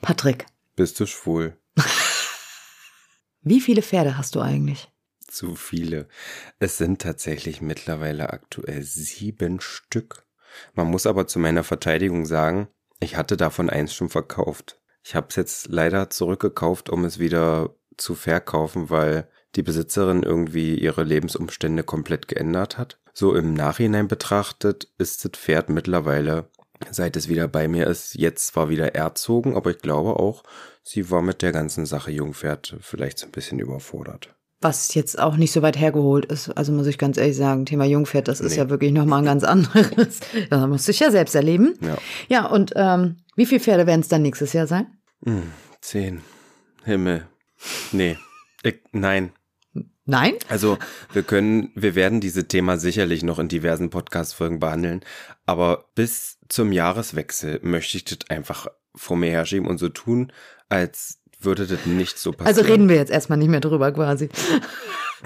Patrick, 0.00 0.46
Bist 0.76 0.98
du 1.00 1.06
schwul? 1.06 1.56
wie 3.42 3.60
viele 3.60 3.82
Pferde 3.82 4.16
hast 4.16 4.34
du 4.34 4.40
eigentlich? 4.40 4.90
Zu 5.26 5.54
viele. 5.54 6.08
Es 6.58 6.78
sind 6.78 7.02
tatsächlich 7.02 7.60
mittlerweile 7.60 8.30
aktuell 8.32 8.82
sieben 8.82 9.60
Stück. 9.60 10.24
Man 10.74 10.86
muss 10.88 11.06
aber 11.06 11.26
zu 11.26 11.38
meiner 11.38 11.64
Verteidigung 11.64 12.24
sagen, 12.26 12.68
ich 13.00 13.16
hatte 13.16 13.36
davon 13.36 13.68
eins 13.70 13.94
schon 13.94 14.08
verkauft. 14.08 14.80
Ich 15.04 15.14
habe 15.14 15.26
es 15.30 15.36
jetzt 15.36 15.68
leider 15.68 16.10
zurückgekauft, 16.10 16.88
um 16.90 17.04
es 17.04 17.18
wieder 17.18 17.74
zu 17.96 18.14
verkaufen, 18.14 18.90
weil 18.90 19.28
die 19.56 19.62
Besitzerin 19.62 20.22
irgendwie 20.22 20.74
ihre 20.78 21.04
Lebensumstände 21.04 21.82
komplett 21.84 22.28
geändert 22.28 22.78
hat. 22.78 22.98
So 23.12 23.34
im 23.34 23.52
Nachhinein 23.54 24.08
betrachtet 24.08 24.88
ist 24.98 25.24
das 25.24 25.32
Pferd 25.32 25.68
mittlerweile, 25.70 26.50
seit 26.90 27.16
es 27.16 27.28
wieder 27.28 27.48
bei 27.48 27.68
mir 27.68 27.86
ist, 27.86 28.14
jetzt 28.14 28.48
zwar 28.48 28.68
wieder 28.68 28.94
erzogen, 28.94 29.56
aber 29.56 29.70
ich 29.70 29.78
glaube 29.78 30.18
auch, 30.20 30.42
sie 30.82 31.10
war 31.10 31.22
mit 31.22 31.42
der 31.42 31.52
ganzen 31.52 31.86
Sache 31.86 32.10
Jungpferd 32.10 32.76
vielleicht 32.80 33.18
so 33.18 33.26
ein 33.26 33.32
bisschen 33.32 33.58
überfordert. 33.58 34.34
Was 34.60 34.92
jetzt 34.94 35.18
auch 35.20 35.36
nicht 35.36 35.52
so 35.52 35.62
weit 35.62 35.78
hergeholt 35.78 36.24
ist. 36.24 36.48
Also 36.50 36.72
muss 36.72 36.88
ich 36.88 36.98
ganz 36.98 37.16
ehrlich 37.16 37.36
sagen, 37.36 37.64
Thema 37.64 37.84
Jungpferd, 37.84 38.26
das 38.26 38.40
ist 38.40 38.52
Nee. 38.52 38.58
ja 38.58 38.70
wirklich 38.70 38.90
nochmal 38.92 39.20
ein 39.20 39.24
ganz 39.24 39.44
anderes. 39.44 40.18
Das 40.50 40.66
musst 40.66 40.88
du 40.88 40.92
ja 40.92 41.10
selbst 41.12 41.34
erleben. 41.36 41.74
Ja. 41.80 41.96
Ja, 42.28 42.46
und 42.46 42.72
ähm, 42.74 43.18
wie 43.36 43.46
viele 43.46 43.60
Pferde 43.60 43.86
werden 43.86 44.00
es 44.00 44.08
dann 44.08 44.22
nächstes 44.22 44.52
Jahr 44.52 44.66
sein? 44.66 44.86
Hm, 45.24 45.44
zehn. 45.80 46.22
Himmel. 46.84 47.28
Nee. 47.92 48.16
Ich, 48.64 48.80
nein. 48.92 49.30
Nein? 50.10 50.36
Also 50.48 50.78
wir 51.12 51.22
können, 51.22 51.70
wir 51.74 51.94
werden 51.94 52.22
diese 52.22 52.48
Thema 52.48 52.78
sicherlich 52.78 53.22
noch 53.22 53.38
in 53.38 53.48
diversen 53.48 53.90
Podcast-Folgen 53.90 54.58
behandeln, 54.58 55.02
aber 55.44 55.84
bis 55.94 56.38
zum 56.48 56.72
Jahreswechsel 56.72 57.60
möchte 57.62 57.98
ich 57.98 58.04
das 58.04 58.18
einfach 58.30 58.68
vor 58.94 59.18
mir 59.18 59.30
herschieben 59.30 59.68
und 59.68 59.76
so 59.76 59.90
tun, 59.90 60.32
als 60.70 61.18
würde 61.38 61.66
das 61.66 61.84
nicht 61.84 62.18
so 62.18 62.32
passieren. 62.32 62.46
Also 62.46 62.62
reden 62.62 62.88
wir 62.88 62.96
jetzt 62.96 63.12
erstmal 63.12 63.38
nicht 63.38 63.50
mehr 63.50 63.60
drüber 63.60 63.92
quasi. 63.92 64.28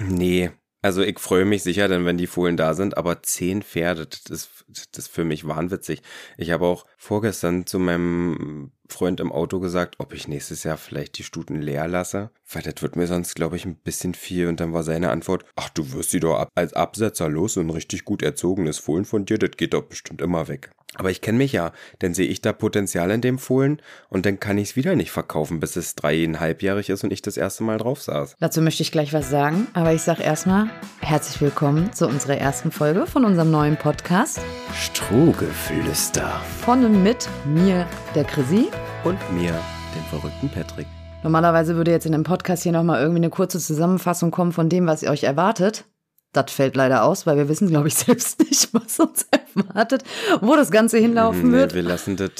Nee. 0.08 0.50
Also 0.80 1.02
ich 1.02 1.18
freue 1.18 1.44
mich 1.44 1.62
sicher, 1.62 1.86
denn 1.86 2.06
wenn 2.06 2.16
die 2.16 2.26
Fohlen 2.26 2.56
da 2.56 2.72
sind, 2.72 2.96
aber 2.96 3.22
zehn 3.22 3.62
Pferde, 3.62 4.06
das 4.06 4.22
ist, 4.30 4.64
das 4.68 5.04
ist 5.04 5.08
für 5.08 5.22
mich 5.22 5.46
wahnwitzig. 5.46 6.02
Ich 6.38 6.50
habe 6.50 6.64
auch 6.64 6.86
vorgestern 6.96 7.66
zu 7.66 7.78
meinem 7.78 8.72
Freund 8.92 9.18
im 9.20 9.32
Auto 9.32 9.58
gesagt, 9.58 9.96
ob 9.98 10.12
ich 10.12 10.28
nächstes 10.28 10.62
Jahr 10.62 10.76
vielleicht 10.76 11.18
die 11.18 11.24
Stuten 11.24 11.60
leer 11.60 11.88
lasse, 11.88 12.30
weil 12.50 12.62
das 12.62 12.82
wird 12.82 12.96
mir 12.96 13.06
sonst, 13.06 13.34
glaube 13.34 13.56
ich, 13.56 13.64
ein 13.64 13.76
bisschen 13.76 14.14
viel. 14.14 14.46
Und 14.46 14.60
dann 14.60 14.72
war 14.72 14.82
seine 14.82 15.10
Antwort, 15.10 15.44
ach, 15.56 15.70
du 15.70 15.92
wirst 15.92 16.10
sie 16.10 16.20
doch 16.20 16.38
ab, 16.38 16.48
als 16.54 16.74
Absetzer 16.74 17.28
los 17.28 17.56
und 17.56 17.66
ein 17.66 17.70
richtig 17.70 18.04
gut 18.04 18.22
erzogenes 18.22 18.78
Fohlen 18.78 19.04
von 19.04 19.24
dir, 19.24 19.38
das 19.38 19.52
geht 19.56 19.74
doch 19.74 19.82
bestimmt 19.82 20.20
immer 20.20 20.48
weg. 20.48 20.70
Aber 20.94 21.10
ich 21.10 21.22
kenne 21.22 21.38
mich 21.38 21.52
ja, 21.52 21.72
dann 22.00 22.12
sehe 22.12 22.26
ich 22.26 22.42
da 22.42 22.52
Potenzial 22.52 23.10
in 23.10 23.22
dem 23.22 23.38
Fohlen 23.38 23.80
und 24.10 24.26
dann 24.26 24.38
kann 24.40 24.58
ich 24.58 24.70
es 24.70 24.76
wieder 24.76 24.94
nicht 24.94 25.10
verkaufen, 25.10 25.58
bis 25.58 25.76
es 25.76 25.94
dreieinhalbjährig 25.94 26.90
ist 26.90 27.02
und 27.02 27.12
ich 27.12 27.22
das 27.22 27.38
erste 27.38 27.64
Mal 27.64 27.78
drauf 27.78 28.02
saß. 28.02 28.36
Dazu 28.40 28.60
möchte 28.60 28.82
ich 28.82 28.92
gleich 28.92 29.14
was 29.14 29.30
sagen, 29.30 29.68
aber 29.72 29.94
ich 29.94 30.02
sage 30.02 30.22
erstmal 30.22 30.68
herzlich 31.00 31.40
willkommen 31.40 31.92
zu 31.94 32.06
unserer 32.06 32.36
ersten 32.36 32.70
Folge 32.70 33.06
von 33.06 33.24
unserem 33.24 33.50
neuen 33.50 33.78
Podcast. 33.78 34.40
Strohgeflüster. 34.74 36.42
Von 36.60 36.84
und 36.84 37.02
mit 37.02 37.26
mir, 37.46 37.88
der 38.14 38.24
Chrissy. 38.24 38.68
Und 39.04 39.18
mir, 39.32 39.52
den 39.52 40.02
verrückten 40.10 40.48
Patrick. 40.48 40.86
Normalerweise 41.22 41.76
würde 41.76 41.90
jetzt 41.90 42.06
in 42.06 42.12
dem 42.12 42.24
Podcast 42.24 42.62
hier 42.62 42.72
nochmal 42.72 43.00
irgendwie 43.00 43.18
eine 43.20 43.30
kurze 43.30 43.58
Zusammenfassung 43.58 44.30
kommen 44.30 44.52
von 44.52 44.68
dem, 44.68 44.86
was 44.86 45.02
ihr 45.02 45.10
euch 45.10 45.24
erwartet. 45.24 45.84
Das 46.32 46.50
fällt 46.50 46.76
leider 46.76 47.04
aus, 47.04 47.26
weil 47.26 47.36
wir 47.36 47.48
wissen, 47.48 47.68
glaube 47.68 47.88
ich, 47.88 47.94
selbst 47.96 48.40
nicht, 48.40 48.72
was 48.72 48.98
uns 49.00 49.26
erwartet, 49.30 50.02
wo 50.40 50.56
das 50.56 50.70
Ganze 50.70 50.98
hinlaufen 50.98 51.50
Nee, 51.50 51.56
wird. 51.58 51.74
wir 51.74 51.82
lassen 51.82 52.16
das 52.16 52.30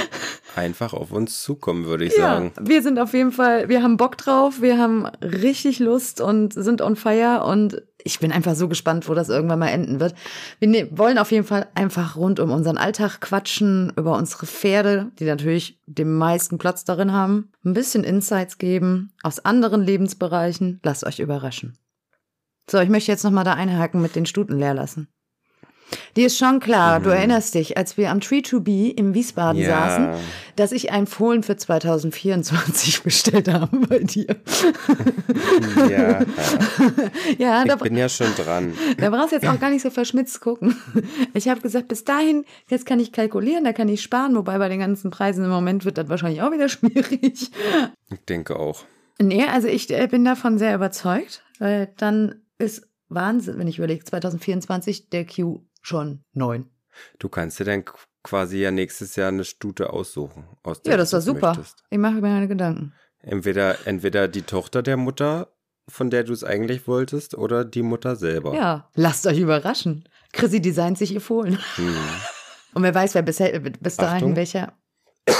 einfach 0.56 0.92
auf 0.92 1.12
uns 1.12 1.42
zukommen, 1.42 1.86
würde 1.86 2.04
ich 2.04 2.12
Ja, 2.16 2.34
sagen. 2.34 2.52
wir 2.60 2.82
sind 2.82 2.98
auf 2.98 3.14
jeden 3.14 3.32
Fall, 3.32 3.68
wir 3.68 3.82
haben 3.82 3.96
Bock 3.96 4.16
drauf, 4.18 4.60
wir 4.60 4.78
haben 4.78 5.06
richtig 5.22 5.78
Lust 5.78 6.20
und 6.20 6.52
sind 6.52 6.82
on 6.82 6.94
fire 6.96 7.42
und 7.44 7.82
ich 8.04 8.18
bin 8.18 8.32
einfach 8.32 8.54
so 8.54 8.68
gespannt, 8.68 9.08
wo 9.08 9.14
das 9.14 9.28
irgendwann 9.28 9.58
mal 9.58 9.68
enden 9.68 10.00
wird. 10.00 10.14
Wir 10.58 10.68
ne 10.68 10.88
wollen 10.90 11.18
auf 11.18 11.32
jeden 11.32 11.46
Fall 11.46 11.68
einfach 11.74 12.16
rund 12.16 12.40
um 12.40 12.50
unseren 12.50 12.78
Alltag 12.78 13.20
quatschen, 13.20 13.92
über 13.96 14.16
unsere 14.16 14.46
Pferde, 14.46 15.10
die 15.18 15.24
natürlich 15.24 15.80
den 15.86 16.12
meisten 16.16 16.58
Platz 16.58 16.84
darin 16.84 17.12
haben, 17.12 17.50
ein 17.64 17.74
bisschen 17.74 18.04
Insights 18.04 18.58
geben 18.58 19.12
aus 19.22 19.44
anderen 19.44 19.82
Lebensbereichen. 19.82 20.80
Lasst 20.82 21.04
euch 21.04 21.20
überraschen. 21.20 21.78
So, 22.70 22.78
ich 22.78 22.88
möchte 22.88 23.12
jetzt 23.12 23.24
nochmal 23.24 23.44
da 23.44 23.54
einhaken 23.54 24.00
mit 24.00 24.16
den 24.16 24.26
Stuten 24.26 24.58
leer 24.58 24.74
lassen. 24.74 25.08
Die 26.16 26.22
ist 26.22 26.36
schon 26.38 26.60
klar, 26.60 27.00
du 27.00 27.10
erinnerst 27.10 27.54
dich, 27.54 27.76
als 27.76 27.96
wir 27.96 28.10
am 28.10 28.20
Tree 28.20 28.42
to 28.42 28.60
Be 28.60 28.88
im 28.90 29.14
Wiesbaden 29.14 29.60
Ja. 29.60 29.68
saßen, 29.88 30.08
dass 30.56 30.72
ich 30.72 30.90
ein 30.92 31.06
Fohlen 31.06 31.42
für 31.42 31.56
2024 31.56 33.02
bestellt 33.04 33.48
habe 33.52 33.76
bei 33.86 33.98
dir. 34.00 34.36
Ja, 35.90 36.20
Ja, 37.38 37.64
da, 37.64 37.74
ich 37.74 37.80
bin 37.80 37.96
ja 37.96 38.08
schon 38.08 38.34
dran. 38.36 38.74
da 38.98 39.10
brauchst 39.10 39.32
du 39.32 39.36
jetzt 39.36 39.48
auch 39.48 39.58
gar 39.58 39.70
nicht 39.70 39.82
so 39.82 39.90
verschmitzt 39.90 40.40
gucken. 40.40 40.76
Ich 41.34 41.48
habe 41.48 41.60
gesagt, 41.60 41.88
bis 41.88 42.04
dahin, 42.04 42.44
jetzt 42.68 42.86
kann 42.86 43.00
ich 43.00 43.12
kalkulieren, 43.12 43.64
da 43.64 43.72
kann 43.72 43.88
ich 43.88 44.02
sparen, 44.02 44.34
wobei 44.36 44.58
bei 44.58 44.68
den 44.68 44.80
ganzen 44.80 45.10
Preisen 45.10 45.44
im 45.44 45.50
Moment 45.50 45.84
wird 45.84 45.98
das 45.98 46.08
wahrscheinlich 46.08 46.42
auch 46.42 46.52
wieder 46.52 46.68
schwierig. 46.68 47.50
Ich 48.10 48.24
denke 48.28 48.58
auch. 48.58 48.84
Nee, 49.20 49.44
also 49.44 49.68
ich 49.68 49.90
äh, 49.90 50.06
bin 50.08 50.24
davon 50.24 50.58
sehr 50.58 50.74
überzeugt, 50.74 51.42
weil 51.58 51.92
dann 51.96 52.42
ist 52.58 52.88
Wahnsinn, 53.08 53.58
wenn 53.58 53.68
ich 53.68 53.78
überlege, 53.78 54.04
2024 54.04 55.10
der 55.10 55.26
Q 55.26 55.60
schon 55.82 56.24
neun. 56.32 56.70
Du 57.18 57.28
kannst 57.28 57.58
dir 57.60 57.64
dann 57.64 57.84
quasi 58.22 58.58
ja 58.58 58.70
nächstes 58.70 59.16
Jahr 59.16 59.28
eine 59.28 59.44
Stute 59.44 59.90
aussuchen. 59.92 60.46
Aus 60.62 60.80
Ja, 60.86 60.96
das 60.96 61.12
war 61.12 61.20
super. 61.20 61.48
möchtest. 61.54 61.82
Ich 61.90 61.98
mache 61.98 62.14
mir 62.14 62.20
meine 62.22 62.48
Gedanken. 62.48 62.94
Entweder, 63.20 63.86
entweder 63.86 64.28
die 64.28 64.42
Tochter 64.42 64.82
der 64.82 64.96
Mutter, 64.96 65.52
von 65.88 66.10
der 66.10 66.24
du 66.24 66.32
es 66.32 66.44
eigentlich 66.44 66.86
wolltest, 66.86 67.34
oder 67.36 67.64
die 67.64 67.82
Mutter 67.82 68.16
selber. 68.16 68.54
Ja, 68.54 68.90
lasst 68.94 69.26
euch 69.26 69.38
überraschen. 69.38 70.08
Chrissy 70.32 70.60
designt 70.60 70.98
sich 70.98 71.12
ihr 71.14 71.20
Fohlen. 71.20 71.58
Hm. 71.76 71.96
Und 72.74 72.82
wer 72.84 72.94
weiß, 72.94 73.14
wer 73.14 73.22
bisher, 73.22 73.58
bis 73.60 73.96
dahin 73.96 74.34
welcher. 74.36 74.72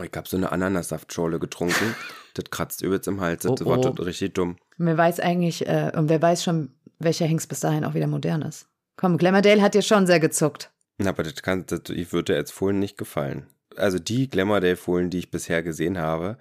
Ich 0.00 0.12
habe 0.16 0.28
so 0.28 0.36
eine 0.36 0.52
Ananassaftschorle 0.52 1.40
getrunken. 1.40 1.94
das 2.34 2.44
kratzt 2.50 2.82
übelst 2.82 3.08
im 3.08 3.20
Hals. 3.20 3.42
Das 3.42 3.60
Oh, 3.62 3.66
war 3.66 3.78
oh. 3.78 3.82
tot- 3.82 3.98
richtig 4.06 4.34
dumm. 4.34 4.56
Und 4.78 4.86
wer 4.86 4.96
weiß 4.96 5.18
eigentlich, 5.18 5.66
äh, 5.66 5.90
und 5.96 6.08
wer 6.08 6.22
weiß 6.22 6.44
schon, 6.44 6.77
welcher 6.98 7.26
Hengst 7.26 7.48
bis 7.48 7.60
dahin 7.60 7.84
auch 7.84 7.94
wieder 7.94 8.06
modern 8.06 8.42
ist. 8.42 8.68
Komm, 8.96 9.16
Glamourdale 9.18 9.62
hat 9.62 9.74
dir 9.74 9.82
schon 9.82 10.06
sehr 10.06 10.20
gezuckt. 10.20 10.70
Na, 10.98 11.10
aber 11.10 11.22
das 11.22 11.42
kann, 11.42 11.64
das, 11.66 11.82
ich 11.90 12.12
würde 12.12 12.32
dir 12.32 12.38
als 12.38 12.50
Fohlen 12.50 12.78
nicht 12.78 12.98
gefallen. 12.98 13.46
Also 13.76 13.98
die 13.98 14.28
Glamourdale-Fohlen, 14.28 15.10
die 15.10 15.18
ich 15.18 15.30
bisher 15.30 15.62
gesehen 15.62 15.98
habe, 15.98 16.36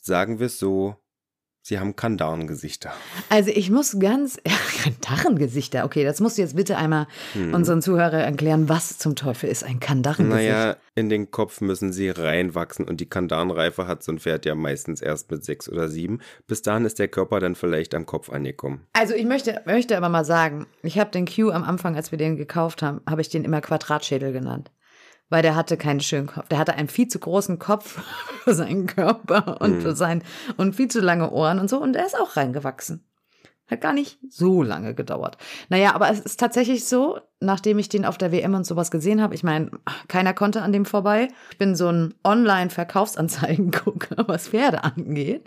sagen 0.00 0.40
wir 0.40 0.46
es 0.46 0.58
so, 0.58 0.96
sie 1.70 1.78
haben 1.78 1.96
Kandaren-Gesichter. 1.96 2.92
Also 3.30 3.50
ich 3.50 3.70
muss 3.70 3.98
ganz, 3.98 4.38
Kandachengesichter, 4.82 5.84
okay, 5.84 6.04
das 6.04 6.20
musst 6.20 6.36
du 6.36 6.42
jetzt 6.42 6.56
bitte 6.56 6.76
einmal 6.76 7.06
Hm. 7.32 7.54
unseren 7.54 7.80
Zuhörern 7.80 8.20
erklären, 8.20 8.68
was 8.68 8.98
zum 8.98 9.16
Teufel 9.16 9.48
ist 9.48 9.64
ein 9.64 9.80
Kandachengesicht? 9.80 10.48
Naja, 10.50 10.76
in 10.94 11.08
den 11.08 11.30
Kopf 11.30 11.60
müssen 11.60 11.92
sie 11.92 12.10
reinwachsen 12.10 12.86
und 12.86 13.00
die 13.00 13.08
Kandarenreife 13.08 13.86
hat 13.86 14.02
so 14.02 14.12
ein 14.12 14.18
Pferd 14.18 14.44
ja 14.44 14.54
meistens 14.54 15.00
erst 15.00 15.30
mit 15.30 15.44
sechs 15.44 15.68
oder 15.68 15.88
sieben. 15.88 16.18
Bis 16.46 16.62
dahin 16.62 16.84
ist 16.84 16.98
der 16.98 17.08
Körper 17.08 17.40
dann 17.40 17.54
vielleicht 17.54 17.94
am 17.94 18.04
Kopf 18.04 18.30
angekommen. 18.30 18.86
Also 18.92 19.14
ich 19.14 19.24
möchte, 19.24 19.62
möchte 19.64 19.96
aber 19.96 20.08
mal 20.08 20.24
sagen, 20.24 20.66
ich 20.82 20.98
habe 20.98 21.10
den 21.10 21.26
Q 21.26 21.50
am 21.50 21.62
Anfang, 21.62 21.94
als 21.96 22.10
wir 22.10 22.18
den 22.18 22.36
gekauft 22.36 22.82
haben, 22.82 23.00
habe 23.08 23.20
ich 23.20 23.28
den 23.28 23.44
immer 23.44 23.60
Quadratschädel 23.60 24.32
genannt. 24.32 24.70
Weil 25.30 25.42
der 25.42 25.54
hatte 25.54 25.76
keinen 25.76 26.00
schönen 26.00 26.26
Kopf. 26.26 26.48
Der 26.48 26.58
hatte 26.58 26.74
einen 26.74 26.88
viel 26.88 27.08
zu 27.08 27.18
großen 27.18 27.58
Kopf 27.58 28.02
für 28.44 28.54
seinen 28.54 28.86
Körper 28.86 29.60
und 29.60 29.80
für 29.80 29.96
sein 29.96 30.22
und 30.56 30.76
viel 30.76 30.88
zu 30.88 31.00
lange 31.00 31.30
Ohren 31.30 31.58
und 31.58 31.70
so. 31.70 31.80
Und 31.80 31.96
er 31.96 32.04
ist 32.04 32.18
auch 32.18 32.36
reingewachsen. 32.36 33.04
Hat 33.70 33.80
gar 33.80 33.92
nicht 33.92 34.18
so 34.28 34.62
lange 34.62 34.94
gedauert. 34.94 35.38
Naja, 35.68 35.94
aber 35.94 36.10
es 36.10 36.20
ist 36.20 36.40
tatsächlich 36.40 36.86
so, 36.86 37.20
nachdem 37.38 37.78
ich 37.78 37.88
den 37.88 38.04
auf 38.04 38.18
der 38.18 38.32
WM 38.32 38.54
und 38.54 38.66
sowas 38.66 38.90
gesehen 38.90 39.22
habe, 39.22 39.34
ich 39.34 39.44
meine, 39.44 39.70
keiner 40.08 40.34
konnte 40.34 40.62
an 40.62 40.72
dem 40.72 40.84
vorbei. 40.84 41.28
Ich 41.52 41.58
bin 41.58 41.76
so 41.76 41.88
ein 41.88 42.14
Online-Verkaufsanzeigengucker, 42.24 44.16
was 44.26 44.48
Pferde 44.48 44.82
angeht. 44.82 45.46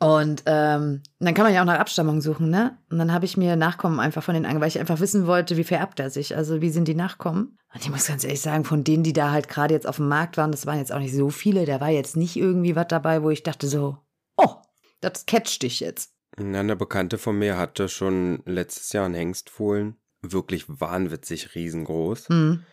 Und 0.00 0.42
ähm, 0.46 1.02
dann 1.20 1.34
kann 1.34 1.44
man 1.44 1.54
ja 1.54 1.60
auch 1.60 1.66
nach 1.66 1.78
Abstammung 1.78 2.20
suchen, 2.20 2.50
ne? 2.50 2.76
Und 2.90 2.98
dann 2.98 3.12
habe 3.12 3.24
ich 3.24 3.36
mir 3.36 3.54
Nachkommen 3.54 4.00
einfach 4.00 4.22
von 4.22 4.34
den 4.34 4.44
ange, 4.44 4.60
weil 4.60 4.68
ich 4.68 4.80
einfach 4.80 4.98
wissen 4.98 5.26
wollte, 5.26 5.56
wie 5.56 5.64
vererbt 5.64 6.00
er 6.00 6.10
sich, 6.10 6.36
also 6.36 6.60
wie 6.60 6.70
sind 6.70 6.88
die 6.88 6.96
Nachkommen. 6.96 7.56
Und 7.72 7.82
ich 7.82 7.90
muss 7.90 8.08
ganz 8.08 8.24
ehrlich 8.24 8.40
sagen, 8.40 8.64
von 8.64 8.82
denen, 8.82 9.04
die 9.04 9.12
da 9.12 9.30
halt 9.30 9.48
gerade 9.48 9.74
jetzt 9.74 9.86
auf 9.86 9.96
dem 9.96 10.08
Markt 10.08 10.36
waren, 10.36 10.50
das 10.50 10.66
waren 10.66 10.78
jetzt 10.78 10.92
auch 10.92 10.98
nicht 10.98 11.14
so 11.14 11.30
viele, 11.30 11.66
da 11.66 11.80
war 11.80 11.90
jetzt 11.90 12.16
nicht 12.16 12.36
irgendwie 12.36 12.74
was 12.74 12.88
dabei, 12.88 13.22
wo 13.22 13.30
ich 13.30 13.44
dachte 13.44 13.68
so, 13.68 13.98
oh, 14.36 14.56
das 15.00 15.26
catcht 15.26 15.62
dich 15.62 15.80
jetzt. 15.80 16.17
Eine 16.38 16.76
Bekannte 16.76 17.18
von 17.18 17.38
mir 17.38 17.56
hatte 17.56 17.88
schon 17.88 18.42
letztes 18.44 18.92
Jahr 18.92 19.06
einen 19.06 19.14
Hengstfohlen. 19.14 19.96
Wirklich 20.22 20.64
wahnwitzig 20.68 21.54
riesengroß. 21.54 22.28
Hm. 22.28 22.64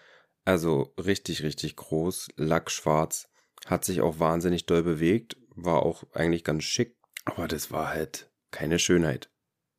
Also 0.43 0.93
richtig, 0.97 1.43
richtig 1.43 1.75
groß, 1.75 2.29
lackschwarz. 2.35 3.29
Hat 3.65 3.83
sich 3.83 4.01
auch 4.01 4.19
wahnsinnig 4.19 4.65
doll 4.65 4.83
bewegt. 4.83 5.37
War 5.55 5.83
auch 5.83 6.03
eigentlich 6.13 6.43
ganz 6.43 6.63
schick. 6.63 6.97
Aber 7.25 7.47
das 7.47 7.71
war 7.71 7.89
halt 7.89 8.29
keine 8.51 8.77
Schönheit. 8.77 9.29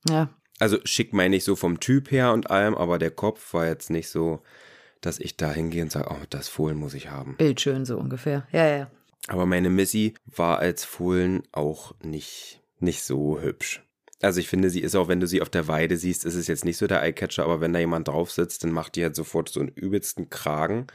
Ja, 0.08 0.30
Also 0.58 0.78
schick 0.84 1.12
meine 1.12 1.36
ich 1.36 1.44
so 1.44 1.56
vom 1.56 1.80
Typ 1.80 2.10
her 2.10 2.32
und 2.32 2.50
allem, 2.50 2.74
aber 2.74 2.98
der 2.98 3.10
Kopf 3.10 3.54
war 3.54 3.66
jetzt 3.66 3.90
nicht 3.90 4.08
so 4.08 4.42
dass 5.00 5.20
ich 5.20 5.36
da 5.36 5.52
hingehe 5.52 5.82
und 5.82 5.92
sage, 5.92 6.08
oh, 6.10 6.24
das 6.30 6.48
Fohlen 6.48 6.76
muss 6.76 6.94
ich 6.94 7.10
haben. 7.10 7.36
Bildschön 7.36 7.84
so 7.84 7.96
ungefähr. 7.98 8.46
Ja, 8.50 8.66
ja. 8.66 8.90
Aber 9.28 9.46
meine 9.46 9.70
Missy 9.70 10.14
war 10.24 10.58
als 10.58 10.84
Fohlen 10.84 11.42
auch 11.52 11.94
nicht, 12.02 12.62
nicht 12.78 13.02
so 13.02 13.40
hübsch. 13.40 13.82
Also 14.22 14.40
ich 14.40 14.48
finde, 14.48 14.70
sie 14.70 14.80
ist 14.80 14.96
auch, 14.96 15.08
wenn 15.08 15.20
du 15.20 15.26
sie 15.26 15.42
auf 15.42 15.50
der 15.50 15.68
Weide 15.68 15.96
siehst, 15.96 16.24
ist 16.24 16.34
es 16.34 16.46
jetzt 16.46 16.64
nicht 16.64 16.78
so 16.78 16.86
der 16.86 17.02
Eyecatcher, 17.02 17.44
aber 17.44 17.60
wenn 17.60 17.72
da 17.72 17.78
jemand 17.78 18.08
drauf 18.08 18.32
sitzt, 18.32 18.64
dann 18.64 18.70
macht 18.70 18.96
die 18.96 19.02
halt 19.02 19.14
sofort 19.14 19.50
so 19.50 19.60
einen 19.60 19.68
übelsten 19.68 20.30
Kragen 20.30 20.86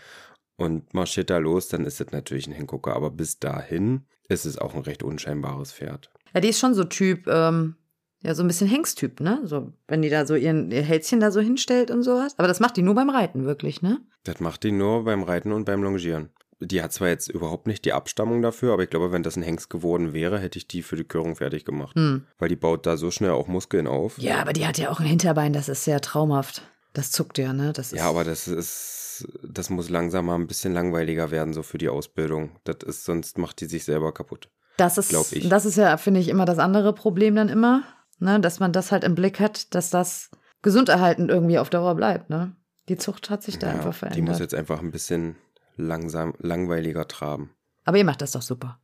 und 0.57 0.93
marschiert 0.93 1.29
da 1.29 1.37
los, 1.37 1.67
dann 1.67 1.85
ist 1.85 1.99
das 1.99 2.11
natürlich 2.11 2.47
ein 2.47 2.53
Hingucker. 2.53 2.95
Aber 2.95 3.11
bis 3.11 3.39
dahin 3.39 4.05
ist 4.27 4.45
es 4.45 4.57
auch 4.57 4.73
ein 4.73 4.81
recht 4.81 5.03
unscheinbares 5.03 5.71
Pferd. 5.73 6.11
Ja, 6.33 6.41
die 6.41 6.49
ist 6.49 6.59
schon 6.59 6.73
so 6.73 6.83
Typ, 6.83 7.27
ähm, 7.27 7.75
ja, 8.23 8.35
so 8.35 8.43
ein 8.43 8.47
bisschen 8.47 8.67
Hengsttyp, 8.67 9.19
ne? 9.19 9.41
So, 9.43 9.73
wenn 9.87 10.01
die 10.01 10.09
da 10.09 10.25
so 10.25 10.35
ihren, 10.35 10.71
ihr 10.71 10.83
Hälschen 10.83 11.19
da 11.19 11.31
so 11.31 11.41
hinstellt 11.41 11.91
und 11.91 12.03
sowas. 12.03 12.35
Aber 12.37 12.47
das 12.47 12.59
macht 12.59 12.77
die 12.77 12.83
nur 12.83 12.95
beim 12.95 13.09
Reiten, 13.09 13.45
wirklich, 13.45 13.81
ne? 13.81 13.99
Das 14.23 14.39
macht 14.39 14.63
die 14.63 14.71
nur 14.71 15.03
beim 15.03 15.23
Reiten 15.23 15.51
und 15.51 15.65
beim 15.65 15.83
Longieren. 15.83 16.29
Die 16.63 16.81
hat 16.83 16.93
zwar 16.93 17.09
jetzt 17.09 17.27
überhaupt 17.27 17.65
nicht 17.65 17.83
die 17.85 17.93
Abstammung 17.93 18.41
dafür, 18.41 18.73
aber 18.73 18.83
ich 18.83 18.89
glaube, 18.89 19.11
wenn 19.11 19.23
das 19.23 19.35
ein 19.35 19.41
Hengst 19.41 19.69
geworden 19.69 20.13
wäre, 20.13 20.37
hätte 20.39 20.57
ich 20.59 20.67
die 20.67 20.83
für 20.83 20.95
die 20.95 21.03
Körung 21.03 21.35
fertig 21.35 21.65
gemacht. 21.65 21.95
Hm. 21.95 22.25
Weil 22.37 22.49
die 22.49 22.55
baut 22.55 22.85
da 22.85 22.97
so 22.97 23.09
schnell 23.09 23.31
auch 23.31 23.47
Muskeln 23.47 23.87
auf. 23.87 24.17
Ja, 24.19 24.39
aber 24.39 24.53
die 24.53 24.67
hat 24.67 24.77
ja 24.77 24.91
auch 24.91 24.99
ein 24.99 25.07
Hinterbein, 25.07 25.53
das 25.53 25.69
ist 25.69 25.83
sehr 25.83 25.99
traumhaft. 26.01 26.61
Das 26.93 27.09
zuckt 27.11 27.37
ja, 27.39 27.51
ne? 27.53 27.73
Das 27.73 27.91
ist 27.91 27.97
Ja, 27.99 28.09
aber 28.09 28.23
das 28.23 28.47
ist, 28.47 29.27
das 29.43 29.69
muss 29.69 29.89
langsam 29.89 30.25
mal 30.27 30.35
ein 30.35 30.47
bisschen 30.47 30.73
langweiliger 30.73 31.31
werden, 31.31 31.53
so 31.53 31.63
für 31.63 31.77
die 31.77 31.89
Ausbildung. 31.89 32.51
Das 32.63 32.77
ist, 32.85 33.05
sonst 33.05 33.37
macht 33.37 33.59
die 33.61 33.65
sich 33.65 33.83
selber 33.85 34.13
kaputt. 34.13 34.49
Das 34.77 34.97
ist, 34.97 35.09
glaub 35.09 35.31
ich. 35.31 35.49
das 35.49 35.65
ist 35.65 35.77
ja, 35.77 35.97
finde 35.97 36.19
ich, 36.19 36.27
immer 36.27 36.45
das 36.45 36.59
andere 36.59 36.93
Problem 36.93 37.35
dann 37.35 37.49
immer, 37.49 37.83
ne? 38.19 38.39
Dass 38.39 38.59
man 38.59 38.71
das 38.71 38.91
halt 38.91 39.03
im 39.03 39.15
Blick 39.15 39.39
hat, 39.39 39.73
dass 39.73 39.89
das 39.89 40.29
gesunderhaltend 40.61 41.31
irgendwie 41.31 41.57
auf 41.59 41.69
Dauer 41.69 41.95
bleibt, 41.95 42.29
ne? 42.29 42.55
Die 42.89 42.97
Zucht 42.97 43.29
hat 43.29 43.41
sich 43.41 43.57
da 43.57 43.67
Ja, 43.67 43.73
einfach 43.73 43.93
die 43.93 43.99
verändert. 43.99 44.27
muss 44.27 44.39
jetzt 44.39 44.53
einfach 44.53 44.79
ein 44.81 44.91
bisschen 44.91 45.35
langsam, 45.81 46.33
langweiliger 46.39 47.07
traben. 47.07 47.51
aber 47.85 47.97
ihr 47.97 48.05
macht 48.05 48.21
das 48.21 48.31
doch 48.31 48.41
super. 48.41 48.79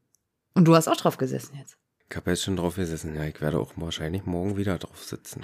Und 0.54 0.66
du 0.66 0.76
hast 0.76 0.88
auch 0.88 0.96
drauf 0.98 1.18
gesessen 1.18 1.56
jetzt. 1.58 1.78
Ich 2.10 2.16
habe 2.16 2.32
jetzt 2.32 2.44
schon 2.44 2.56
drauf 2.56 2.76
gesessen. 2.76 3.16
Ja, 3.16 3.24
ich 3.26 3.42
werde 3.42 3.60
auch 3.60 3.74
wahrscheinlich 3.76 4.26
morgen 4.26 4.58
wieder 4.58 4.78
drauf 4.78 5.04
sitzen. 5.04 5.42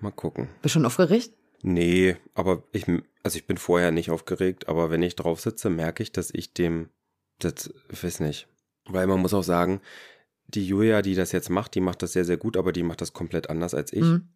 Mal 0.00 0.10
gucken. 0.10 0.48
Bist 0.62 0.72
schon 0.74 0.84
aufgeregt? 0.84 1.30
Nee, 1.62 2.16
aber 2.34 2.64
ich, 2.72 2.86
also 3.22 3.38
ich 3.38 3.46
bin 3.46 3.56
vorher 3.56 3.92
nicht 3.92 4.10
aufgeregt, 4.10 4.68
aber 4.68 4.90
wenn 4.90 5.02
ich 5.02 5.14
drauf 5.14 5.40
sitze, 5.40 5.70
merke 5.70 6.02
ich, 6.02 6.10
dass 6.10 6.30
ich 6.34 6.52
dem, 6.54 6.88
das, 7.38 7.72
ich 7.90 8.02
weiß 8.02 8.20
nicht. 8.20 8.48
Weil 8.86 9.06
man 9.06 9.20
muss 9.20 9.32
auch 9.32 9.44
sagen, 9.44 9.80
die 10.48 10.66
Julia, 10.66 11.02
die 11.02 11.14
das 11.14 11.30
jetzt 11.30 11.50
macht, 11.50 11.76
die 11.76 11.80
macht 11.80 12.02
das 12.02 12.12
sehr, 12.12 12.24
sehr 12.24 12.36
gut, 12.36 12.56
aber 12.56 12.72
die 12.72 12.82
macht 12.82 13.00
das 13.00 13.12
komplett 13.12 13.48
anders 13.48 13.74
als 13.74 13.92
ich. 13.92 14.02
Mhm. 14.02 14.28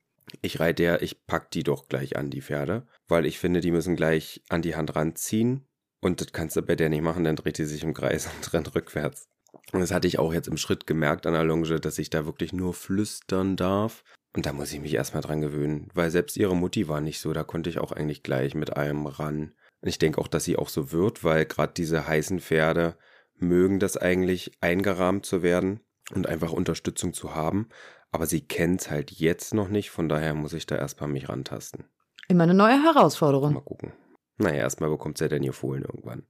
Ich 0.42 0.60
reite 0.60 0.82
ja, 0.82 1.00
ich 1.00 1.26
pack 1.26 1.50
die 1.50 1.62
doch 1.62 1.88
gleich 1.88 2.16
an 2.16 2.30
die 2.30 2.42
Pferde, 2.42 2.86
weil 3.08 3.26
ich 3.26 3.38
finde, 3.38 3.60
die 3.60 3.70
müssen 3.70 3.96
gleich 3.96 4.42
an 4.48 4.62
die 4.62 4.74
Hand 4.74 4.96
ranziehen 4.96 5.66
und 6.00 6.20
das 6.20 6.32
kannst 6.32 6.56
du 6.56 6.62
bei 6.62 6.76
der 6.76 6.88
nicht 6.88 7.02
machen, 7.02 7.24
dann 7.24 7.36
dreht 7.36 7.58
die 7.58 7.64
sich 7.64 7.82
im 7.82 7.94
Kreis 7.94 8.28
und 8.36 8.52
rennt 8.52 8.74
rückwärts. 8.74 9.28
Und 9.72 9.80
das 9.80 9.90
hatte 9.90 10.06
ich 10.06 10.18
auch 10.18 10.32
jetzt 10.32 10.48
im 10.48 10.56
Schritt 10.56 10.86
gemerkt 10.86 11.26
an 11.26 11.32
der 11.32 11.44
Longe, 11.44 11.80
dass 11.80 11.98
ich 11.98 12.10
da 12.10 12.26
wirklich 12.26 12.52
nur 12.52 12.74
flüstern 12.74 13.56
darf. 13.56 14.04
Und 14.34 14.46
da 14.46 14.52
muss 14.52 14.72
ich 14.72 14.80
mich 14.80 14.94
erstmal 14.94 15.22
dran 15.22 15.40
gewöhnen, 15.40 15.88
weil 15.94 16.10
selbst 16.10 16.36
ihre 16.36 16.54
Mutti 16.54 16.88
war 16.88 17.00
nicht 17.00 17.20
so, 17.20 17.32
da 17.32 17.42
konnte 17.42 17.70
ich 17.70 17.78
auch 17.78 17.92
eigentlich 17.92 18.22
gleich 18.22 18.54
mit 18.54 18.76
allem 18.76 19.06
ran. 19.06 19.54
Und 19.80 19.88
ich 19.88 19.98
denke 19.98 20.20
auch, 20.20 20.28
dass 20.28 20.44
sie 20.44 20.56
auch 20.56 20.68
so 20.68 20.92
wird, 20.92 21.24
weil 21.24 21.46
gerade 21.46 21.72
diese 21.74 22.06
heißen 22.06 22.40
Pferde 22.40 22.96
mögen 23.38 23.80
das 23.80 23.96
eigentlich 23.96 24.52
eingerahmt 24.60 25.24
zu 25.24 25.42
werden 25.42 25.80
und 26.14 26.26
einfach 26.26 26.52
Unterstützung 26.52 27.14
zu 27.14 27.34
haben. 27.34 27.68
Aber 28.12 28.26
sie 28.26 28.40
kennt's 28.40 28.90
halt 28.90 29.10
jetzt 29.10 29.54
noch 29.54 29.68
nicht, 29.68 29.90
von 29.90 30.08
daher 30.08 30.34
muss 30.34 30.52
ich 30.52 30.66
da 30.66 30.76
erstmal 30.76 31.08
mich 31.08 31.28
rantasten. 31.28 31.84
Immer 32.28 32.44
eine 32.44 32.54
neue 32.54 32.82
Herausforderung. 32.82 33.54
Mal 33.54 33.60
gucken. 33.60 33.92
Naja, 34.38 34.56
erstmal 34.56 34.90
bekommt 34.90 35.18
sie 35.18 35.24
ja 35.24 35.28
dann 35.28 35.42
ihr 35.42 35.52
Fohlen 35.52 35.82
irgendwann. 35.82 36.24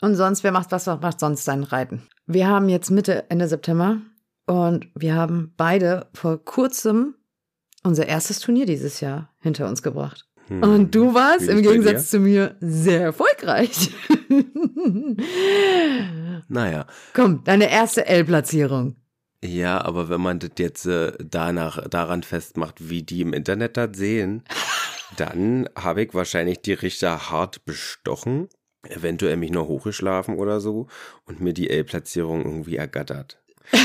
Und 0.00 0.16
sonst, 0.16 0.44
wer 0.44 0.52
macht 0.52 0.72
was, 0.72 0.86
macht 0.86 1.20
sonst 1.20 1.44
sein 1.44 1.62
Reiten? 1.62 2.08
Wir 2.26 2.48
haben 2.48 2.68
jetzt 2.68 2.90
Mitte, 2.90 3.30
Ende 3.30 3.48
September 3.48 4.00
und 4.46 4.88
wir 4.94 5.14
haben 5.14 5.54
beide 5.56 6.08
vor 6.14 6.44
kurzem 6.44 7.14
unser 7.82 8.06
erstes 8.06 8.40
Turnier 8.40 8.66
dieses 8.66 9.00
Jahr 9.00 9.34
hinter 9.40 9.68
uns 9.68 9.82
gebracht. 9.82 10.26
Hm. 10.48 10.62
Und 10.62 10.94
du 10.94 11.14
warst 11.14 11.48
im 11.48 11.62
Gegensatz 11.62 12.10
zu 12.10 12.18
mir 12.18 12.56
sehr 12.60 13.00
erfolgreich. 13.00 13.90
Naja, 16.48 16.86
Komm, 17.14 17.44
deine 17.44 17.70
erste 17.70 18.06
L-Platzierung. 18.06 18.96
Ja, 19.44 19.84
aber 19.84 20.08
wenn 20.08 20.22
man 20.22 20.38
das 20.38 20.52
jetzt 20.58 20.86
äh, 20.86 21.12
danach 21.18 21.86
daran 21.88 22.22
festmacht, 22.22 22.88
wie 22.88 23.02
die 23.02 23.20
im 23.20 23.34
Internet 23.34 23.76
das 23.76 23.90
sehen, 23.94 24.42
dann 25.18 25.68
habe 25.76 26.02
ich 26.04 26.14
wahrscheinlich 26.14 26.62
die 26.62 26.72
Richter 26.72 27.30
hart 27.30 27.66
bestochen, 27.66 28.48
eventuell 28.88 29.36
mich 29.36 29.50
noch 29.50 29.68
hochgeschlafen 29.68 30.36
oder 30.36 30.60
so 30.60 30.88
und 31.26 31.42
mir 31.42 31.52
die 31.52 31.68
L-Platzierung 31.68 32.42
irgendwie 32.42 32.76
ergattert. 32.76 33.42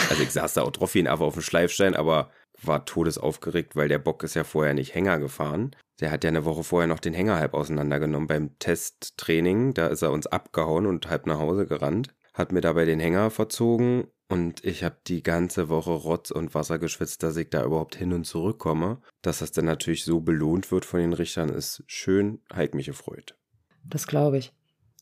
Also 0.09 0.23
ich 0.23 0.31
saß 0.31 0.53
da 0.53 0.61
auch 0.61 0.71
drauf 0.71 0.93
wie 0.93 0.99
ein 0.99 1.07
Affe 1.07 1.25
auf 1.25 1.33
dem 1.33 1.43
Schleifstein, 1.43 1.93
aber 1.93 2.31
war 2.61 2.85
todesaufgeregt, 2.85 3.75
weil 3.75 3.89
der 3.89 3.99
Bock 3.99 4.23
ist 4.23 4.35
ja 4.35 4.45
vorher 4.45 4.73
nicht 4.73 4.95
Hänger 4.95 5.19
gefahren. 5.19 5.75
Der 5.99 6.11
hat 6.11 6.23
ja 6.23 6.29
eine 6.29 6.45
Woche 6.45 6.63
vorher 6.63 6.87
noch 6.87 6.99
den 6.99 7.13
Hänger 7.13 7.35
halb 7.35 7.53
auseinandergenommen 7.53 8.27
beim 8.27 8.57
Testtraining. 8.59 9.73
Da 9.73 9.87
ist 9.87 10.03
er 10.03 10.11
uns 10.11 10.27
abgehauen 10.27 10.85
und 10.85 11.09
halb 11.09 11.25
nach 11.25 11.39
Hause 11.39 11.65
gerannt. 11.65 12.13
Hat 12.33 12.53
mir 12.53 12.61
dabei 12.61 12.85
den 12.85 13.01
Hänger 13.01 13.29
verzogen 13.29 14.07
und 14.29 14.63
ich 14.63 14.83
habe 14.83 14.97
die 15.07 15.23
ganze 15.23 15.69
Woche 15.69 15.91
Rotz 15.91 16.29
und 16.29 16.53
Wasser 16.53 16.77
geschwitzt, 16.77 17.23
dass 17.23 17.35
ich 17.35 17.49
da 17.49 17.63
überhaupt 17.63 17.95
hin 17.95 18.13
und 18.13 18.25
zurück 18.25 18.59
komme. 18.59 19.01
Dass 19.23 19.39
das 19.39 19.51
dann 19.51 19.65
natürlich 19.65 20.05
so 20.05 20.19
belohnt 20.19 20.71
wird 20.71 20.85
von 20.85 20.99
den 20.99 21.13
Richtern, 21.13 21.49
ist 21.49 21.83
schön, 21.87 22.39
hat 22.53 22.75
mich 22.75 22.85
gefreut. 22.85 23.35
Das 23.83 24.05
glaube 24.05 24.37
ich. 24.37 24.53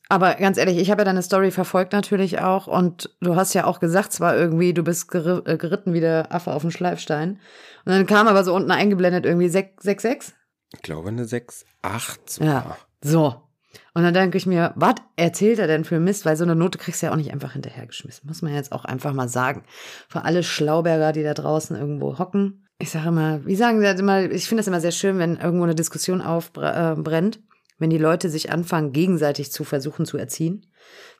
Aber 0.09 0.35
ganz 0.35 0.57
ehrlich, 0.57 0.77
ich 0.77 0.89
habe 0.89 1.01
ja 1.01 1.06
deine 1.06 1.21
Story 1.21 1.51
verfolgt 1.51 1.91
natürlich 1.91 2.39
auch 2.39 2.68
und 2.68 3.13
du 3.19 3.35
hast 3.35 3.53
ja 3.53 3.65
auch 3.65 3.81
gesagt, 3.81 4.13
zwar 4.13 4.38
irgendwie, 4.38 4.74
du 4.74 4.83
bist 4.83 5.12
geri 5.12 5.41
äh, 5.44 5.57
geritten 5.57 5.94
wie 5.94 6.00
der 6.00 6.33
Affe 6.33 6.53
auf 6.53 6.62
dem 6.62 6.71
Schleifstein. 6.71 7.41
Und 7.83 7.91
dann 7.91 8.06
kam 8.06 8.27
aber 8.27 8.45
so 8.45 8.56
unten 8.56 8.71
eingeblendet 8.71 9.25
irgendwie 9.25 9.47
6-6. 9.47 10.31
Ich 10.73 10.81
glaube 10.81 11.09
eine 11.09 11.25
6, 11.25 11.65
8 11.81 12.39
Ja, 12.39 12.77
so. 13.01 13.46
Und 13.94 14.04
dann 14.04 14.14
denke 14.14 14.38
ich 14.38 14.46
mir, 14.46 14.74
was 14.75 14.96
erzählt 15.16 15.60
er 15.60 15.68
denn 15.68 15.84
für 15.84 16.00
Mist? 16.00 16.25
Weil 16.25 16.38
so 16.38 16.44
eine 16.44 16.56
Note 16.56 16.78
kriegst 16.78 17.02
du 17.02 17.08
ja 17.08 17.12
auch 17.12 17.18
nicht 17.18 17.31
einfach 17.31 17.54
hinterhergeschmissen. 17.54 18.28
Muss 18.28 18.42
man 18.42 18.54
jetzt 18.54 18.72
auch 18.72 18.86
einfach 18.86 19.14
mal 19.14 19.30
sagen. 19.30 19.64
Für 20.08 20.24
alle 20.24 20.44
Schlauberger, 20.44 21.12
die 21.12 21.24
da 21.24 21.34
draußen 21.34 21.75
irgendwo 21.75 22.18
hocken. 22.18 22.68
Ich 22.80 22.92
sage 22.92 23.10
immer, 23.10 23.46
wie 23.46 23.56
sagen 23.56 23.80
sie 23.80 23.86
das 23.86 24.00
immer, 24.00 24.30
ich 24.31 24.48
finde 24.48 24.62
das 24.62 24.68
immer 24.68 24.81
sehr 24.81 24.92
schön, 24.92 25.18
wenn 25.18 25.38
irgendwo 25.38 25.64
eine 25.64 25.75
Diskussion 25.75 26.22
aufbrennt, 26.22 27.40
wenn 27.80 27.90
die 27.90 27.98
Leute 27.98 28.30
sich 28.30 28.52
anfangen, 28.52 28.94
gegenseitig 28.94 29.52
zu 29.52 29.64
versuchen 29.64 30.06
zu 30.06 30.18
erziehen. 30.18 30.68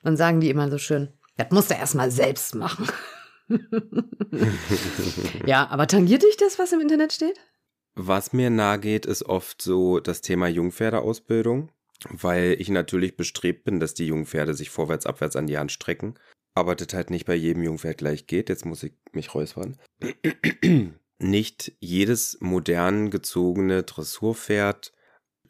Dann 0.04 0.16
sagen 0.16 0.40
die 0.40 0.50
immer 0.50 0.70
so 0.70 0.78
schön, 0.78 1.08
das 1.36 1.50
musst 1.50 1.70
du 1.70 1.74
erst 1.74 1.96
mal 1.96 2.10
selbst 2.10 2.54
machen. 2.54 2.86
ja, 5.46 5.66
aber 5.68 5.86
tangiert 5.86 6.22
dich 6.22 6.36
das, 6.36 6.58
was 6.58 6.72
im 6.72 6.80
Internet 6.80 7.12
steht? 7.12 7.38
Was 7.94 8.32
mir 8.32 8.50
nahe 8.50 8.78
geht, 8.78 9.06
ist 9.06 9.24
oft 9.24 9.60
so 9.60 9.98
das 9.98 10.20
Thema 10.20 10.46
Jungpferdeausbildung, 10.46 11.72
weil 12.08 12.56
ich 12.58 12.68
natürlich 12.68 13.16
bestrebt 13.16 13.64
bin, 13.64 13.80
dass 13.80 13.94
die 13.94 14.06
Jungpferde 14.06 14.54
sich 14.54 14.70
vorwärts, 14.70 15.06
abwärts 15.06 15.36
an 15.36 15.46
die 15.46 15.58
Hand 15.58 15.72
strecken. 15.72 16.14
Aber 16.54 16.74
das 16.74 16.92
halt 16.92 17.10
nicht 17.10 17.26
bei 17.26 17.34
jedem 17.34 17.62
Jungpferd 17.62 17.98
gleich 17.98 18.26
geht. 18.26 18.48
Jetzt 18.48 18.66
muss 18.66 18.82
ich 18.82 18.92
mich 19.12 19.34
räuspern. 19.34 19.78
Nicht 21.20 21.72
jedes 21.80 22.38
modern 22.40 23.10
gezogene 23.10 23.82
Dressurpferd 23.82 24.92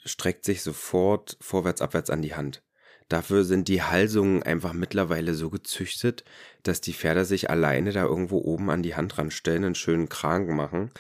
streckt 0.02 0.47
sich 0.47 0.62
sofort 0.62 1.37
vorwärts, 1.40 1.83
abwärts 1.83 2.09
an 2.09 2.23
die 2.23 2.35
Hand. 2.35 2.62
Dafür 3.09 3.45
sind 3.45 3.69
die 3.69 3.83
Halsungen 3.83 4.43
einfach 4.43 4.73
mittlerweile 4.73 5.35
so 5.35 5.49
gezüchtet, 5.50 6.25
dass 6.62 6.81
die 6.81 6.93
Pferde 6.93 7.25
sich 7.25 7.49
alleine 7.49 7.93
da 7.93 8.05
irgendwo 8.05 8.38
oben 8.38 8.71
an 8.71 8.83
die 8.83 8.95
Hand 8.95 9.17
ranstellen, 9.17 9.64
einen 9.64 9.75
schönen 9.75 10.09
Kragen 10.09 10.55
machen. 10.55 10.90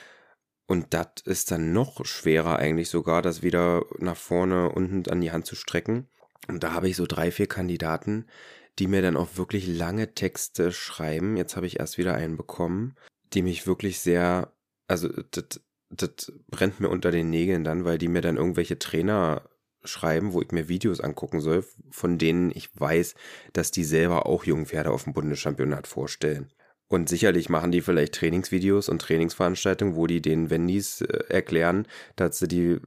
Und 0.68 0.92
das 0.92 1.08
ist 1.24 1.50
dann 1.50 1.72
noch 1.72 2.04
schwerer 2.04 2.58
eigentlich 2.58 2.90
sogar, 2.90 3.22
das 3.22 3.42
wieder 3.42 3.86
nach 3.98 4.18
vorne 4.18 4.68
unten 4.70 5.10
an 5.10 5.22
die 5.22 5.32
Hand 5.32 5.46
zu 5.46 5.56
strecken. 5.56 6.08
Und 6.46 6.62
da 6.62 6.72
habe 6.72 6.90
ich 6.90 6.96
so 6.96 7.06
drei, 7.06 7.30
vier 7.30 7.46
Kandidaten, 7.46 8.26
die 8.78 8.86
mir 8.86 9.00
dann 9.00 9.16
auch 9.16 9.36
wirklich 9.36 9.66
lange 9.66 10.14
Texte 10.14 10.70
schreiben. 10.70 11.38
Jetzt 11.38 11.56
habe 11.56 11.66
ich 11.66 11.80
erst 11.80 11.96
wieder 11.96 12.14
einen 12.14 12.36
bekommen, 12.36 12.96
die 13.32 13.40
mich 13.40 13.66
wirklich 13.66 14.00
sehr, 14.00 14.52
also 14.86 15.08
das, 15.30 15.62
das 15.88 16.32
brennt 16.48 16.80
mir 16.80 16.90
unter 16.90 17.10
den 17.10 17.30
Nägeln 17.30 17.64
dann, 17.64 17.86
weil 17.86 17.96
die 17.96 18.08
mir 18.08 18.20
dann 18.20 18.36
irgendwelche 18.36 18.78
Trainer 18.78 19.48
schreiben, 19.84 20.34
wo 20.34 20.42
ich 20.42 20.52
mir 20.52 20.68
Videos 20.68 21.00
angucken 21.00 21.40
soll, 21.40 21.64
von 21.90 22.18
denen 22.18 22.50
ich 22.50 22.68
weiß, 22.78 23.14
dass 23.54 23.70
die 23.70 23.84
selber 23.84 24.26
auch 24.26 24.44
Jungpferde 24.44 24.90
auf 24.90 25.04
dem 25.04 25.14
Bundeschampionat 25.14 25.86
vorstellen. 25.86 26.52
Und 26.88 27.08
sicherlich 27.08 27.48
machen 27.48 27.70
die 27.70 27.82
vielleicht 27.82 28.14
Trainingsvideos 28.14 28.88
und 28.88 29.02
Trainingsveranstaltungen, 29.02 29.94
wo 29.94 30.06
die 30.06 30.22
den 30.22 30.50
Wendys 30.50 31.02
äh, 31.02 31.24
erklären, 31.28 31.86
dass 32.16 32.38
sie 32.38 32.48
die 32.48 32.80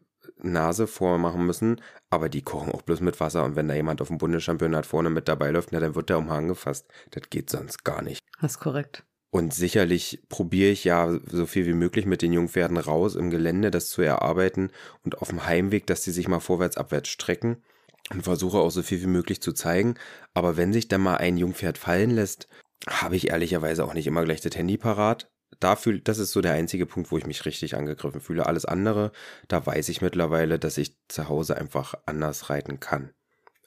Nase 0.43 0.87
vormachen 0.87 1.45
müssen, 1.45 1.81
aber 2.09 2.29
die 2.29 2.41
kochen 2.41 2.71
auch 2.71 2.81
bloß 2.81 3.01
mit 3.01 3.19
Wasser 3.19 3.43
und 3.43 3.55
wenn 3.55 3.67
da 3.67 3.75
jemand 3.75 4.01
auf 4.01 4.07
dem 4.07 4.17
Bundeschampionat 4.17 4.85
vorne 4.85 5.09
mit 5.09 5.27
dabei 5.27 5.51
läuft, 5.51 5.71
na, 5.71 5.79
dann 5.79 5.95
wird 5.95 6.09
der 6.09 6.17
um 6.17 6.31
Hang 6.31 6.47
gefasst. 6.47 6.87
Das 7.11 7.23
geht 7.29 7.49
sonst 7.49 7.83
gar 7.83 8.01
nicht. 8.01 8.23
Das 8.41 8.53
ist 8.53 8.59
korrekt. 8.59 9.03
Und 9.29 9.53
sicherlich 9.53 10.23
probiere 10.27 10.71
ich 10.71 10.83
ja 10.83 11.17
so 11.25 11.45
viel 11.45 11.65
wie 11.65 11.73
möglich 11.73 12.05
mit 12.05 12.21
den 12.21 12.33
Jungpferden 12.33 12.77
raus 12.77 13.15
im 13.15 13.29
Gelände, 13.29 13.71
das 13.71 13.89
zu 13.89 14.01
erarbeiten 14.01 14.71
und 15.05 15.19
auf 15.19 15.29
dem 15.29 15.45
Heimweg, 15.45 15.87
dass 15.87 16.01
die 16.01 16.11
sich 16.11 16.27
mal 16.27 16.41
vorwärts, 16.41 16.75
abwärts 16.75 17.09
strecken 17.09 17.63
und 18.11 18.23
versuche 18.23 18.57
auch 18.57 18.71
so 18.71 18.81
viel 18.81 19.01
wie 19.01 19.07
möglich 19.07 19.41
zu 19.41 19.53
zeigen. 19.53 19.95
Aber 20.33 20.57
wenn 20.57 20.73
sich 20.73 20.89
dann 20.89 21.01
mal 21.01 21.15
ein 21.15 21.37
Jungpferd 21.37 21.77
fallen 21.77 22.11
lässt, 22.11 22.49
habe 22.87 23.15
ich 23.15 23.29
ehrlicherweise 23.29 23.83
auch 23.83 23.93
nicht 23.93 24.07
immer 24.07 24.23
gleich 24.23 24.41
das 24.41 24.55
Handy 24.55 24.77
parat. 24.77 25.31
Dafür, 25.59 25.99
das 25.99 26.17
ist 26.17 26.31
so 26.31 26.41
der 26.41 26.53
einzige 26.53 26.85
Punkt, 26.85 27.11
wo 27.11 27.17
ich 27.17 27.27
mich 27.27 27.45
richtig 27.45 27.75
angegriffen 27.75 28.21
fühle. 28.21 28.45
Alles 28.45 28.65
andere, 28.65 29.11
da 29.47 29.65
weiß 29.65 29.89
ich 29.89 30.01
mittlerweile, 30.01 30.57
dass 30.57 30.77
ich 30.77 30.97
zu 31.07 31.27
Hause 31.29 31.57
einfach 31.57 31.93
anders 32.05 32.49
reiten 32.49 32.79
kann, 32.79 33.11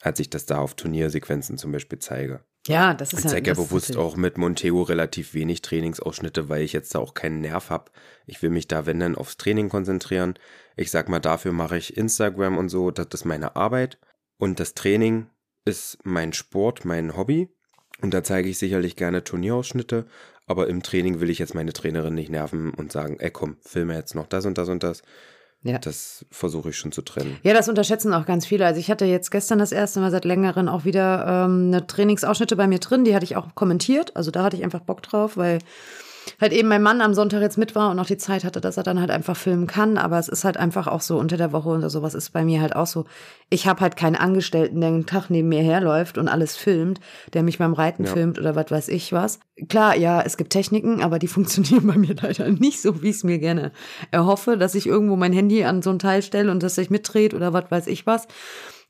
als 0.00 0.18
ich 0.18 0.30
das 0.30 0.46
da 0.46 0.58
auf 0.58 0.74
Turniersequenzen 0.74 1.58
zum 1.58 1.72
Beispiel 1.72 1.98
zeige. 1.98 2.44
Ja, 2.66 2.94
das 2.94 3.12
ist 3.12 3.26
Ich 3.26 3.30
zeige 3.30 3.50
ja 3.50 3.54
bewusst 3.54 3.96
auch 3.96 4.16
mit 4.16 4.38
Montego 4.38 4.82
relativ 4.82 5.34
wenig 5.34 5.60
Trainingsausschnitte, 5.60 6.48
weil 6.48 6.62
ich 6.62 6.72
jetzt 6.72 6.94
da 6.94 6.98
auch 6.98 7.12
keinen 7.12 7.42
Nerv 7.42 7.68
habe. 7.68 7.90
Ich 8.26 8.40
will 8.42 8.50
mich 8.50 8.68
da, 8.68 8.86
wenn 8.86 9.00
dann, 9.00 9.16
aufs 9.16 9.36
Training 9.36 9.68
konzentrieren. 9.68 10.34
Ich 10.76 10.90
sag 10.90 11.10
mal, 11.10 11.20
dafür 11.20 11.52
mache 11.52 11.76
ich 11.76 11.96
Instagram 11.96 12.56
und 12.56 12.70
so, 12.70 12.90
das 12.90 13.08
ist 13.12 13.24
meine 13.26 13.54
Arbeit. 13.56 13.98
Und 14.38 14.60
das 14.60 14.72
Training 14.72 15.26
ist 15.66 15.98
mein 16.04 16.32
Sport, 16.32 16.86
mein 16.86 17.16
Hobby. 17.16 17.50
Und 18.00 18.12
da 18.12 18.22
zeige 18.22 18.48
ich 18.48 18.58
sicherlich 18.58 18.96
gerne 18.96 19.24
Turnierausschnitte, 19.24 20.06
aber 20.46 20.68
im 20.68 20.82
Training 20.82 21.20
will 21.20 21.30
ich 21.30 21.38
jetzt 21.38 21.54
meine 21.54 21.72
Trainerin 21.72 22.14
nicht 22.14 22.30
nerven 22.30 22.74
und 22.74 22.92
sagen, 22.92 23.16
ey 23.20 23.30
komm, 23.30 23.56
filme 23.62 23.94
jetzt 23.94 24.14
noch 24.14 24.26
das 24.26 24.46
und 24.46 24.58
das 24.58 24.68
und 24.68 24.82
das. 24.82 25.02
Ja. 25.62 25.78
Das 25.78 26.26
versuche 26.30 26.70
ich 26.70 26.76
schon 26.76 26.92
zu 26.92 27.00
trennen. 27.00 27.38
Ja, 27.42 27.54
das 27.54 27.70
unterschätzen 27.70 28.12
auch 28.12 28.26
ganz 28.26 28.44
viele. 28.44 28.66
Also 28.66 28.78
ich 28.78 28.90
hatte 28.90 29.06
jetzt 29.06 29.30
gestern 29.30 29.58
das 29.58 29.72
erste 29.72 29.98
Mal 30.00 30.10
seit 30.10 30.26
längerem 30.26 30.68
auch 30.68 30.84
wieder 30.84 31.46
ähm, 31.46 31.68
eine 31.68 31.86
Trainingsausschnitte 31.86 32.54
bei 32.54 32.66
mir 32.66 32.80
drin. 32.80 33.04
Die 33.04 33.14
hatte 33.14 33.24
ich 33.24 33.36
auch 33.36 33.54
kommentiert. 33.54 34.14
Also 34.14 34.30
da 34.30 34.44
hatte 34.44 34.58
ich 34.58 34.62
einfach 34.62 34.80
Bock 34.80 35.02
drauf, 35.02 35.38
weil 35.38 35.60
halt 36.40 36.52
eben 36.52 36.68
mein 36.68 36.82
Mann 36.82 37.00
am 37.00 37.14
Sonntag 37.14 37.40
jetzt 37.40 37.58
mit 37.58 37.74
war 37.74 37.90
und 37.90 37.96
noch 37.96 38.06
die 38.06 38.16
Zeit 38.16 38.44
hatte, 38.44 38.60
dass 38.60 38.76
er 38.76 38.82
dann 38.82 39.00
halt 39.00 39.10
einfach 39.10 39.36
filmen 39.36 39.66
kann. 39.66 39.98
Aber 39.98 40.18
es 40.18 40.28
ist 40.28 40.44
halt 40.44 40.56
einfach 40.56 40.86
auch 40.86 41.00
so 41.00 41.18
unter 41.18 41.36
der 41.36 41.52
Woche 41.52 41.68
oder 41.68 41.90
sowas 41.90 42.14
ist 42.14 42.30
bei 42.32 42.44
mir 42.44 42.60
halt 42.60 42.76
auch 42.76 42.86
so. 42.86 43.04
Ich 43.50 43.66
habe 43.66 43.80
halt 43.80 43.96
keinen 43.96 44.16
Angestellten, 44.16 44.80
der 44.80 44.88
einen 44.88 45.06
Tag 45.06 45.30
neben 45.30 45.48
mir 45.48 45.62
herläuft 45.62 46.18
und 46.18 46.28
alles 46.28 46.56
filmt, 46.56 47.00
der 47.32 47.42
mich 47.42 47.58
beim 47.58 47.72
Reiten 47.72 48.04
ja. 48.04 48.12
filmt 48.12 48.38
oder 48.38 48.54
was 48.56 48.70
weiß 48.70 48.88
ich 48.88 49.12
was. 49.12 49.40
Klar, 49.68 49.96
ja, 49.96 50.22
es 50.22 50.36
gibt 50.36 50.52
Techniken, 50.52 51.02
aber 51.02 51.18
die 51.18 51.28
funktionieren 51.34 51.86
bei 51.86 51.96
mir 51.96 52.14
leider 52.20 52.48
nicht 52.48 52.80
so, 52.80 53.02
wie 53.02 53.10
ich 53.10 53.16
es 53.16 53.24
mir 53.24 53.38
gerne 53.38 53.72
erhoffe, 54.10 54.56
dass 54.56 54.74
ich 54.74 54.86
irgendwo 54.86 55.16
mein 55.16 55.32
Handy 55.32 55.64
an 55.64 55.82
so 55.82 55.90
ein 55.90 55.98
Teil 55.98 56.22
stelle 56.22 56.50
und 56.50 56.62
das 56.62 56.74
sich 56.74 56.90
mitdreht 56.90 57.34
oder 57.34 57.52
was 57.52 57.70
weiß 57.70 57.86
ich 57.86 58.06
was. 58.06 58.26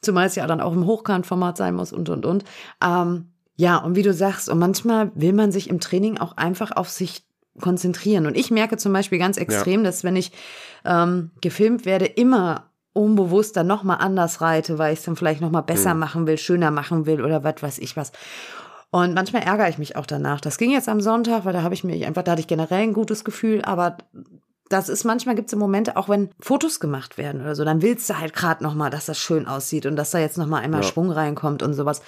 Zumal 0.01 0.27
es 0.27 0.35
ja 0.35 0.47
dann 0.47 0.61
auch 0.61 0.73
im 0.73 0.87
Hochkantformat 0.87 1.57
sein 1.57 1.75
muss 1.75 1.93
und 1.93 2.09
und 2.09 2.27
und. 2.27 2.45
Ähm, 2.85 3.34
ja, 3.57 3.77
und 3.77 3.97
wie 3.97 4.03
du 4.03 4.13
sagst, 4.13 4.49
und 4.49 4.59
manchmal 4.59 5.13
will 5.15 5.33
man 5.33 5.53
sich 5.53 5.71
im 5.71 5.81
Training 5.81 6.19
auch 6.19 6.37
einfach 6.37 6.73
auf 6.73 6.89
sich 6.89 7.25
konzentrieren. 7.61 8.27
Und 8.27 8.37
ich 8.37 8.51
merke 8.51 8.77
zum 8.77 8.93
Beispiel 8.93 9.19
ganz 9.19 9.37
extrem, 9.37 9.81
ja. 9.81 9.87
dass 9.87 10.03
wenn 10.03 10.17
ich 10.17 10.33
ähm, 10.85 11.31
gefilmt 11.41 11.87
werde, 11.87 12.07
immer 12.07 12.71
unbewusst 12.93 13.57
dann 13.57 13.67
nochmal 13.67 13.99
anders 14.01 14.41
reite, 14.41 14.79
weil 14.79 14.93
ich 14.93 15.01
es 15.01 15.05
dann 15.05 15.17
vielleicht 15.17 15.41
nochmal 15.41 15.63
besser 15.63 15.95
mhm. 15.95 16.01
machen 16.01 16.27
will, 16.27 16.39
schöner 16.39 16.71
machen 16.71 17.07
will 17.07 17.23
oder 17.23 17.45
was 17.45 17.63
weiß 17.63 17.79
ich 17.79 17.97
was. 17.97 18.13
Und 18.91 19.15
manchmal 19.15 19.43
ärgere 19.43 19.69
ich 19.69 19.79
mich 19.79 19.97
auch 19.97 20.07
danach. 20.07 20.41
Das 20.41 20.57
ging 20.57 20.71
jetzt 20.71 20.89
am 20.89 21.01
Sonntag, 21.01 21.45
weil 21.45 21.53
da 21.53 21.63
habe 21.63 21.75
ich 21.75 21.83
mich 21.83 22.07
einfach, 22.07 22.23
da 22.23 22.33
hatte 22.33 22.41
ich 22.41 22.47
generell 22.47 22.83
ein 22.83 22.93
gutes 22.93 23.25
Gefühl, 23.25 23.63
aber 23.63 23.99
das 24.69 24.89
ist 24.89 25.05
manchmal 25.05 25.35
gibt 25.35 25.53
es 25.53 25.59
Momente, 25.59 25.97
auch 25.97 26.09
wenn 26.09 26.31
Fotos 26.41 26.81
gemacht 26.81 27.19
werden 27.19 27.41
oder 27.43 27.55
so, 27.55 27.65
dann 27.65 27.83
willst 27.83 28.09
du 28.09 28.19
halt 28.19 28.33
gerade 28.33 28.63
nochmal, 28.63 28.91
dass 28.91 29.07
das 29.07 29.19
schön 29.19 29.47
aussieht 29.47 29.87
und 29.87 29.97
dass 29.97 30.13
da 30.13 30.19
jetzt 30.19 30.39
nochmal 30.39 30.63
einmal 30.63 30.83
ja. 30.83 30.89
Schwung 30.89 31.11
reinkommt 31.11 31.63
und 31.63 31.75
sowas. 31.75 32.03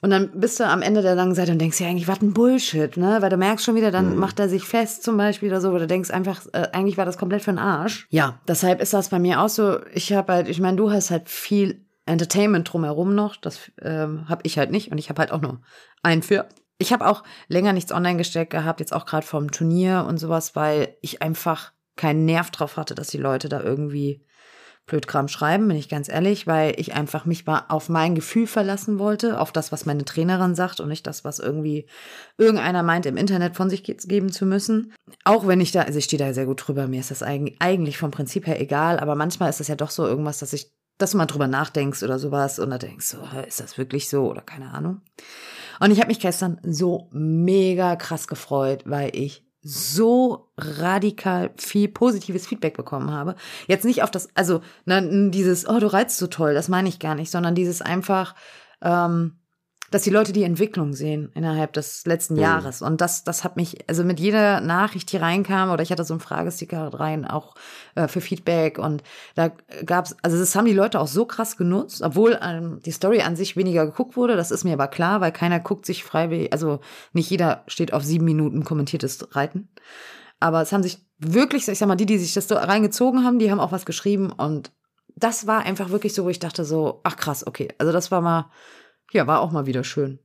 Und 0.00 0.10
dann 0.10 0.30
bist 0.38 0.60
du 0.60 0.64
am 0.64 0.82
Ende 0.82 1.02
der 1.02 1.16
langen 1.16 1.34
Seite 1.34 1.50
und 1.50 1.58
denkst 1.58 1.80
ja 1.80 1.88
eigentlich, 1.88 2.06
was 2.06 2.22
ein 2.22 2.32
Bullshit, 2.32 2.96
ne? 2.96 3.18
Weil 3.20 3.30
du 3.30 3.36
merkst 3.36 3.64
schon 3.64 3.74
wieder, 3.74 3.90
dann 3.90 4.12
mhm. 4.12 4.18
macht 4.18 4.38
er 4.38 4.48
sich 4.48 4.64
fest 4.64 5.02
zum 5.02 5.16
Beispiel 5.16 5.48
oder 5.48 5.60
so, 5.60 5.70
oder 5.70 5.80
du 5.80 5.86
denkst 5.88 6.10
einfach, 6.10 6.46
äh, 6.52 6.68
eigentlich 6.72 6.96
war 6.96 7.04
das 7.04 7.18
komplett 7.18 7.42
für 7.42 7.50
den 7.50 7.58
Arsch. 7.58 8.06
Ja, 8.10 8.40
deshalb 8.46 8.80
ist 8.80 8.94
das 8.94 9.08
bei 9.08 9.18
mir 9.18 9.40
auch 9.40 9.48
so. 9.48 9.80
Ich 9.92 10.12
habe 10.12 10.32
halt, 10.32 10.48
ich 10.48 10.60
meine, 10.60 10.76
du 10.76 10.92
hast 10.92 11.10
halt 11.10 11.28
viel 11.28 11.84
Entertainment 12.06 12.72
drumherum 12.72 13.14
noch. 13.14 13.36
Das 13.36 13.72
ähm, 13.82 14.28
habe 14.28 14.42
ich 14.44 14.56
halt 14.56 14.70
nicht 14.70 14.92
und 14.92 14.98
ich 14.98 15.08
habe 15.08 15.20
halt 15.20 15.32
auch 15.32 15.40
nur 15.40 15.60
ein 16.02 16.22
für. 16.22 16.48
Ich 16.78 16.92
habe 16.92 17.08
auch 17.08 17.24
länger 17.48 17.72
nichts 17.72 17.92
online 17.92 18.18
gestellt 18.18 18.50
gehabt, 18.50 18.78
jetzt 18.78 18.92
auch 18.92 19.04
gerade 19.04 19.26
vom 19.26 19.50
Turnier 19.50 20.06
und 20.08 20.18
sowas, 20.18 20.54
weil 20.54 20.96
ich 21.02 21.22
einfach 21.22 21.72
keinen 21.96 22.24
Nerv 22.24 22.52
drauf 22.52 22.76
hatte, 22.76 22.94
dass 22.94 23.08
die 23.08 23.18
Leute 23.18 23.48
da 23.48 23.60
irgendwie 23.60 24.24
Blödkram 24.88 25.28
schreiben, 25.28 25.68
bin 25.68 25.76
ich 25.76 25.88
ganz 25.88 26.08
ehrlich, 26.08 26.48
weil 26.48 26.74
ich 26.78 26.94
einfach 26.94 27.24
mich 27.24 27.46
mal 27.46 27.64
auf 27.68 27.88
mein 27.88 28.16
Gefühl 28.16 28.48
verlassen 28.48 28.98
wollte, 28.98 29.40
auf 29.40 29.52
das, 29.52 29.70
was 29.70 29.86
meine 29.86 30.04
Trainerin 30.04 30.56
sagt 30.56 30.80
und 30.80 30.88
nicht 30.88 31.06
das, 31.06 31.24
was 31.24 31.38
irgendwie 31.38 31.86
irgendeiner 32.36 32.82
meint, 32.82 33.06
im 33.06 33.16
Internet 33.16 33.54
von 33.54 33.70
sich 33.70 33.84
geben 33.84 34.32
zu 34.32 34.46
müssen. 34.46 34.92
Auch 35.24 35.46
wenn 35.46 35.60
ich 35.60 35.70
da, 35.70 35.82
also 35.82 35.98
ich 35.98 36.06
stehe 36.06 36.18
da 36.22 36.34
sehr 36.34 36.46
gut 36.46 36.66
drüber, 36.66 36.88
mir 36.88 37.00
ist 37.00 37.12
das 37.12 37.22
eigentlich 37.22 37.98
vom 37.98 38.10
Prinzip 38.10 38.46
her 38.46 38.60
egal, 38.60 38.98
aber 38.98 39.14
manchmal 39.14 39.50
ist 39.50 39.60
das 39.60 39.68
ja 39.68 39.76
doch 39.76 39.90
so 39.90 40.06
irgendwas, 40.06 40.38
dass 40.38 40.52
ich, 40.52 40.72
dass 40.98 41.12
du 41.12 41.18
mal 41.18 41.26
drüber 41.26 41.46
nachdenkst 41.46 42.02
oder 42.02 42.18
sowas 42.18 42.58
und 42.58 42.70
da 42.70 42.78
denkst 42.78 43.06
so, 43.06 43.18
ist 43.46 43.60
das 43.60 43.78
wirklich 43.78 44.08
so 44.08 44.28
oder 44.28 44.40
keine 44.40 44.72
Ahnung. 44.72 45.02
Und 45.80 45.92
ich 45.92 45.98
habe 46.00 46.08
mich 46.08 46.18
gestern 46.18 46.58
so 46.64 47.08
mega 47.12 47.94
krass 47.94 48.26
gefreut, 48.26 48.82
weil 48.84 49.14
ich 49.14 49.47
so 49.60 50.50
radikal 50.56 51.50
viel 51.56 51.88
positives 51.88 52.46
Feedback 52.46 52.76
bekommen 52.76 53.10
habe. 53.10 53.34
Jetzt 53.66 53.84
nicht 53.84 54.02
auf 54.02 54.10
das, 54.10 54.28
also 54.34 54.60
ne, 54.84 55.30
dieses, 55.30 55.68
oh, 55.68 55.78
du 55.80 55.92
reizt 55.92 56.18
so 56.18 56.26
toll, 56.26 56.54
das 56.54 56.68
meine 56.68 56.88
ich 56.88 56.98
gar 56.98 57.14
nicht, 57.14 57.30
sondern 57.30 57.54
dieses 57.54 57.82
einfach, 57.82 58.34
ähm, 58.82 59.38
dass 59.90 60.02
die 60.02 60.10
Leute 60.10 60.32
die 60.32 60.42
Entwicklung 60.42 60.92
sehen 60.92 61.30
innerhalb 61.34 61.72
des 61.72 62.04
letzten 62.04 62.34
mhm. 62.34 62.40
Jahres. 62.40 62.82
Und 62.82 63.00
das, 63.00 63.24
das 63.24 63.44
hat 63.44 63.56
mich, 63.56 63.88
also 63.88 64.04
mit 64.04 64.20
jeder 64.20 64.60
Nachricht, 64.60 65.10
die 65.12 65.16
reinkam, 65.16 65.70
oder 65.70 65.82
ich 65.82 65.90
hatte 65.90 66.04
so 66.04 66.14
einen 66.14 66.20
Fragesticker 66.20 66.92
rein, 66.94 67.24
auch 67.24 67.54
äh, 67.94 68.08
für 68.08 68.20
Feedback. 68.20 68.78
Und 68.78 69.02
da 69.34 69.50
gab's, 69.84 70.16
also 70.22 70.38
das 70.38 70.54
haben 70.54 70.66
die 70.66 70.72
Leute 70.72 71.00
auch 71.00 71.06
so 71.06 71.24
krass 71.24 71.56
genutzt, 71.56 72.02
obwohl 72.02 72.38
ähm, 72.42 72.80
die 72.84 72.92
Story 72.92 73.22
an 73.22 73.36
sich 73.36 73.56
weniger 73.56 73.86
geguckt 73.86 74.16
wurde. 74.16 74.36
Das 74.36 74.50
ist 74.50 74.64
mir 74.64 74.74
aber 74.74 74.88
klar, 74.88 75.20
weil 75.20 75.32
keiner 75.32 75.60
guckt 75.60 75.86
sich 75.86 76.04
freiwillig, 76.04 76.52
also 76.52 76.80
nicht 77.12 77.30
jeder 77.30 77.64
steht 77.66 77.92
auf 77.92 78.04
sieben 78.04 78.24
Minuten 78.24 78.64
kommentiertes 78.64 79.34
Reiten. 79.34 79.68
Aber 80.40 80.62
es 80.62 80.72
haben 80.72 80.82
sich 80.82 81.04
wirklich, 81.18 81.66
ich 81.66 81.78
sag 81.78 81.88
mal, 81.88 81.96
die, 81.96 82.06
die 82.06 82.18
sich 82.18 82.34
das 82.34 82.46
so 82.46 82.54
reingezogen 82.54 83.24
haben, 83.24 83.38
die 83.38 83.50
haben 83.50 83.60
auch 83.60 83.72
was 83.72 83.86
geschrieben 83.86 84.30
und 84.30 84.70
das 85.16 85.46
war 85.46 85.60
einfach 85.60 85.90
wirklich 85.90 86.14
so, 86.14 86.24
wo 86.24 86.28
ich 86.28 86.38
dachte 86.38 86.64
so, 86.64 87.00
ach 87.02 87.16
krass, 87.16 87.46
okay. 87.46 87.68
Also 87.78 87.92
das 87.92 88.10
war 88.10 88.20
mal 88.20 88.50
ja, 89.12 89.26
war 89.26 89.40
auch 89.40 89.52
mal 89.52 89.66
wieder 89.66 89.84
schön. 89.84 90.18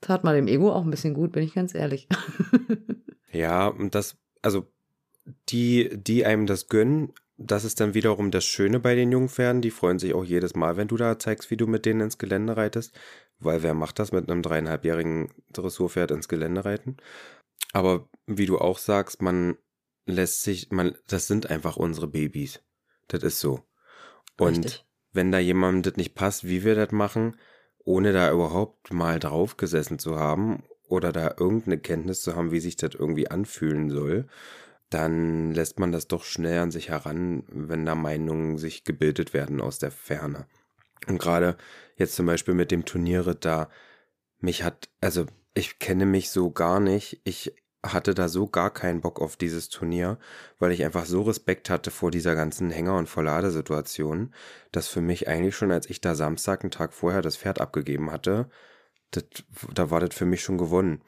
Tat 0.00 0.24
mal 0.24 0.36
dem 0.36 0.46
Ego 0.46 0.72
auch 0.72 0.84
ein 0.84 0.90
bisschen 0.90 1.14
gut, 1.14 1.32
bin 1.32 1.42
ich 1.42 1.54
ganz 1.54 1.74
ehrlich. 1.74 2.08
ja, 3.32 3.66
und 3.66 3.94
das, 3.94 4.16
also 4.42 4.66
die, 5.48 5.90
die 5.92 6.24
einem 6.24 6.46
das 6.46 6.68
gönnen, 6.68 7.12
das 7.36 7.64
ist 7.64 7.80
dann 7.80 7.94
wiederum 7.94 8.30
das 8.30 8.44
Schöne 8.44 8.80
bei 8.80 8.94
den 8.94 9.12
Jungpferden. 9.12 9.62
Die 9.62 9.70
freuen 9.70 9.98
sich 9.98 10.12
auch 10.12 10.24
jedes 10.24 10.54
Mal, 10.54 10.76
wenn 10.76 10.88
du 10.88 10.96
da 10.96 11.18
zeigst, 11.18 11.50
wie 11.50 11.56
du 11.56 11.66
mit 11.66 11.86
denen 11.86 12.00
ins 12.00 12.18
Gelände 12.18 12.56
reitest. 12.56 12.98
Weil 13.38 13.62
wer 13.62 13.74
macht 13.74 14.00
das 14.00 14.10
mit 14.10 14.28
einem 14.28 14.42
dreieinhalbjährigen 14.42 15.32
Dressurpferd 15.52 16.10
ins 16.10 16.26
Gelände 16.26 16.64
reiten? 16.64 16.96
Aber 17.72 18.08
wie 18.26 18.46
du 18.46 18.58
auch 18.58 18.78
sagst, 18.78 19.22
man 19.22 19.56
lässt 20.06 20.42
sich, 20.42 20.70
man, 20.70 20.96
das 21.06 21.28
sind 21.28 21.48
einfach 21.48 21.76
unsere 21.76 22.08
Babys. 22.08 22.60
Das 23.06 23.22
ist 23.22 23.38
so. 23.38 23.62
Und 24.36 24.64
Richtig. 24.64 24.84
wenn 25.12 25.30
da 25.30 25.38
jemandem 25.38 25.82
das 25.82 25.96
nicht 25.96 26.14
passt, 26.14 26.44
wie 26.44 26.64
wir 26.64 26.74
das 26.74 26.90
machen, 26.90 27.36
ohne 27.88 28.12
da 28.12 28.30
überhaupt 28.30 28.92
mal 28.92 29.18
drauf 29.18 29.56
gesessen 29.56 29.98
zu 29.98 30.18
haben 30.18 30.62
oder 30.88 31.10
da 31.10 31.34
irgendeine 31.38 31.78
Kenntnis 31.78 32.20
zu 32.20 32.36
haben, 32.36 32.52
wie 32.52 32.60
sich 32.60 32.76
das 32.76 32.94
irgendwie 32.94 33.30
anfühlen 33.30 33.88
soll, 33.88 34.26
dann 34.90 35.54
lässt 35.54 35.78
man 35.78 35.90
das 35.90 36.06
doch 36.06 36.24
schnell 36.24 36.58
an 36.60 36.70
sich 36.70 36.90
heran, 36.90 37.44
wenn 37.48 37.86
da 37.86 37.94
Meinungen 37.94 38.58
sich 38.58 38.84
gebildet 38.84 39.32
werden 39.32 39.62
aus 39.62 39.78
der 39.78 39.90
Ferne. 39.90 40.46
Und 41.06 41.18
gerade 41.18 41.56
jetzt 41.96 42.14
zum 42.14 42.26
Beispiel 42.26 42.52
mit 42.52 42.70
dem 42.70 42.84
Turniere 42.84 43.34
da, 43.34 43.70
mich 44.38 44.64
hat, 44.64 44.90
also 45.00 45.24
ich 45.54 45.78
kenne 45.78 46.04
mich 46.04 46.28
so 46.28 46.50
gar 46.50 46.80
nicht. 46.80 47.22
Ich 47.24 47.54
hatte 47.84 48.14
da 48.14 48.28
so 48.28 48.48
gar 48.48 48.72
keinen 48.72 49.00
Bock 49.00 49.20
auf 49.20 49.36
dieses 49.36 49.68
Turnier, 49.68 50.18
weil 50.58 50.72
ich 50.72 50.84
einfach 50.84 51.06
so 51.06 51.22
Respekt 51.22 51.70
hatte 51.70 51.90
vor 51.90 52.10
dieser 52.10 52.34
ganzen 52.34 52.70
Hänger- 52.70 52.96
und 52.96 53.08
Verladesituation, 53.08 54.34
dass 54.72 54.88
für 54.88 55.00
mich 55.00 55.28
eigentlich 55.28 55.56
schon, 55.56 55.70
als 55.70 55.88
ich 55.88 56.00
da 56.00 56.14
Samstag, 56.14 56.62
einen 56.62 56.70
Tag 56.70 56.92
vorher, 56.92 57.22
das 57.22 57.36
Pferd 57.36 57.60
abgegeben 57.60 58.10
hatte, 58.10 58.48
das, 59.12 59.24
da 59.72 59.90
war 59.90 60.00
das 60.00 60.14
für 60.14 60.26
mich 60.26 60.42
schon 60.42 60.58
gewonnen. 60.58 61.02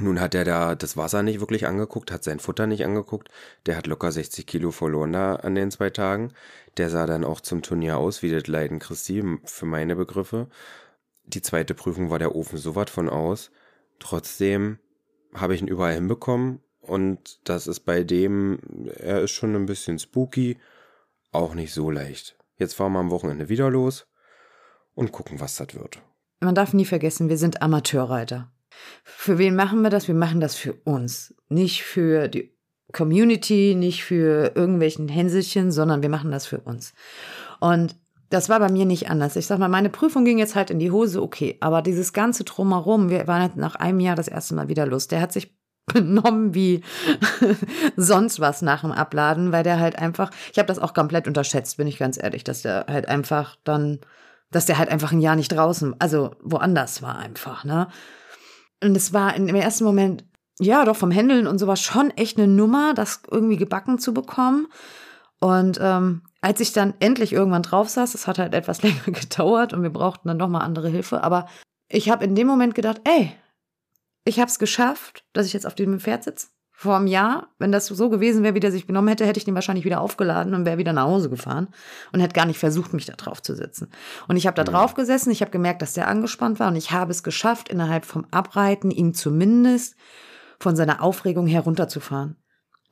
Nun 0.00 0.20
hat 0.20 0.34
er 0.34 0.44
da 0.44 0.74
das 0.74 0.96
Wasser 0.96 1.22
nicht 1.22 1.40
wirklich 1.40 1.66
angeguckt, 1.66 2.12
hat 2.12 2.22
sein 2.24 2.40
Futter 2.40 2.66
nicht 2.66 2.84
angeguckt. 2.84 3.30
Der 3.66 3.76
hat 3.76 3.86
locker 3.86 4.12
60 4.12 4.46
Kilo 4.46 4.70
verloren 4.70 5.12
da 5.12 5.36
an 5.36 5.54
den 5.54 5.70
zwei 5.70 5.90
Tagen. 5.90 6.32
Der 6.76 6.90
sah 6.90 7.06
dann 7.06 7.24
auch 7.24 7.40
zum 7.40 7.62
Turnier 7.62 7.96
aus 7.98 8.22
wie 8.22 8.30
das 8.30 8.46
Leiden 8.46 8.78
Christi, 8.78 9.24
für 9.44 9.66
meine 9.66 9.96
Begriffe. 9.96 10.48
Die 11.24 11.42
zweite 11.42 11.74
Prüfung 11.74 12.10
war 12.10 12.18
der 12.18 12.34
Ofen 12.34 12.58
so 12.58 12.76
was 12.76 12.90
von 12.90 13.08
aus. 13.08 13.50
Trotzdem 13.98 14.78
habe 15.34 15.54
ich 15.54 15.62
ihn 15.62 15.68
überall 15.68 15.94
hinbekommen. 15.94 16.60
Und 16.80 17.40
das 17.44 17.66
ist 17.66 17.80
bei 17.80 18.02
dem, 18.02 18.58
er 18.96 19.22
ist 19.22 19.32
schon 19.32 19.54
ein 19.54 19.66
bisschen 19.66 19.98
spooky, 19.98 20.58
auch 21.32 21.54
nicht 21.54 21.74
so 21.74 21.90
leicht. 21.90 22.36
Jetzt 22.56 22.74
fahren 22.74 22.92
wir 22.92 23.00
am 23.00 23.10
Wochenende 23.10 23.48
wieder 23.48 23.70
los 23.70 24.06
und 24.94 25.12
gucken, 25.12 25.38
was 25.40 25.56
das 25.56 25.74
wird. 25.74 26.00
Man 26.40 26.54
darf 26.54 26.72
nie 26.72 26.84
vergessen, 26.84 27.28
wir 27.28 27.38
sind 27.38 27.62
Amateurreiter. 27.62 28.50
für 29.02 29.38
wen 29.38 29.54
machen 29.54 29.82
wir 29.82 29.90
das? 29.90 30.08
Wir 30.08 30.14
machen 30.14 30.40
das 30.40 30.54
für 30.54 30.74
uns. 30.84 31.34
Nicht 31.48 31.82
für 31.82 32.28
die 32.28 32.54
Community, 32.92 33.74
nicht 33.76 34.04
für 34.04 34.52
irgendwelchen 34.54 35.08
Hänselchen, 35.08 35.72
sondern 35.72 36.00
wir 36.02 36.08
machen 36.08 36.30
das 36.30 36.46
für 36.46 36.60
uns. 36.60 36.94
Und 37.60 37.96
das 38.30 38.48
war 38.48 38.60
bei 38.60 38.70
mir 38.70 38.84
nicht 38.84 39.10
anders. 39.10 39.36
Ich 39.36 39.46
sag 39.46 39.58
mal, 39.58 39.68
meine 39.68 39.88
Prüfung 39.88 40.24
ging 40.24 40.38
jetzt 40.38 40.54
halt 40.54 40.70
in 40.70 40.78
die 40.78 40.90
Hose, 40.90 41.22
okay. 41.22 41.56
Aber 41.60 41.82
dieses 41.82 42.12
ganze 42.12 42.44
Drumherum, 42.44 43.08
wir 43.08 43.26
waren 43.26 43.42
halt 43.42 43.56
nach 43.56 43.74
einem 43.76 44.00
Jahr 44.00 44.16
das 44.16 44.28
erste 44.28 44.54
Mal 44.54 44.68
wieder 44.68 44.86
Lust. 44.86 45.12
Der 45.12 45.20
hat 45.20 45.32
sich 45.32 45.56
benommen 45.86 46.54
wie 46.54 46.82
sonst 47.96 48.40
was 48.40 48.60
nach 48.60 48.82
dem 48.82 48.92
Abladen, 48.92 49.52
weil 49.52 49.62
der 49.62 49.80
halt 49.80 49.98
einfach, 49.98 50.30
ich 50.52 50.58
habe 50.58 50.66
das 50.66 50.78
auch 50.78 50.92
komplett 50.92 51.26
unterschätzt, 51.26 51.78
bin 51.78 51.86
ich 51.86 51.98
ganz 51.98 52.22
ehrlich, 52.22 52.44
dass 52.44 52.62
der 52.62 52.86
halt 52.88 53.08
einfach 53.08 53.56
dann, 53.64 54.00
dass 54.50 54.66
der 54.66 54.76
halt 54.76 54.90
einfach 54.90 55.12
ein 55.12 55.20
Jahr 55.20 55.36
nicht 55.36 55.50
draußen, 55.50 55.96
also 55.98 56.36
woanders 56.42 57.00
war 57.00 57.18
einfach, 57.18 57.64
ne? 57.64 57.88
Und 58.82 58.96
es 58.96 59.12
war 59.12 59.34
im 59.34 59.48
ersten 59.48 59.84
Moment, 59.84 60.24
ja, 60.60 60.84
doch 60.84 60.96
vom 60.96 61.10
Händeln 61.10 61.46
und 61.46 61.58
sowas 61.58 61.80
schon 61.80 62.10
echt 62.10 62.36
eine 62.36 62.46
Nummer, 62.46 62.94
das 62.94 63.22
irgendwie 63.30 63.56
gebacken 63.56 63.98
zu 63.98 64.12
bekommen. 64.14 64.68
Und 65.40 65.78
ähm, 65.80 66.22
als 66.40 66.60
ich 66.60 66.72
dann 66.72 66.94
endlich 67.00 67.32
irgendwann 67.32 67.62
drauf 67.62 67.88
saß, 67.88 68.14
es 68.14 68.26
hat 68.26 68.38
halt 68.38 68.54
etwas 68.54 68.82
länger 68.82 69.02
gedauert 69.06 69.72
und 69.72 69.82
wir 69.82 69.90
brauchten 69.90 70.28
dann 70.28 70.36
nochmal 70.36 70.62
andere 70.62 70.88
Hilfe, 70.88 71.22
aber 71.22 71.46
ich 71.88 72.10
habe 72.10 72.24
in 72.24 72.34
dem 72.34 72.46
Moment 72.46 72.74
gedacht, 72.74 73.00
ey, 73.04 73.32
ich 74.24 74.38
habe 74.38 74.50
es 74.50 74.58
geschafft, 74.58 75.24
dass 75.32 75.46
ich 75.46 75.54
jetzt 75.54 75.66
auf 75.66 75.74
dem 75.74 76.00
Pferd 76.00 76.24
sitze. 76.24 76.48
Vor 76.70 76.94
einem 76.94 77.08
Jahr, 77.08 77.48
wenn 77.58 77.72
das 77.72 77.86
so 77.86 78.08
gewesen 78.08 78.44
wäre, 78.44 78.54
wie 78.54 78.60
der 78.60 78.70
sich 78.70 78.86
benommen 78.86 79.08
hätte, 79.08 79.26
hätte 79.26 79.38
ich 79.38 79.44
den 79.44 79.54
wahrscheinlich 79.54 79.84
wieder 79.84 80.00
aufgeladen 80.00 80.54
und 80.54 80.64
wäre 80.64 80.78
wieder 80.78 80.92
nach 80.92 81.06
Hause 81.06 81.28
gefahren 81.28 81.68
und 82.12 82.20
hätte 82.20 82.34
gar 82.34 82.46
nicht 82.46 82.60
versucht, 82.60 82.92
mich 82.92 83.06
da 83.06 83.14
drauf 83.14 83.42
zu 83.42 83.56
setzen. 83.56 83.90
Und 84.28 84.36
ich 84.36 84.46
habe 84.46 84.54
da 84.54 84.62
drauf 84.62 84.94
gesessen, 84.94 85.32
ich 85.32 85.40
habe 85.40 85.50
gemerkt, 85.50 85.82
dass 85.82 85.94
der 85.94 86.06
angespannt 86.06 86.60
war 86.60 86.68
und 86.68 86.76
ich 86.76 86.92
habe 86.92 87.10
es 87.10 87.24
geschafft, 87.24 87.68
innerhalb 87.68 88.04
vom 88.04 88.26
Abreiten 88.30 88.92
ihn 88.92 89.12
zumindest 89.12 89.96
von 90.60 90.76
seiner 90.76 91.02
Aufregung 91.02 91.48
herunterzufahren. 91.48 92.36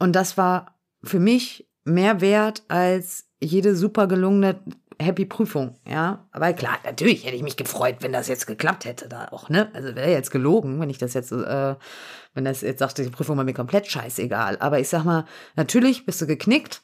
Und 0.01 0.17
das 0.17 0.37
war 0.37 0.81
für 1.05 1.21
mich 1.21 1.71
mehr 1.85 2.21
wert 2.21 2.65
als 2.67 3.29
jede 3.47 3.77
super 3.77 4.07
gelungene 4.07 4.61
happy 5.01 5.27
Prüfung, 5.27 5.77
ja. 5.87 6.27
Aber 6.33 6.53
klar, 6.53 6.79
natürlich 6.85 7.25
hätte 7.25 7.37
ich 7.37 7.43
mich 7.43 7.57
gefreut, 7.57 7.97
wenn 8.01 8.13
das 8.13 8.29
jetzt 8.29 8.47
geklappt 8.47 8.85
hätte 8.85 9.09
da 9.09 9.29
auch, 9.31 9.49
ne? 9.49 9.69
Also 9.75 9.95
wäre 9.95 10.11
jetzt 10.11 10.31
gelogen, 10.31 10.81
wenn 10.81 10.91
ich 10.91 10.99
das 10.99 11.15
jetzt, 11.15 11.33
äh, 11.33 11.75
wenn 12.35 12.45
das 12.45 12.63
jetzt 12.63 12.79
sagte, 12.79 13.03
die 13.03 13.11
Prüfung 13.11 13.37
war 13.37 13.45
mir 13.45 13.55
komplett 13.55 13.87
scheißegal. 13.87 14.57
Aber 14.61 14.81
ich 14.81 14.89
sag 14.89 15.05
mal, 15.05 15.25
natürlich 15.55 16.07
bist 16.07 16.21
du 16.21 16.27
geknickt. 16.27 16.83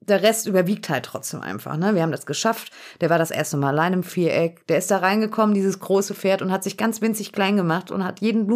Der 0.00 0.22
Rest 0.22 0.46
überwiegt 0.46 0.90
halt 0.90 1.06
trotzdem 1.06 1.40
einfach, 1.40 1.78
ne? 1.78 1.94
Wir 1.94 2.02
haben 2.02 2.12
das 2.12 2.26
geschafft. 2.26 2.70
Der 3.00 3.08
war 3.08 3.18
das 3.18 3.30
erste 3.30 3.56
Mal 3.56 3.70
allein 3.70 3.94
im 3.94 4.02
Viereck. 4.02 4.66
Der 4.66 4.76
ist 4.76 4.90
da 4.90 4.98
reingekommen, 4.98 5.54
dieses 5.54 5.80
große 5.80 6.14
Pferd, 6.14 6.42
und 6.42 6.52
hat 6.52 6.64
sich 6.64 6.76
ganz 6.76 7.00
winzig 7.00 7.32
klein 7.32 7.56
gemacht 7.56 7.90
und 7.90 8.04
hat 8.04 8.20
jeden 8.20 8.46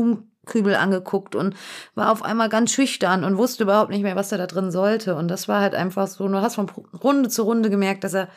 Blumenkübel 0.49 0.75
angeguckt 0.75 1.35
und 1.35 1.55
war 1.95 2.11
auf 2.11 2.23
einmal 2.23 2.49
ganz 2.49 2.73
schüchtern 2.73 3.25
und 3.25 3.37
wusste 3.37 3.65
überhaupt 3.65 3.91
nicht 3.91 4.03
mehr, 4.03 4.17
was 4.17 4.33
er 4.33 4.39
da 4.39 4.47
drin 4.47 4.71
sollte. 4.71 5.15
Und 5.15 5.29
das 5.29 5.49
war 5.49 5.61
halt 5.61 5.75
einfach 5.75 6.07
so, 6.09 6.27
du 6.27 6.41
hast 6.41 6.57
von 6.57 6.69
Runde 6.69 7.29
zu 7.29 7.43
Runde 7.43 7.71
gemerkt, 7.71 8.05
dass 8.05 8.15
er 8.15 8.29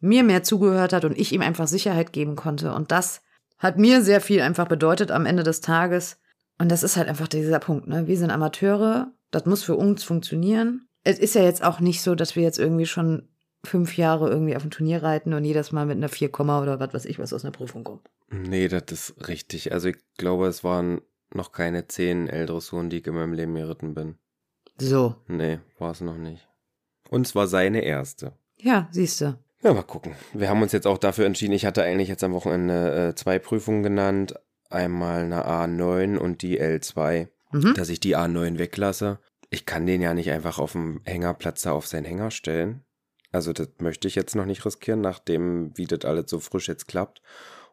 mir 0.00 0.22
mehr 0.22 0.42
zugehört 0.42 0.92
hat 0.92 1.04
und 1.04 1.18
ich 1.18 1.32
ihm 1.32 1.42
einfach 1.42 1.66
Sicherheit 1.66 2.12
geben 2.12 2.36
konnte. 2.36 2.72
Und 2.72 2.90
das 2.90 3.22
hat 3.58 3.76
mir 3.76 4.02
sehr 4.02 4.20
viel 4.20 4.40
einfach 4.40 4.66
bedeutet 4.66 5.10
am 5.10 5.26
Ende 5.26 5.42
des 5.42 5.60
Tages. 5.60 6.18
Und 6.58 6.70
das 6.70 6.82
ist 6.82 6.96
halt 6.96 7.08
einfach 7.08 7.28
dieser 7.28 7.58
Punkt, 7.58 7.88
ne? 7.88 8.06
Wir 8.06 8.16
sind 8.16 8.30
Amateure, 8.30 9.12
das 9.30 9.46
muss 9.46 9.62
für 9.62 9.76
uns 9.76 10.04
funktionieren. 10.04 10.86
Es 11.04 11.18
ist 11.18 11.34
ja 11.34 11.42
jetzt 11.42 11.62
auch 11.62 11.80
nicht 11.80 12.02
so, 12.02 12.14
dass 12.14 12.36
wir 12.36 12.42
jetzt 12.42 12.58
irgendwie 12.58 12.86
schon 12.86 13.28
fünf 13.64 13.96
Jahre 13.96 14.30
irgendwie 14.30 14.56
auf 14.56 14.62
dem 14.62 14.70
Turnier 14.70 15.02
reiten 15.02 15.34
und 15.34 15.44
jedes 15.44 15.72
Mal 15.72 15.86
mit 15.86 15.96
einer 15.96 16.08
4, 16.08 16.30
oder 16.38 16.80
was 16.80 16.94
weiß 16.94 17.04
ich 17.04 17.18
was 17.18 17.32
aus 17.32 17.44
einer 17.44 17.52
Prüfung 17.52 17.84
kommt. 17.84 18.08
Nee, 18.30 18.68
das 18.68 18.84
ist 18.90 19.28
richtig. 19.28 19.72
Also 19.72 19.88
ich 19.88 19.96
glaube, 20.16 20.46
es 20.46 20.64
waren 20.64 21.00
noch 21.34 21.52
keine 21.52 21.88
zehn 21.88 22.28
L-Dressuren, 22.28 22.90
die 22.90 22.98
ich 22.98 23.06
in 23.06 23.14
meinem 23.14 23.32
Leben 23.32 23.54
geritten 23.54 23.94
bin. 23.94 24.16
So. 24.78 25.16
Nee, 25.26 25.60
war 25.78 25.90
es 25.90 26.00
noch 26.00 26.16
nicht. 26.16 26.48
Und 27.10 27.26
es 27.26 27.34
war 27.34 27.46
seine 27.46 27.80
erste. 27.80 28.32
Ja, 28.56 28.88
siehst 28.90 29.20
du. 29.20 29.38
Ja, 29.62 29.74
mal 29.74 29.82
gucken. 29.82 30.14
Wir 30.32 30.48
haben 30.48 30.62
uns 30.62 30.72
jetzt 30.72 30.86
auch 30.86 30.98
dafür 30.98 31.26
entschieden. 31.26 31.52
Ich 31.52 31.66
hatte 31.66 31.82
eigentlich 31.82 32.08
jetzt 32.08 32.24
am 32.24 32.32
Wochenende 32.32 33.08
äh, 33.10 33.14
zwei 33.14 33.38
Prüfungen 33.38 33.82
genannt. 33.82 34.34
Einmal 34.70 35.24
eine 35.24 35.46
A9 35.46 36.16
und 36.16 36.42
die 36.42 36.60
L2. 36.60 37.28
Mhm. 37.52 37.74
Dass 37.74 37.88
ich 37.88 38.00
die 38.00 38.16
A9 38.16 38.58
weglasse. 38.58 39.18
Ich 39.50 39.66
kann 39.66 39.86
den 39.86 40.00
ja 40.00 40.14
nicht 40.14 40.30
einfach 40.30 40.58
auf 40.58 40.72
dem 40.72 41.02
Hängerplatz 41.04 41.62
da 41.62 41.72
auf 41.72 41.86
seinen 41.86 42.04
Hänger 42.04 42.30
stellen. 42.30 42.84
Also 43.32 43.52
das 43.52 43.68
möchte 43.78 44.08
ich 44.08 44.14
jetzt 44.14 44.34
noch 44.34 44.46
nicht 44.46 44.64
riskieren, 44.64 45.00
nachdem, 45.00 45.76
wie 45.76 45.86
das 45.86 46.04
alles 46.04 46.30
so 46.30 46.40
frisch 46.40 46.68
jetzt 46.68 46.88
klappt. 46.88 47.20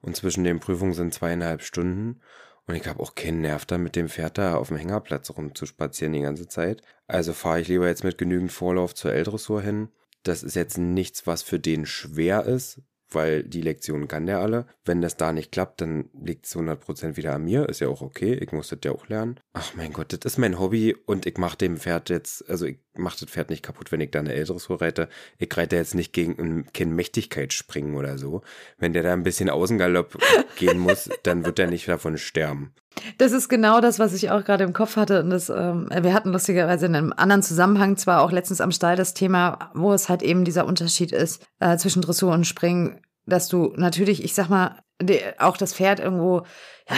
Und 0.02 0.16
zwischen 0.16 0.44
den 0.44 0.60
Prüfungen 0.60 0.94
sind 0.94 1.14
zweieinhalb 1.14 1.62
Stunden. 1.62 2.22
Und 2.68 2.76
ich 2.76 2.86
habe 2.86 3.02
auch 3.02 3.16
keinen 3.16 3.42
Nerv 3.42 3.66
da 3.66 3.78
mit 3.78 3.96
dem 3.96 4.10
Pferd 4.10 4.38
da 4.38 4.58
auf 4.58 4.68
dem 4.68 4.78
Hängerplatz 4.78 5.30
rumzuspazieren 5.30 6.14
die 6.14 6.22
ganze 6.22 6.48
Zeit. 6.48 6.82
Also 7.08 7.34
fahre 7.34 7.62
ich 7.62 7.70
lieber 7.70 7.88
jetzt 7.88 8.04
mit 8.04 8.18
genügend 8.18 8.52
Vorlauf 8.52 8.94
zur 8.94 9.14
L-Dressur 9.14 9.62
hin 9.62 9.90
das 10.28 10.44
ist 10.44 10.56
jetzt 10.56 10.78
nichts, 10.78 11.26
was 11.26 11.42
für 11.42 11.60
den 11.60 11.86
schwer 11.86 12.44
ist, 12.44 12.82
weil 13.12 13.44
die 13.44 13.62
Lektion 13.62 14.08
kann 14.08 14.26
der 14.26 14.40
alle. 14.40 14.66
Wenn 14.86 15.02
das 15.02 15.18
da 15.18 15.32
nicht 15.34 15.52
klappt, 15.52 15.82
dann 15.82 16.10
liegt 16.14 16.46
es 16.46 16.56
100% 16.56 17.18
wieder 17.18 17.34
an 17.34 17.44
mir. 17.44 17.68
Ist 17.70 17.82
ja 17.82 17.88
auch 17.88 18.02
okay. 18.02 18.34
Ich 18.34 18.52
muss 18.52 18.70
das 18.70 18.80
ja 18.84 18.92
auch 18.92 19.08
lernen. 19.08 19.40
Ach 19.54 19.74
mein 19.76 19.94
Gott, 19.94 20.14
das 20.14 20.20
ist 20.34 20.38
mein 20.38 20.60
Hobby 20.60 20.96
und 21.06 21.26
ich 21.26 21.38
mache 21.38 21.58
dem 21.58 21.78
Pferd 21.78 22.10
jetzt, 22.10 22.50
also 22.50 22.66
ich 22.66 22.80
mache 22.96 23.20
das 23.20 23.30
Pferd 23.30 23.50
nicht 23.50 23.64
kaputt, 23.64 23.92
wenn 23.92 24.02
ich 24.02 24.12
da 24.12 24.20
eine 24.20 24.34
Älteres 24.34 24.70
reite. 24.70 25.10
Ich 25.38 25.56
reite 25.56 25.76
jetzt 25.76 25.96
nicht 25.96 26.14
gegen 26.14 26.40
ein 26.40 26.74
Kind 26.74 26.94
Mächtigkeit 26.94 27.54
springen 27.54 27.96
oder 27.96 28.18
so. 28.18 28.42
Wenn 28.78 28.94
der 28.94 29.04
da 29.04 29.14
ein 29.14 29.24
bisschen 29.24 29.50
Außengalopp 29.50 30.18
gehen 30.58 30.80
muss, 30.80 31.10
dann 31.24 31.46
wird 31.46 31.60
er 31.60 31.68
nicht 31.68 31.88
davon 31.88 32.18
sterben. 32.18 32.74
Das 33.18 33.32
ist 33.32 33.50
genau 33.50 33.82
das, 33.82 34.00
was 34.00 34.14
ich 34.14 34.32
auch 34.32 34.44
gerade 34.44 34.64
im 34.64 34.74
Kopf 34.74 34.96
hatte. 34.96 35.22
Und 35.22 35.30
das, 35.30 35.50
ähm, 35.50 35.90
wir 35.90 36.14
hatten 36.14 36.32
lustigerweise 36.32 36.86
in 36.86 36.96
einem 36.96 37.14
anderen 37.16 37.44
Zusammenhang 37.44 37.98
zwar 37.98 38.22
auch 38.22 38.32
letztens 38.32 38.62
am 38.62 38.72
Stall 38.72 38.96
das 38.96 39.14
Thema, 39.14 39.72
wo 39.74 39.94
es 39.94 40.10
halt 40.10 40.24
eben 40.24 40.46
dieser 40.46 40.66
Unterschied 40.66 41.12
ist 41.12 41.46
äh, 41.60 41.78
zwischen 41.78 42.02
Dressur 42.02 42.34
und 42.34 42.46
Springen, 42.46 43.00
dass 43.26 43.48
du 43.48 43.74
natürlich, 43.76 44.24
ich 44.24 44.34
sag 44.34 44.50
mal, 44.50 44.80
die, 45.02 45.20
auch 45.38 45.58
das 45.58 45.74
Pferd 45.74 46.00
irgendwo, 46.00 46.44
ja, 46.90 46.96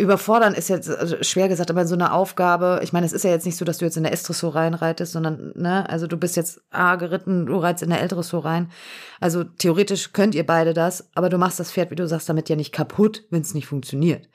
Überfordern 0.00 0.54
ist 0.54 0.68
jetzt 0.68 0.90
also 0.90 1.16
schwer 1.22 1.48
gesagt, 1.48 1.70
aber 1.70 1.82
in 1.82 1.86
so 1.86 1.94
einer 1.94 2.14
Aufgabe, 2.14 2.80
ich 2.82 2.92
meine, 2.92 3.06
es 3.06 3.12
ist 3.12 3.24
ja 3.24 3.30
jetzt 3.30 3.46
nicht 3.46 3.56
so, 3.56 3.64
dass 3.64 3.78
du 3.78 3.84
jetzt 3.84 3.96
in 3.96 4.02
der 4.02 4.12
S-Dressur 4.12 4.54
reinreitest, 4.54 5.12
sondern, 5.12 5.52
ne, 5.54 5.88
also 5.88 6.06
du 6.06 6.16
bist 6.16 6.36
jetzt 6.36 6.60
A 6.70 6.96
geritten, 6.96 7.46
du 7.46 7.56
reitest 7.56 7.82
in 7.82 7.90
der 7.90 8.00
L-Dressur 8.00 8.44
rein. 8.44 8.70
Also 9.20 9.44
theoretisch 9.44 10.12
könnt 10.12 10.34
ihr 10.34 10.46
beide 10.46 10.72
das, 10.72 11.10
aber 11.14 11.28
du 11.28 11.36
machst 11.36 11.60
das 11.60 11.70
Pferd, 11.72 11.90
wie 11.90 11.96
du 11.96 12.08
sagst, 12.08 12.28
damit 12.28 12.48
ja 12.48 12.56
nicht 12.56 12.72
kaputt, 12.72 13.24
wenn 13.30 13.42
es 13.42 13.52
nicht 13.52 13.66
funktioniert. 13.66 14.28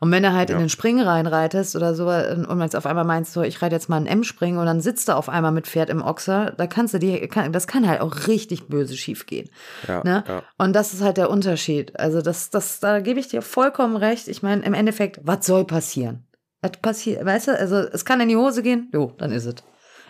Und 0.00 0.10
wenn 0.10 0.22
du 0.22 0.32
halt 0.32 0.50
ja. 0.50 0.56
in 0.56 0.62
den 0.62 0.68
Springen 0.68 1.06
reinreitest 1.06 1.76
oder 1.76 1.94
so, 1.94 2.08
und 2.08 2.60
jetzt 2.60 2.74
auf 2.74 2.86
einmal 2.86 3.04
meinst, 3.04 3.32
so, 3.32 3.42
ich 3.42 3.62
reite 3.62 3.76
jetzt 3.76 3.88
mal 3.88 3.96
einen 3.96 4.06
M-Springen 4.06 4.58
und 4.58 4.66
dann 4.66 4.80
sitzt 4.80 5.08
du 5.08 5.16
auf 5.16 5.28
einmal 5.28 5.52
mit 5.52 5.68
Pferd 5.68 5.90
im 5.90 6.02
Ochser, 6.02 6.52
da 6.56 6.66
kannst 6.66 6.94
du 6.94 6.98
dir, 6.98 7.28
das 7.50 7.66
kann 7.66 7.88
halt 7.88 8.00
auch 8.00 8.26
richtig 8.26 8.66
böse 8.66 8.96
schief 8.96 9.26
gehen. 9.26 9.48
Ja, 9.86 10.02
ne? 10.02 10.24
Ja. 10.26 10.42
Und 10.58 10.74
das 10.74 10.92
ist 10.92 11.02
halt 11.02 11.16
der 11.16 11.30
Unterschied. 11.30 11.98
Also 11.98 12.20
das, 12.20 12.50
das, 12.50 12.80
da 12.80 13.00
gebe 13.00 13.20
ich 13.20 13.28
dir 13.28 13.42
vollkommen 13.42 13.96
recht. 13.96 14.28
Ich 14.28 14.42
meine, 14.42 14.64
im 14.64 14.74
Endeffekt 14.74 15.11
Endeffekt, 15.12 15.26
was 15.26 15.46
soll 15.46 15.64
passieren? 15.64 16.26
Was 16.60 16.72
passiert, 16.80 17.24
weißt 17.24 17.48
du, 17.48 17.58
also 17.58 17.76
es 17.76 18.04
kann 18.04 18.20
in 18.20 18.28
die 18.28 18.36
Hose 18.36 18.62
gehen, 18.62 18.88
jo, 18.92 19.12
dann 19.18 19.32
ist 19.32 19.46
es. 19.46 19.56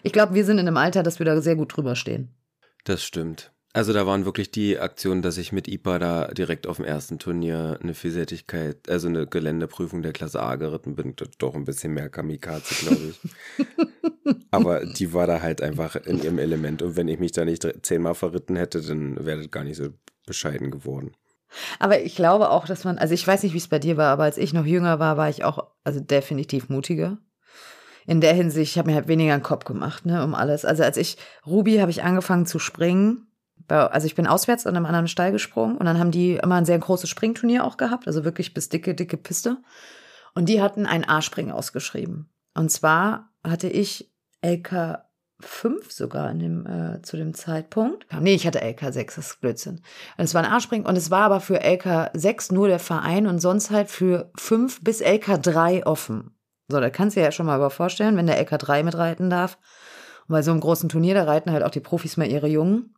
Ich 0.02 0.12
glaube, 0.12 0.34
wir 0.34 0.44
sind 0.44 0.58
in 0.58 0.66
einem 0.66 0.76
Alter, 0.76 1.02
dass 1.02 1.18
wir 1.18 1.26
da 1.26 1.40
sehr 1.40 1.56
gut 1.56 1.76
drüber 1.76 1.96
stehen. 1.96 2.34
Das 2.84 3.02
stimmt. 3.02 3.52
Also 3.74 3.94
da 3.94 4.06
waren 4.06 4.26
wirklich 4.26 4.50
die 4.50 4.78
Aktionen, 4.78 5.22
dass 5.22 5.38
ich 5.38 5.50
mit 5.50 5.66
IPA 5.66 5.98
da 5.98 6.28
direkt 6.28 6.66
auf 6.66 6.76
dem 6.76 6.84
ersten 6.84 7.18
Turnier 7.18 7.78
eine 7.82 7.94
Vielseitigkeit, 7.94 8.90
also 8.90 9.08
eine 9.08 9.26
Geländeprüfung 9.26 10.02
der 10.02 10.12
Klasse 10.12 10.42
A 10.42 10.56
geritten 10.56 10.94
bin. 10.94 11.14
Doch 11.38 11.54
ein 11.54 11.64
bisschen 11.64 11.94
mehr 11.94 12.10
Kamikaze, 12.10 12.74
glaube 12.84 13.02
ich. 13.08 13.66
Aber 14.50 14.84
die 14.84 15.14
war 15.14 15.26
da 15.26 15.40
halt 15.40 15.62
einfach 15.62 15.96
in 15.96 16.22
ihrem 16.22 16.38
Element. 16.38 16.82
Und 16.82 16.96
wenn 16.96 17.08
ich 17.08 17.18
mich 17.18 17.32
da 17.32 17.46
nicht 17.46 17.66
zehnmal 17.80 18.14
verritten 18.14 18.56
hätte, 18.56 18.82
dann 18.82 19.24
wäre 19.24 19.38
das 19.38 19.50
gar 19.50 19.64
nicht 19.64 19.78
so 19.78 19.88
bescheiden 20.26 20.70
geworden. 20.70 21.12
Aber 21.78 22.00
ich 22.00 22.16
glaube 22.16 22.50
auch, 22.50 22.66
dass 22.66 22.84
man, 22.84 22.98
also 22.98 23.14
ich 23.14 23.26
weiß 23.26 23.42
nicht, 23.42 23.52
wie 23.52 23.58
es 23.58 23.68
bei 23.68 23.78
dir 23.78 23.96
war, 23.96 24.12
aber 24.12 24.24
als 24.24 24.38
ich 24.38 24.52
noch 24.52 24.64
jünger 24.64 24.98
war, 24.98 25.16
war 25.16 25.28
ich 25.28 25.44
auch, 25.44 25.68
also 25.84 26.00
definitiv 26.00 26.68
mutiger. 26.68 27.18
In 28.06 28.20
der 28.20 28.34
Hinsicht, 28.34 28.72
ich 28.72 28.78
habe 28.78 28.90
mir 28.90 28.96
halt 28.96 29.08
weniger 29.08 29.32
einen 29.32 29.42
Kopf 29.42 29.64
gemacht, 29.64 30.06
ne, 30.06 30.24
um 30.24 30.34
alles. 30.34 30.64
Also 30.64 30.82
als 30.82 30.96
ich, 30.96 31.18
Ruby, 31.46 31.76
habe 31.76 31.90
ich 31.90 32.02
angefangen 32.02 32.46
zu 32.46 32.58
springen. 32.58 33.28
Also 33.68 34.06
ich 34.06 34.16
bin 34.16 34.26
auswärts 34.26 34.66
an 34.66 34.76
einem 34.76 34.86
anderen 34.86 35.08
Stall 35.08 35.30
gesprungen 35.30 35.76
und 35.76 35.86
dann 35.86 35.98
haben 35.98 36.10
die 36.10 36.34
immer 36.34 36.56
ein 36.56 36.64
sehr 36.64 36.78
großes 36.78 37.08
Springturnier 37.08 37.64
auch 37.64 37.76
gehabt, 37.76 38.06
also 38.06 38.24
wirklich 38.24 38.54
bis 38.54 38.68
dicke, 38.68 38.94
dicke 38.94 39.16
Piste. 39.16 39.58
Und 40.34 40.48
die 40.48 40.60
hatten 40.60 40.84
ein 40.84 41.08
A-Springen 41.08 41.52
ausgeschrieben. 41.52 42.28
Und 42.54 42.70
zwar 42.70 43.30
hatte 43.44 43.68
ich 43.68 44.12
LK 44.44 45.04
fünf 45.44 45.92
sogar 45.92 46.31
in 46.31 46.38
dem, 46.38 46.66
äh, 46.66 47.02
zu 47.02 47.16
dem 47.16 47.35
Zeitpunkt. 47.35 48.07
Nee, 48.20 48.35
ich 48.35 48.46
hatte 48.46 48.62
LK6, 48.62 49.16
das 49.16 49.18
ist 49.18 49.40
Blödsinn. 49.40 49.81
Und 50.16 50.24
es 50.24 50.35
war 50.35 50.42
ein 50.42 50.50
A-Springen 50.50 50.87
und 50.87 50.96
es 50.96 51.11
war 51.11 51.22
aber 51.22 51.40
für 51.40 51.62
LK6 51.62 52.52
nur 52.55 52.68
der 52.68 52.78
Verein 52.78 53.26
und 53.26 53.40
sonst 53.40 53.70
halt 53.70 53.90
für 53.90 54.31
fünf 54.37 54.83
bis 54.83 55.02
LK3 55.02 55.85
offen. 55.85 56.35
So, 56.68 56.81
da 56.81 56.90
kannst 56.90 57.16
du 57.16 57.20
dir 57.20 57.26
ja 57.26 57.33
schon 57.33 57.46
mal 57.46 57.57
aber 57.57 57.70
vorstellen, 57.70 58.16
wenn 58.16 58.26
der 58.26 58.44
LK3 58.44 58.83
mitreiten 58.83 59.31
darf. 59.31 59.59
Und 60.28 60.33
bei 60.33 60.42
so 60.42 60.50
einem 60.50 60.61
großen 60.61 60.88
Turnier, 60.88 61.14
da 61.14 61.24
reiten 61.24 61.52
halt 61.52 61.62
auch 61.62 61.70
die 61.70 61.81
Profis 61.81 62.16
mal 62.16 62.26
ihre 62.26 62.48
Jungen. 62.48 62.94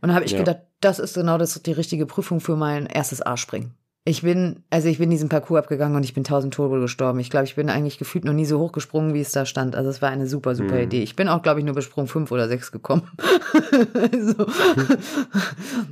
Und 0.00 0.08
da 0.08 0.14
habe 0.14 0.24
ich 0.24 0.32
ja. 0.32 0.38
gedacht, 0.38 0.60
das 0.80 0.98
ist 0.98 1.14
genau 1.14 1.38
das, 1.38 1.60
die 1.62 1.72
richtige 1.72 2.06
Prüfung 2.06 2.40
für 2.40 2.56
mein 2.56 2.86
erstes 2.86 3.24
A-Springen. 3.24 3.74
Ich 4.08 4.22
bin, 4.22 4.62
also 4.70 4.88
ich 4.88 4.98
bin 4.98 5.10
diesen 5.10 5.28
Parcours 5.28 5.58
abgegangen 5.64 5.96
und 5.96 6.04
ich 6.04 6.14
bin 6.14 6.22
tausend 6.22 6.54
Tode 6.54 6.80
gestorben. 6.80 7.18
Ich 7.18 7.28
glaube, 7.28 7.46
ich 7.46 7.56
bin 7.56 7.68
eigentlich 7.68 7.98
gefühlt 7.98 8.24
noch 8.24 8.32
nie 8.32 8.44
so 8.44 8.60
hoch 8.60 8.70
gesprungen, 8.70 9.14
wie 9.14 9.20
es 9.20 9.32
da 9.32 9.44
stand. 9.46 9.74
Also 9.74 9.90
es 9.90 10.00
war 10.00 10.10
eine 10.10 10.28
super, 10.28 10.54
super 10.54 10.76
Mhm. 10.76 10.82
Idee. 10.82 11.02
Ich 11.02 11.16
bin 11.16 11.28
auch, 11.28 11.42
glaube 11.42 11.58
ich, 11.58 11.66
nur 11.66 11.74
bis 11.74 11.86
Sprung 11.86 12.06
fünf 12.06 12.30
oder 12.30 12.46
sechs 12.46 12.70
gekommen. 12.70 13.10
also, 14.12 14.46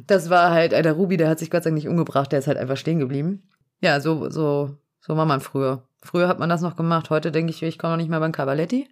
das 0.06 0.30
war 0.30 0.52
halt, 0.52 0.72
äh, 0.72 0.82
der 0.82 0.92
Ruby, 0.92 1.16
der 1.16 1.28
hat 1.28 1.40
sich 1.40 1.50
Gott 1.50 1.64
sei 1.64 1.70
Dank 1.70 1.74
nicht 1.82 1.88
umgebracht, 1.88 2.30
der 2.30 2.38
ist 2.38 2.46
halt 2.46 2.56
einfach 2.56 2.76
stehen 2.76 3.00
geblieben. 3.00 3.42
Ja, 3.80 3.98
so, 4.00 4.30
so, 4.30 4.78
so 5.00 5.16
war 5.16 5.26
man 5.26 5.40
früher. 5.40 5.82
Früher 6.00 6.28
hat 6.28 6.38
man 6.38 6.48
das 6.48 6.60
noch 6.60 6.76
gemacht. 6.76 7.10
Heute 7.10 7.32
denke 7.32 7.50
ich, 7.50 7.64
ich 7.64 7.78
komme 7.80 7.94
noch 7.94 7.98
nicht 7.98 8.10
mehr 8.10 8.20
beim 8.20 8.30
Cavaletti. 8.30 8.88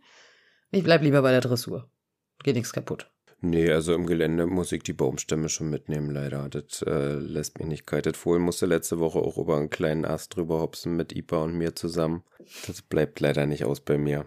Ich 0.73 0.83
bleib 0.83 1.03
lieber 1.03 1.23
bei 1.23 1.31
der 1.31 1.43
Dressur. 1.43 1.89
Geht 2.43 2.57
nichts 2.57 2.73
kaputt. 2.73 3.09
Nee, 3.45 3.73
also 3.73 3.93
im 3.93 4.07
Gelände 4.07 4.47
muss 4.47 4.71
ich 4.71 4.85
die 4.85 4.93
Baumstämme 4.93 5.49
schon 5.49 5.69
mitnehmen, 5.69 6.11
leider. 6.11 6.49
Das 6.49 6.81
äh, 6.83 7.15
lässt 7.15 7.59
mich 7.59 7.67
nicht 7.67 7.87
kalt. 7.89 8.07
Das 8.07 8.17
Fohlen 8.17 8.41
musste 8.41 8.67
letzte 8.67 9.01
Woche 9.01 9.19
auch 9.19 9.37
über 9.37 9.57
einen 9.57 9.69
kleinen 9.69 10.05
Ast 10.05 10.37
drüber 10.37 10.61
hopsen 10.61 10.97
mit 10.97 11.13
Ipa 11.13 11.43
und 11.43 11.59
mir 11.59 11.75
zusammen. 11.75 12.23
Das 12.69 12.83
bleibt 12.83 13.19
leider 13.19 13.47
nicht 13.47 13.65
aus 13.65 13.81
bei 13.81 13.99
mir. 13.99 14.27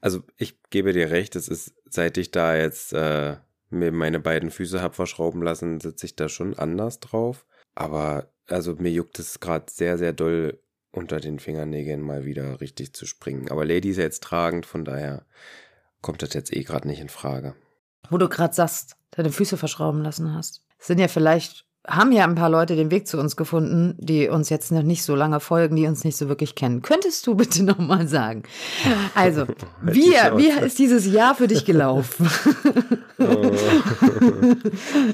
Also 0.00 0.22
ich 0.36 0.62
gebe 0.70 0.92
dir 0.92 1.10
recht, 1.10 1.34
es 1.34 1.48
ist, 1.48 1.74
seit 1.90 2.16
ich 2.18 2.30
da 2.30 2.56
jetzt 2.56 2.92
äh, 2.92 3.36
mir 3.70 3.90
meine 3.90 4.20
beiden 4.20 4.52
Füße 4.52 4.80
hab 4.80 4.94
verschrauben 4.94 5.42
lassen, 5.42 5.80
sitze 5.80 6.06
ich 6.06 6.14
da 6.14 6.28
schon 6.28 6.56
anders 6.56 7.00
drauf. 7.00 7.44
Aber 7.74 8.32
also 8.46 8.74
mir 8.74 8.92
juckt 8.92 9.18
es 9.18 9.40
gerade 9.40 9.66
sehr, 9.72 9.98
sehr 9.98 10.12
doll 10.12 10.60
unter 10.92 11.18
den 11.18 11.40
Fingernägeln 11.40 12.00
mal 12.00 12.26
wieder 12.26 12.60
richtig 12.60 12.94
zu 12.94 13.06
springen. 13.06 13.50
Aber 13.50 13.64
Lady 13.64 13.88
ist 13.88 13.96
ja 13.96 14.04
jetzt 14.04 14.22
tragend, 14.22 14.66
von 14.66 14.84
daher 14.84 15.26
kommt 16.00 16.22
das 16.22 16.32
jetzt 16.34 16.54
eh 16.54 16.62
gerade 16.62 16.86
nicht 16.86 17.00
in 17.00 17.08
Frage. 17.08 17.56
Wo 18.10 18.18
du 18.18 18.28
gerade 18.28 18.54
sagst, 18.54 18.96
deine 19.12 19.30
Füße 19.32 19.56
verschrauben 19.56 20.02
lassen 20.02 20.34
hast. 20.34 20.62
Es 20.78 20.86
sind 20.86 20.98
ja 20.98 21.08
vielleicht, 21.08 21.64
haben 21.86 22.12
ja 22.12 22.24
ein 22.24 22.34
paar 22.34 22.50
Leute 22.50 22.76
den 22.76 22.90
Weg 22.90 23.06
zu 23.06 23.18
uns 23.18 23.36
gefunden, 23.36 23.94
die 23.98 24.28
uns 24.28 24.48
jetzt 24.50 24.72
noch 24.72 24.82
nicht 24.82 25.04
so 25.04 25.14
lange 25.14 25.38
folgen, 25.40 25.76
die 25.76 25.86
uns 25.86 26.04
nicht 26.04 26.16
so 26.16 26.28
wirklich 26.28 26.54
kennen. 26.54 26.82
Könntest 26.82 27.26
du 27.26 27.34
bitte 27.36 27.62
nochmal 27.62 28.08
sagen? 28.08 28.42
Also, 29.14 29.46
wie, 29.82 30.12
wie 30.12 30.48
ist 30.64 30.78
dieses 30.78 31.06
Jahr 31.06 31.34
für 31.34 31.46
dich 31.46 31.64
gelaufen? 31.64 32.28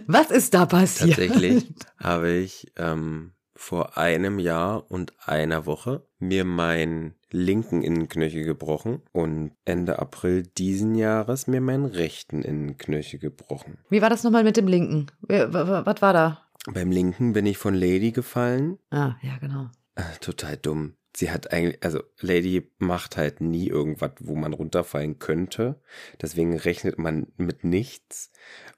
Was 0.06 0.30
ist 0.30 0.54
da 0.54 0.66
passiert? 0.66 1.18
Tatsächlich 1.18 1.74
habe 2.02 2.30
ich 2.30 2.72
ähm, 2.76 3.32
vor 3.58 3.98
einem 3.98 4.38
Jahr 4.38 4.88
und 4.88 5.12
einer 5.26 5.66
Woche 5.66 6.06
mir 6.20 6.44
meinen 6.44 7.16
linken 7.30 7.82
Innenknöchel 7.82 8.44
gebrochen 8.44 9.02
und 9.10 9.50
Ende 9.64 9.98
April 9.98 10.44
diesen 10.44 10.94
Jahres 10.94 11.48
mir 11.48 11.60
meinen 11.60 11.84
rechten 11.84 12.42
Innenknöchel 12.42 13.18
gebrochen. 13.18 13.78
Wie 13.90 14.00
war 14.00 14.10
das 14.10 14.22
nochmal 14.22 14.44
mit 14.44 14.56
dem 14.56 14.68
Linken? 14.68 15.08
Was 15.22 16.00
war 16.00 16.12
da? 16.12 16.46
Beim 16.72 16.92
linken 16.92 17.32
bin 17.32 17.46
ich 17.46 17.58
von 17.58 17.74
Lady 17.74 18.12
gefallen. 18.12 18.78
Ah, 18.90 19.16
ja, 19.22 19.36
genau. 19.38 19.70
Äh, 19.96 20.02
Total 20.20 20.56
dumm. 20.56 20.94
Sie 21.16 21.32
hat 21.32 21.52
eigentlich, 21.52 21.82
also 21.82 22.00
Lady 22.20 22.70
macht 22.78 23.16
halt 23.16 23.40
nie 23.40 23.66
irgendwas, 23.66 24.12
wo 24.20 24.36
man 24.36 24.52
runterfallen 24.52 25.18
könnte. 25.18 25.80
Deswegen 26.22 26.56
rechnet 26.56 26.96
man 26.96 27.26
mit 27.36 27.64
nichts. 27.64 28.30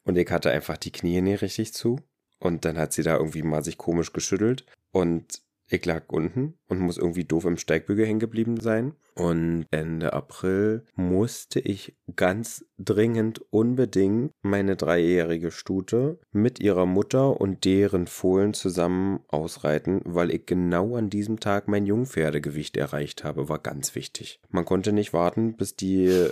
Und 0.05 0.17
ich 0.17 0.31
hatte 0.31 0.51
einfach 0.51 0.79
die 0.79 0.93
Knie 0.93 1.21
nicht 1.21 1.43
richtig 1.43 1.75
zu. 1.75 2.01
Und 2.41 2.65
dann 2.65 2.79
hat 2.79 2.93
sie 2.93 3.03
da 3.03 3.17
irgendwie 3.17 3.43
mal 3.43 3.63
sich 3.63 3.79
komisch 3.79 4.13
geschüttelt. 4.13 4.65
Und 4.93 5.43
ich 5.73 5.85
lag 5.87 6.05
unten 6.09 6.55
und 6.69 6.81
muss 6.81 6.99
irgendwie 6.99 7.25
doof 7.25 7.45
im 7.45 7.57
Steigbügel 7.57 8.05
hängen 8.05 8.19
geblieben 8.19 8.59
sein. 8.61 8.95
Und 9.15 9.67
Ende 9.71 10.13
April 10.13 10.85
musste 10.95 11.61
ich 11.61 11.97
ganz 12.17 12.65
dringend 12.79 13.41
unbedingt 13.51 14.33
meine 14.43 14.77
dreijährige 14.77 15.51
Stute 15.51 16.19
mit 16.33 16.59
ihrer 16.59 16.87
Mutter 16.87 17.41
und 17.41 17.65
deren 17.65 18.07
Fohlen 18.07 18.55
zusammen 18.55 19.21
ausreiten, 19.29 20.01
weil 20.05 20.31
ich 20.31 20.47
genau 20.47 20.97
an 20.97 21.11
diesem 21.11 21.39
Tag 21.39 21.69
mein 21.69 21.87
Jungpferdegewicht 21.87 22.77
erreicht 22.77 23.23
habe, 23.23 23.49
war 23.49 23.59
ganz 23.59 23.95
wichtig. 23.95 24.41
Man 24.49 24.65
konnte 24.65 24.93
nicht 24.93 25.13
warten, 25.13 25.57
bis 25.57 25.77
die, 25.77 26.07
äh, 26.07 26.31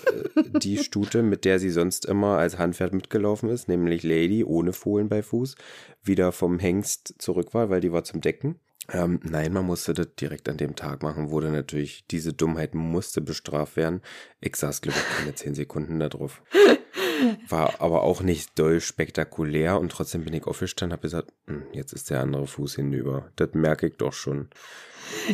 die 0.61 0.79
Stute, 0.83 1.23
mit 1.23 1.45
der 1.45 1.59
sie 1.59 1.71
sonst 1.71 2.07
immer 2.07 2.39
als 2.39 2.59
Handpferd 2.59 2.93
mitgelaufen 2.93 3.51
ist, 3.51 3.69
nämlich 3.69 4.03
Lady 4.03 4.43
ohne 4.45 4.73
Fohlen 4.73 5.09
bei 5.09 5.23
Fuß, 5.23 5.57
wieder 6.03 6.33
vom 6.33 6.59
Hengst 6.59 7.15
zurück 7.19 7.55
war, 7.55 7.71
weil 7.71 7.81
die 7.81 7.93
war 7.93 8.05
zum 8.05 8.21
Decken. 8.21 8.59
Ähm, 8.91 9.21
nein, 9.23 9.53
man 9.53 9.67
musste 9.67 9.93
das 9.93 10.09
direkt 10.19 10.49
an 10.49 10.57
dem 10.57 10.75
Tag 10.75 11.03
machen, 11.03 11.31
wurde 11.31 11.51
natürlich, 11.51 12.07
diese 12.11 12.33
Dummheit 12.33 12.75
musste 12.75 13.21
bestraft 13.21 13.77
werden. 13.77 14.01
Ich 14.41 14.57
saß, 14.57 14.81
glaube 14.81 14.99
ich, 14.99 15.17
keine 15.19 15.35
zehn 15.35 15.55
Sekunden 15.55 15.99
da 15.99 16.09
drauf. 16.09 16.43
War 17.49 17.81
aber 17.81 18.03
auch 18.03 18.23
nicht 18.23 18.59
doll 18.59 18.81
spektakulär 18.81 19.79
und 19.81 19.91
trotzdem 19.93 20.25
bin 20.25 20.33
ich 20.35 20.47
aufgestanden 20.47 20.93
und 20.93 20.99
habe 20.99 21.03
gesagt, 21.03 21.33
"Hm, 21.47 21.65
jetzt 21.73 21.93
ist 21.93 22.11
der 22.11 22.21
andere 22.21 22.47
Fuß 22.47 22.77
hinüber. 22.77 23.31
Das 23.37 23.51
merke 23.55 23.89
ich 23.89 23.97
doch 23.97 24.13
schon. 24.13 24.49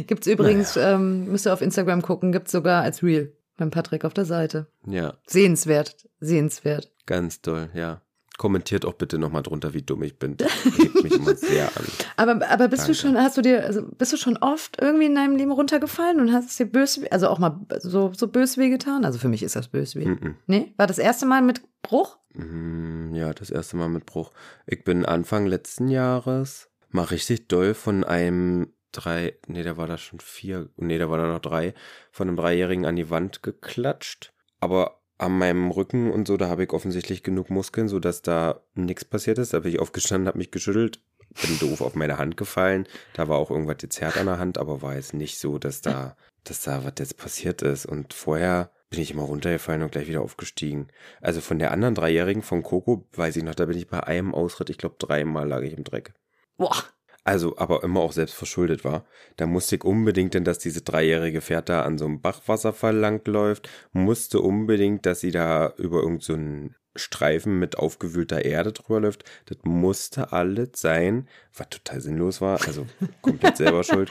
Gibt's 0.06 0.26
übrigens, 0.26 0.76
ähm, 0.76 1.26
müsst 1.26 1.46
ihr 1.46 1.52
auf 1.52 1.60
Instagram 1.60 2.00
gucken, 2.02 2.32
gibt's 2.32 2.52
sogar 2.52 2.82
als 2.82 3.02
Reel 3.02 3.36
beim 3.56 3.70
Patrick 3.70 4.04
auf 4.04 4.14
der 4.14 4.24
Seite. 4.24 4.66
Ja, 4.86 5.18
Sehenswert, 5.26 6.08
sehenswert. 6.20 6.90
ganz 7.06 7.40
doll, 7.40 7.70
ja. 7.74 8.00
Kommentiert 8.36 8.84
auch 8.84 8.94
bitte 8.94 9.18
nochmal 9.18 9.42
drunter, 9.42 9.74
wie 9.74 9.82
dumm 9.82 10.02
ich 10.02 10.18
bin. 10.18 10.36
Das 10.36 10.50
hebt 10.78 11.02
mich 11.02 11.12
immer 11.14 11.36
sehr 11.36 11.68
an. 11.76 11.84
Aber, 12.16 12.48
aber 12.50 12.68
bist 12.68 12.82
du 12.82 12.92
Danke. 12.92 12.94
schon, 12.94 13.16
hast 13.16 13.36
du 13.36 13.42
dir, 13.42 13.64
also 13.64 13.82
bist 13.96 14.12
du 14.12 14.16
schon 14.16 14.36
oft 14.38 14.80
irgendwie 14.80 15.06
in 15.06 15.14
deinem 15.14 15.36
Leben 15.36 15.52
runtergefallen 15.52 16.20
und 16.20 16.32
hast 16.32 16.50
es 16.50 16.56
dir 16.56 16.66
bös, 16.66 17.00
also 17.10 17.28
auch 17.28 17.38
mal 17.38 17.60
so, 17.78 18.12
so 18.12 18.26
bös 18.28 18.58
weh 18.58 18.70
getan? 18.70 19.04
Also 19.04 19.18
für 19.18 19.28
mich 19.28 19.42
ist 19.42 19.54
das 19.56 19.68
bös 19.68 19.94
weh. 19.94 20.06
Mhm. 20.06 20.36
Nee? 20.46 20.74
War 20.76 20.86
das 20.88 20.98
erste 20.98 21.26
Mal 21.26 21.42
mit 21.42 21.62
Bruch? 21.82 22.18
Mm, 22.34 23.14
Ja, 23.14 23.32
das 23.32 23.50
erste 23.50 23.76
Mal 23.76 23.88
mit 23.88 24.06
Bruch. 24.06 24.32
Ich 24.66 24.82
bin 24.82 25.04
Anfang 25.04 25.46
letzten 25.46 25.88
Jahres 25.88 26.70
mal 26.90 27.04
richtig 27.04 27.48
doll 27.48 27.74
von 27.74 28.02
einem 28.04 28.72
drei, 28.92 29.36
nee, 29.46 29.62
da 29.62 29.76
war 29.76 29.86
da 29.86 29.98
schon 29.98 30.20
vier, 30.20 30.68
nee, 30.76 30.98
da 30.98 31.10
war 31.10 31.18
da 31.18 31.26
noch 31.26 31.40
drei, 31.40 31.74
von 32.12 32.28
einem 32.28 32.36
Dreijährigen 32.36 32.86
an 32.86 32.96
die 32.96 33.10
Wand 33.10 33.42
geklatscht. 33.42 34.32
Aber 34.60 35.00
an 35.18 35.38
meinem 35.38 35.70
Rücken 35.70 36.10
und 36.10 36.26
so, 36.26 36.36
da 36.36 36.48
habe 36.48 36.64
ich 36.64 36.72
offensichtlich 36.72 37.22
genug 37.22 37.50
Muskeln, 37.50 37.88
sodass 37.88 38.22
da 38.22 38.60
nichts 38.74 39.04
passiert 39.04 39.38
ist. 39.38 39.52
Da 39.52 39.60
bin 39.60 39.72
ich 39.72 39.80
aufgestanden, 39.80 40.28
habe 40.28 40.38
mich 40.38 40.50
geschüttelt, 40.50 41.00
bin 41.40 41.58
doof 41.58 41.80
auf 41.80 41.94
meine 41.94 42.18
Hand 42.18 42.36
gefallen. 42.36 42.86
Da 43.14 43.28
war 43.28 43.38
auch 43.38 43.50
irgendwas 43.50 43.78
gezerrt 43.78 44.16
an 44.16 44.26
der 44.26 44.38
Hand, 44.38 44.58
aber 44.58 44.82
war 44.82 44.94
jetzt 44.94 45.14
nicht 45.14 45.38
so, 45.38 45.58
dass 45.58 45.80
da, 45.80 46.16
dass 46.44 46.62
da 46.62 46.84
was 46.84 46.94
jetzt 46.98 47.16
passiert 47.16 47.62
ist. 47.62 47.86
Und 47.86 48.12
vorher 48.12 48.70
bin 48.90 49.00
ich 49.00 49.12
immer 49.12 49.22
runtergefallen 49.22 49.82
und 49.82 49.92
gleich 49.92 50.08
wieder 50.08 50.22
aufgestiegen. 50.22 50.88
Also 51.20 51.40
von 51.40 51.58
der 51.58 51.70
anderen 51.70 51.94
Dreijährigen, 51.94 52.42
von 52.42 52.62
Coco, 52.62 53.06
weiß 53.12 53.36
ich 53.36 53.44
noch, 53.44 53.54
da 53.54 53.66
bin 53.66 53.76
ich 53.76 53.88
bei 53.88 54.02
einem 54.02 54.34
Ausritt, 54.34 54.70
ich 54.70 54.78
glaube 54.78 54.96
dreimal 54.98 55.48
lag 55.48 55.62
ich 55.62 55.76
im 55.76 55.84
Dreck. 55.84 56.12
Boah. 56.56 56.76
Also, 57.24 57.56
aber 57.56 57.82
immer 57.82 58.00
auch 58.00 58.12
selbst 58.12 58.34
verschuldet 58.34 58.84
war. 58.84 59.06
Da 59.36 59.46
musste 59.46 59.76
ich 59.76 59.84
unbedingt, 59.84 60.34
denn 60.34 60.44
dass 60.44 60.58
diese 60.58 60.82
dreijährige 60.82 61.40
Pferd 61.40 61.70
da 61.70 61.82
an 61.82 61.96
so 61.96 62.04
einem 62.04 62.20
Bachwasserfall 62.20 62.94
langläuft, 62.94 63.68
musste 63.92 64.40
unbedingt, 64.40 65.06
dass 65.06 65.20
sie 65.20 65.30
da 65.30 65.72
über 65.78 66.02
irgendeinen 66.02 66.68
so 66.68 66.74
Streifen 66.96 67.58
mit 67.58 67.76
aufgewühlter 67.76 68.44
Erde 68.44 68.72
drüber 68.72 69.00
läuft. 69.00 69.24
Das 69.46 69.58
musste 69.64 70.32
alles 70.32 70.70
sein, 70.76 71.28
was 71.52 71.68
total 71.70 72.00
sinnlos 72.00 72.40
war. 72.40 72.60
Also 72.66 72.86
komplett 73.20 73.56
selber 73.56 73.82
schuld. 73.84 74.10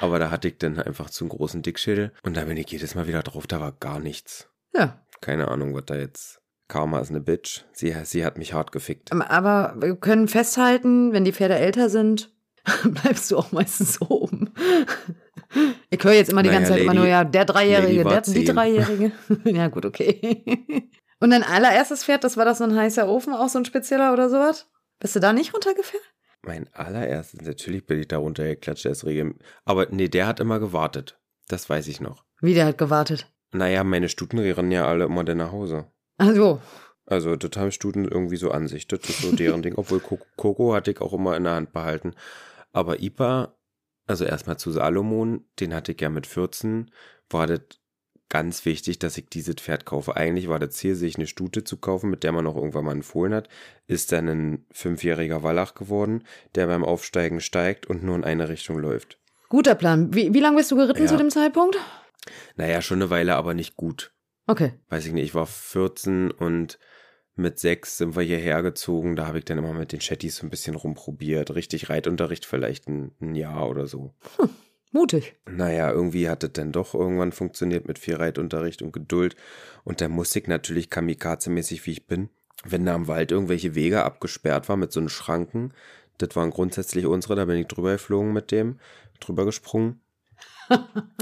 Aber 0.00 0.18
da 0.18 0.30
hatte 0.30 0.48
ich 0.48 0.58
dann 0.58 0.78
einfach 0.78 1.10
zu 1.10 1.24
einen 1.24 1.30
großen 1.30 1.62
Dickschädel 1.62 2.12
und 2.22 2.36
da 2.36 2.44
bin 2.44 2.56
ich 2.56 2.70
jedes 2.70 2.94
Mal 2.94 3.06
wieder 3.06 3.22
drauf, 3.22 3.46
da 3.46 3.60
war 3.60 3.72
gar 3.72 4.00
nichts. 4.00 4.48
Ja. 4.74 5.04
Keine 5.20 5.48
Ahnung, 5.48 5.74
was 5.74 5.84
da 5.84 5.96
jetzt. 5.96 6.39
Karma 6.70 7.00
ist 7.00 7.10
eine 7.10 7.20
Bitch. 7.20 7.64
Sie, 7.72 7.94
sie 8.04 8.24
hat 8.24 8.38
mich 8.38 8.54
hart 8.54 8.72
gefickt. 8.72 9.12
Aber 9.12 9.74
wir 9.78 9.94
können 9.96 10.28
festhalten, 10.28 11.12
wenn 11.12 11.24
die 11.26 11.32
Pferde 11.32 11.56
älter 11.56 11.90
sind, 11.90 12.32
bleibst 12.84 13.30
du 13.30 13.36
auch 13.36 13.52
meistens 13.52 14.00
oben. 14.00 14.50
Ich 15.90 16.02
höre 16.02 16.12
jetzt 16.12 16.30
immer 16.30 16.42
die 16.42 16.48
Naja, 16.48 16.60
ganze 16.60 16.72
Zeit 16.72 16.82
immer 16.82 16.94
Lady- 16.94 16.98
nur, 17.04 17.08
ja, 17.08 17.24
der 17.24 17.44
Dreijährige, 17.44 18.04
der, 18.04 18.20
die. 18.22 18.44
Dreijährige. 18.44 19.12
ja, 19.44 19.68
gut, 19.68 19.84
okay. 19.84 20.54
Und 21.20 21.30
dein 21.30 21.42
allererstes 21.42 22.04
Pferd, 22.04 22.24
das 22.24 22.36
war 22.38 22.46
das 22.46 22.58
so 22.58 22.64
ein 22.64 22.74
heißer 22.74 23.06
Ofen, 23.08 23.34
auch 23.34 23.48
so 23.48 23.58
ein 23.58 23.64
spezieller 23.66 24.12
oder 24.12 24.30
sowas? 24.30 24.70
Bist 25.00 25.16
du 25.16 25.20
da 25.20 25.32
nicht 25.32 25.52
runtergefallen? 25.52 26.02
Mein 26.42 26.72
allererstes, 26.72 27.42
natürlich 27.42 27.84
bin 27.84 27.98
ich 28.00 28.08
da 28.08 28.16
runtergeklatscht, 28.16 28.84
der 28.86 28.92
ist 28.92 29.04
regel. 29.04 29.34
Aber 29.66 29.86
nee, 29.90 30.08
der 30.08 30.26
hat 30.26 30.40
immer 30.40 30.58
gewartet. 30.60 31.18
Das 31.48 31.68
weiß 31.68 31.88
ich 31.88 32.00
noch. 32.00 32.24
Wie, 32.40 32.54
der 32.54 32.64
hat 32.66 32.78
gewartet. 32.78 33.26
Naja, 33.52 33.84
meine 33.84 34.08
Stuten 34.08 34.38
rennen 34.38 34.70
ja 34.70 34.86
alle 34.86 35.04
immer 35.04 35.24
dann 35.24 35.38
nach 35.38 35.52
Hause. 35.52 35.86
Also, 36.20 36.60
Also, 37.06 37.34
das 37.34 37.50
haben 37.60 37.72
Stuten 37.72 38.04
irgendwie 38.04 38.36
so 38.36 38.50
an 38.50 38.68
sich. 38.68 38.86
Das 38.86 39.00
ist 39.08 39.22
so 39.22 39.32
deren 39.34 39.62
Ding. 39.62 39.74
Obwohl 39.76 40.00
Coco, 40.00 40.74
hatte 40.74 40.90
ich 40.92 41.00
auch 41.00 41.12
immer 41.12 41.36
in 41.36 41.44
der 41.44 41.54
Hand 41.54 41.72
behalten. 41.72 42.14
Aber 42.72 43.00
Ipa, 43.00 43.56
also 44.06 44.24
erstmal 44.24 44.58
zu 44.58 44.70
Salomon, 44.70 45.44
den 45.58 45.74
hatte 45.74 45.92
ich 45.92 46.00
ja 46.00 46.08
mit 46.08 46.26
14, 46.26 46.90
war 47.30 47.46
das 47.48 47.60
ganz 48.28 48.64
wichtig, 48.64 49.00
dass 49.00 49.18
ich 49.18 49.28
dieses 49.28 49.56
Pferd 49.56 49.86
kaufe. 49.86 50.14
Eigentlich 50.16 50.48
war 50.48 50.60
das 50.60 50.70
Ziel, 50.76 50.94
sich 50.94 51.16
eine 51.16 51.26
Stute 51.26 51.64
zu 51.64 51.78
kaufen, 51.78 52.10
mit 52.10 52.22
der 52.22 52.30
man 52.30 52.46
auch 52.46 52.54
irgendwann 52.54 52.84
mal 52.84 52.92
einen 52.92 53.02
Fohlen 53.02 53.34
hat. 53.34 53.48
Ist 53.88 54.12
dann 54.12 54.28
ein 54.28 54.66
fünfjähriger 54.70 55.42
Wallach 55.42 55.74
geworden, 55.74 56.22
der 56.54 56.68
beim 56.68 56.84
Aufsteigen 56.84 57.40
steigt 57.40 57.86
und 57.86 58.04
nur 58.04 58.14
in 58.14 58.24
eine 58.24 58.48
Richtung 58.48 58.78
läuft. 58.78 59.18
guter 59.48 59.74
Plan. 59.74 60.14
Wie, 60.14 60.32
wie 60.32 60.38
lange 60.40 60.58
bist 60.58 60.70
du 60.70 60.76
geritten 60.76 61.02
Ja. 61.02 61.08
zu 61.08 61.16
dem 61.16 61.30
Zeitpunkt? 61.30 61.76
Naja, 62.54 62.82
schon 62.82 62.98
eine 62.98 63.10
Weile, 63.10 63.34
aber 63.34 63.52
nicht 63.54 63.74
gut. 63.74 64.12
Okay. 64.46 64.72
Weiß 64.88 65.06
ich 65.06 65.12
nicht, 65.12 65.24
ich 65.24 65.34
war 65.34 65.46
14 65.46 66.30
und 66.30 66.78
mit 67.36 67.58
sechs 67.58 67.96
sind 67.96 68.16
wir 68.16 68.22
hierher 68.22 68.62
gezogen. 68.62 69.16
Da 69.16 69.26
habe 69.26 69.38
ich 69.38 69.44
dann 69.44 69.58
immer 69.58 69.72
mit 69.72 69.92
den 69.92 70.00
Chattis 70.00 70.36
so 70.36 70.46
ein 70.46 70.50
bisschen 70.50 70.74
rumprobiert. 70.74 71.54
Richtig 71.54 71.88
Reitunterricht 71.88 72.44
vielleicht 72.44 72.88
ein, 72.88 73.12
ein 73.20 73.34
Jahr 73.34 73.68
oder 73.68 73.86
so. 73.86 74.14
Hm, 74.36 74.50
mutig. 74.92 75.36
Naja, 75.48 75.90
irgendwie 75.90 76.28
hat 76.28 76.44
es 76.44 76.52
dann 76.52 76.72
doch 76.72 76.94
irgendwann 76.94 77.32
funktioniert 77.32 77.88
mit 77.88 77.98
viel 77.98 78.16
Reitunterricht 78.16 78.82
und 78.82 78.92
Geduld. 78.92 79.36
Und 79.84 80.00
der 80.00 80.08
Musik 80.08 80.48
natürlich 80.48 80.90
kamikaze-mäßig, 80.90 81.86
wie 81.86 81.92
ich 81.92 82.06
bin. 82.06 82.28
Wenn 82.64 82.84
da 82.84 82.94
im 82.94 83.08
Wald 83.08 83.32
irgendwelche 83.32 83.74
Wege 83.74 84.04
abgesperrt 84.04 84.68
waren 84.68 84.80
mit 84.80 84.92
so 84.92 85.00
einen 85.00 85.08
Schranken, 85.08 85.72
das 86.18 86.36
waren 86.36 86.50
grundsätzlich 86.50 87.06
unsere, 87.06 87.34
da 87.36 87.46
bin 87.46 87.56
ich 87.56 87.66
drüber 87.66 87.92
geflogen 87.92 88.34
mit 88.34 88.50
dem, 88.50 88.78
drüber 89.20 89.46
gesprungen. 89.46 90.00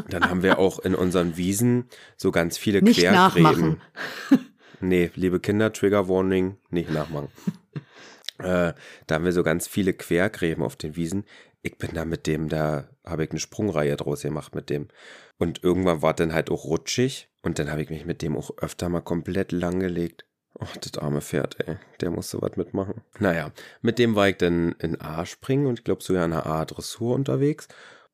Dann 0.09 0.29
haben 0.29 0.43
wir 0.43 0.59
auch 0.59 0.79
in 0.79 0.95
unseren 0.95 1.37
Wiesen 1.37 1.89
so 2.17 2.31
ganz 2.31 2.59
viele 2.59 2.83
Nicht 2.83 3.01
Quergräben. 3.01 3.43
nachmachen. 3.43 3.81
Nee, 4.81 5.11
liebe 5.17 5.41
Kinder, 5.41 5.73
Trigger 5.73 6.09
Warning, 6.09 6.57
nicht 6.71 6.89
nachmachen. 6.91 7.31
äh, 8.39 8.73
da 9.09 9.15
haben 9.15 9.25
wir 9.25 9.33
so 9.33 9.43
ganz 9.43 9.67
viele 9.67 9.93
Quergräben 9.93 10.63
auf 10.63 10.77
den 10.77 10.95
Wiesen. 10.95 11.25
Ich 11.63 11.79
bin 11.79 11.91
da 11.95 12.05
mit 12.05 12.29
dem, 12.29 12.49
da 12.49 12.89
habe 13.05 13.25
ich 13.25 13.31
eine 13.33 13.41
Sprungreihe 13.41 13.97
draus 13.97 14.23
gemacht 14.23 14.55
mit 14.55 14.71
dem. 14.71 14.87
Und 15.39 15.65
irgendwann 15.65 16.03
war 16.03 16.15
dann 16.15 16.33
halt 16.33 16.49
auch 16.51 16.65
rutschig. 16.65 17.29
Und 17.43 17.59
dann 17.59 17.71
habe 17.71 17.83
ich 17.83 17.91
mich 17.91 18.05
mit 18.05 18.23
dem 18.23 18.37
auch 18.37 18.53
öfter 18.59 18.89
mal 18.89 19.01
komplett 19.01 19.51
langgelegt. 19.51 20.25
Ach, 20.61 20.77
das 20.77 20.97
arme 21.03 21.21
Pferd, 21.21 21.57
ey. 21.67 21.77
Der 22.01 22.11
musste 22.11 22.41
was 22.41 22.57
mitmachen. 22.57 23.03
Naja, 23.19 23.53
mit 23.81 23.99
dem 23.99 24.15
war 24.15 24.29
ich 24.29 24.37
dann 24.37 24.73
in 24.79 25.01
A 25.01 25.27
springen 25.27 25.67
und 25.67 25.81
ich 25.81 25.85
glaube 25.85 26.03
sogar 26.03 26.25
in 26.25 26.33
einer 26.33 26.47
A-Dressur 26.47 27.15
unterwegs. 27.15 27.69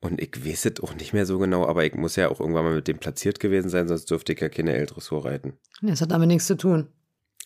Und 0.05 0.21
ich 0.21 0.45
weiß 0.45 0.67
es 0.67 0.81
auch 0.83 0.95
nicht 0.95 1.15
mehr 1.15 1.25
so 1.25 1.39
genau, 1.39 1.67
aber 1.67 1.87
ich 1.87 1.95
muss 1.95 2.15
ja 2.17 2.29
auch 2.29 2.39
irgendwann 2.39 2.65
mal 2.65 2.75
mit 2.75 2.89
dem 2.89 2.99
platziert 2.99 3.41
gewesen 3.41 3.71
sein, 3.71 3.89
sonst 3.89 4.11
dürfte 4.11 4.35
ich 4.35 4.41
ja 4.41 4.51
keine 4.51 4.75
L-Dressur 4.75 5.25
reiten. 5.25 5.55
Das 5.81 6.03
hat 6.03 6.11
damit 6.11 6.29
nichts 6.29 6.47
zu 6.47 6.59
tun. 6.59 6.89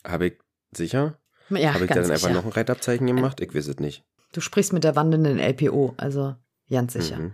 Habe 0.04 0.26
ich 0.26 0.38
sicher? 0.72 1.20
Ja, 1.50 1.72
Habe 1.72 1.84
ich 1.84 1.90
ganz 1.90 2.08
dann 2.08 2.14
einfach 2.16 2.28
sicher. 2.28 2.34
noch 2.34 2.44
ein 2.44 2.50
Reitabzeichen 2.50 3.06
gemacht? 3.06 3.40
Ich 3.40 3.54
weiß 3.54 3.68
es 3.68 3.78
nicht. 3.78 4.04
Du 4.32 4.40
sprichst 4.40 4.72
mit 4.72 4.82
der 4.82 4.96
wandelnden 4.96 5.38
LPO, 5.38 5.94
also 5.98 6.34
ganz 6.68 6.94
sicher. 6.94 7.18
Mhm. 7.18 7.32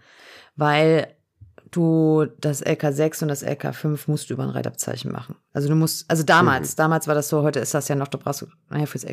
Weil 0.57 1.09
du 1.71 2.27
das 2.39 2.63
LK6 2.63 3.23
und 3.23 3.29
das 3.29 3.43
LK5 3.43 4.01
musst 4.07 4.29
du 4.29 4.35
über 4.35 4.43
ein 4.43 4.51
Reitabzeichen 4.51 5.11
machen. 5.11 5.37
Also 5.55 5.69
du 5.69 5.75
musst, 5.75 6.09
also 6.11 6.23
damals, 6.23 6.77
damals 6.77 7.09
war 7.09 7.15
das 7.15 7.31
so, 7.31 7.43
heute 7.43 7.61
ist 7.61 7.73
das 7.73 7.89
ja 7.89 7.95
noch, 7.95 8.09
du 8.09 8.19
brauchst, 8.19 8.47
naja, 8.69 8.85
fürs 8.85 9.07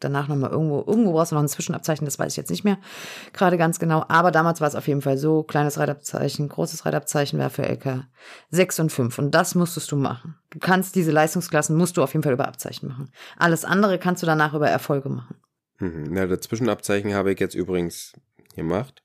danach 0.00 0.28
nochmal 0.28 0.50
irgendwo, 0.50 0.84
irgendwo 0.86 1.12
brauchst 1.12 1.32
du 1.32 1.36
noch 1.36 1.42
ein 1.42 1.48
Zwischenabzeichen, 1.48 2.04
das 2.04 2.18
weiß 2.18 2.32
ich 2.32 2.36
jetzt 2.36 2.50
nicht 2.50 2.64
mehr 2.64 2.78
gerade 3.32 3.56
ganz 3.58 3.78
genau. 3.78 4.04
Aber 4.08 4.30
damals 4.30 4.60
war 4.60 4.68
es 4.68 4.74
auf 4.74 4.86
jeden 4.88 5.02
Fall 5.02 5.18
so, 5.18 5.42
kleines 5.42 5.78
Reitabzeichen, 5.78 6.48
großes 6.48 6.84
Reitabzeichen 6.86 7.38
wäre 7.38 7.50
für 7.50 7.62
LK 7.68 8.04
6 8.50 8.80
und 8.80 8.90
5. 8.92 9.18
Und 9.18 9.30
das 9.34 9.54
musstest 9.54 9.90
du 9.92 9.96
machen. 9.96 10.36
Du 10.50 10.58
kannst 10.58 10.94
diese 10.94 11.10
Leistungsklassen, 11.12 11.76
musst 11.76 11.96
du 11.96 12.02
auf 12.02 12.12
jeden 12.12 12.22
Fall 12.22 12.32
über 12.32 12.48
Abzeichen 12.48 12.88
machen. 12.88 13.10
Alles 13.36 13.64
andere 13.64 13.98
kannst 13.98 14.22
du 14.22 14.26
danach 14.26 14.54
über 14.54 14.68
Erfolge 14.68 15.08
machen. 15.08 15.36
Mhm. 15.78 16.06
Na, 16.10 16.26
das 16.26 16.40
Zwischenabzeichen 16.40 17.14
habe 17.14 17.32
ich 17.32 17.40
jetzt 17.40 17.54
übrigens 17.54 18.12
gemacht. 18.54 19.02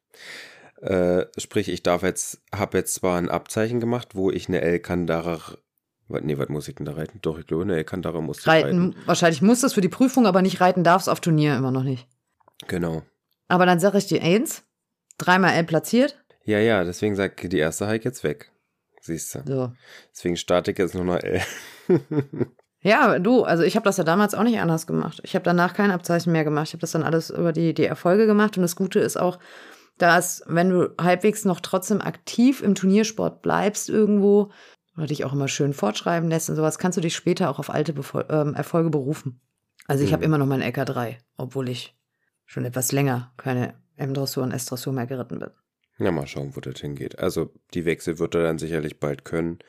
Äh, 0.82 1.25
sprich, 1.38 1.69
ich 1.69 1.84
darf 1.84 2.01
jetzt, 2.04 2.41
habe 2.56 2.77
jetzt 2.80 2.95
zwar 2.95 3.17
ein 3.17 3.30
Abzeichen 3.30 3.80
gemacht, 3.80 4.15
wo 4.15 4.32
ich 4.32 4.47
eine 4.47 4.62
El-Kandara, 4.62 5.39
was- 5.39 5.58
nee, 6.21 6.38
was 6.38 6.50
muss 6.50 6.67
ich 6.67 6.76
denn 6.76 6.86
da 6.86 6.93
reiten? 6.93 7.19
Doch, 7.21 7.39
ich 7.39 7.47
glaube, 7.47 7.63
eine 7.63 7.78
El-Kandara 7.78 8.21
muss 8.21 8.39
ich 8.39 8.47
Reiten, 8.47 8.89
reiten. 8.89 8.95
wahrscheinlich 9.06 9.41
musst 9.41 9.63
du 9.63 9.67
es 9.67 9.74
für 9.74 9.82
die 9.82 9.89
Prüfung, 9.89 10.28
aber 10.28 10.41
nicht 10.41 10.60
reiten 10.60 10.84
darfst 10.84 11.08
auf 11.08 11.21
Turnier 11.21 11.56
immer 11.56 11.71
noch 11.71 11.84
nicht. 11.84 12.08
Genau. 12.67 13.04
Aber 13.47 13.65
dann 13.65 13.80
sage 13.80 13.97
ich 13.97 14.08
dir 14.08 14.21
eins, 14.21 14.63
dreimal 15.17 15.54
L 15.54 15.63
platziert. 15.63 16.17
Ja, 16.43 16.60
ja, 16.60 16.84
deswegen 16.84 17.15
sag 17.15 17.41
ich, 17.41 17.50
die 17.50 17.58
erste 17.58 17.95
ich 17.95 18.04
jetzt 18.04 18.24
weg. 18.24 18.52
Siehst 19.02 19.36
du. 19.36 19.43
So. 19.45 19.74
Deswegen 20.12 20.38
starte 20.38 20.71
ich 20.71 20.78
jetzt 20.78 20.95
nur 20.95 21.06
noch 21.06 21.17
L. 21.17 21.41
Ja, 22.84 23.19
du, 23.19 23.43
also 23.43 23.62
ich 23.63 23.76
habe 23.76 23.84
das 23.84 23.97
ja 23.97 24.04
damals 24.04 24.34
auch 24.34 24.43
nicht 24.43 24.60
anders 24.60 24.88
gemacht. 24.88 25.21
Ich 25.24 25.36
habe 25.36 25.43
danach 25.43 25.76
kein 25.76 25.91
Abzeichen 25.91 26.32
mehr 26.32 26.43
gemacht. 26.43 26.69
Ich 26.69 26.74
habe 26.74 26.82
das 26.82 26.91
dann 26.91 27.04
alles 27.04 27.30
über 27.30 27.54
die, 27.54 27.76
die 27.76 27.86
Erfolge 27.86 28.26
gemacht. 28.26 28.58
Und 28.58 28.63
das 28.63 28.76
Gute 28.76 29.00
ist 29.00 29.17
auch, 29.17 29.38
dass, 30.00 30.43
wenn 30.47 30.71
du 30.71 30.89
halbwegs 31.00 31.45
noch 31.45 31.60
trotzdem 31.60 32.02
aktiv 32.02 32.63
im 32.63 32.74
Turniersport 32.74 33.43
bleibst 33.43 33.88
irgendwo 33.88 34.52
oder 35.02 35.08
dich 35.08 35.26
auch 35.26 35.34
immer 35.34 35.48
schön 35.48 35.74
fortschreiben 35.74 36.30
lässt 36.30 36.50
und 36.50 36.56
sowas, 36.56 36.78
kannst 36.78 36.98
du 36.98 37.02
dich 37.02 37.16
später 37.16 37.50
auch 37.50 37.60
auf 37.60 37.70
alte 37.70 37.92
Befol 37.94 38.26
ähm, 38.30 38.54
Erfolge 38.54 38.90
berufen. 38.90 39.42
Also 39.88 40.04
ich 40.04 40.12
Mhm. 40.12 40.14
habe 40.14 40.26
immer 40.26 40.38
noch 40.38 40.46
mein 40.46 40.62
LK3, 40.62 41.18
obwohl 41.38 41.70
ich 41.70 41.96
schon 42.46 42.66
etwas 42.66 42.92
länger 42.92 43.32
keine 43.38 43.74
M-Dressur 43.98 44.44
und 44.44 44.52
S-Dressur 44.52 44.94
mehr 44.94 45.08
geritten 45.08 45.40
bin. 45.40 45.50
Ja, 45.98 46.12
mal 46.12 46.28
schauen, 46.28 46.56
wo 46.56 46.60
das 46.62 46.80
hingeht. 46.80 47.20
Also, 47.20 47.52
die 47.74 47.86
Wechsel 47.86 48.18
wird 48.20 48.34
er 48.36 48.44
dann 48.44 48.58
sicherlich 48.58 49.00
bald 49.00 49.26
können. 49.26 49.60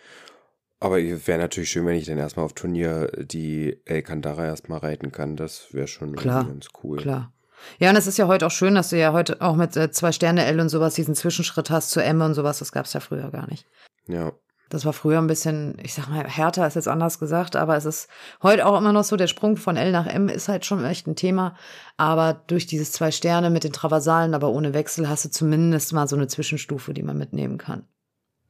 Aber 0.81 1.01
es 1.01 1.27
wäre 1.27 1.39
natürlich 1.39 1.71
schön, 1.71 1.85
wenn 1.87 1.97
ich 1.97 2.07
dann 2.07 2.19
erstmal 2.19 2.45
auf 2.45 2.55
Turnier 2.55 3.09
die 3.19 3.81
El 3.85 4.03
Kandara 4.03 4.47
erstmal 4.47 4.79
reiten 4.81 5.13
kann. 5.13 5.37
Das 5.37 5.73
wäre 5.73 5.87
schon 5.89 6.17
Klar, 6.17 6.45
ganz 6.47 6.69
cool. 6.83 6.99
Klar. 6.99 7.33
Ja, 7.79 7.91
und 7.91 7.97
es 7.97 8.07
ist 8.09 8.19
ja 8.19 8.27
heute 8.27 8.47
auch 8.47 8.51
schön, 8.51 8.75
dass 8.75 8.91
du 8.91 8.99
ja 8.99 9.13
heute 9.13 9.41
auch 9.41 9.55
mit 9.57 9.77
äh, 9.77 9.91
zwei 9.93 10.11
Sterne 10.11 10.45
L 10.47 10.59
und 10.59 10.69
sowas 10.71 10.95
diesen 10.95 11.15
Zwischenschritt 11.15 11.71
hast 11.71 11.91
zu 11.91 12.03
M 12.03 12.21
und 12.21 12.35
sowas. 12.35 12.59
Das 12.59 12.73
gab 12.73 12.87
es 12.87 12.93
ja 12.95 13.01
früher 13.01 13.31
gar 13.31 13.49
nicht. 13.49 13.67
Ja. 14.09 14.33
Das 14.73 14.87
war 14.87 14.95
früher 14.95 15.19
ein 15.19 15.27
bisschen, 15.27 15.77
ich 15.83 15.93
sag 15.93 16.09
mal, 16.09 16.27
härter 16.27 16.67
ist 16.67 16.77
jetzt 16.77 16.89
anders 16.89 17.19
gesagt, 17.19 17.57
aber 17.57 17.77
es 17.77 17.85
ist 17.85 18.09
heute 18.43 18.65
auch 18.65 18.79
immer 18.79 18.95
noch 18.95 19.05
so, 19.05 19.17
der 19.17 19.27
Sprung 19.27 19.59
von 19.59 19.77
L 19.77 19.93
nach 19.93 20.07
M 20.07 20.31
ist 20.31 20.49
halt 20.49 20.65
schon 20.65 20.83
echt 20.83 21.07
ein 21.07 21.15
Thema. 21.15 21.57
Aber 21.99 22.43
durch 22.47 22.67
dieses 22.67 22.91
zwei 22.91 23.11
Sterne 23.11 23.51
mit 23.51 23.65
den 23.65 23.75
Traversalen, 23.75 24.33
aber 24.33 24.49
ohne 24.49 24.73
Wechsel, 24.73 25.11
hast 25.11 25.27
du 25.27 25.31
zumindest 25.31 25.93
mal 25.93 26.09
so 26.09 26.17
eine 26.17 26.27
Zwischenstufe, 26.27 26.95
die 26.95 27.03
man 27.03 27.19
mitnehmen 27.19 27.59
kann. 27.59 27.85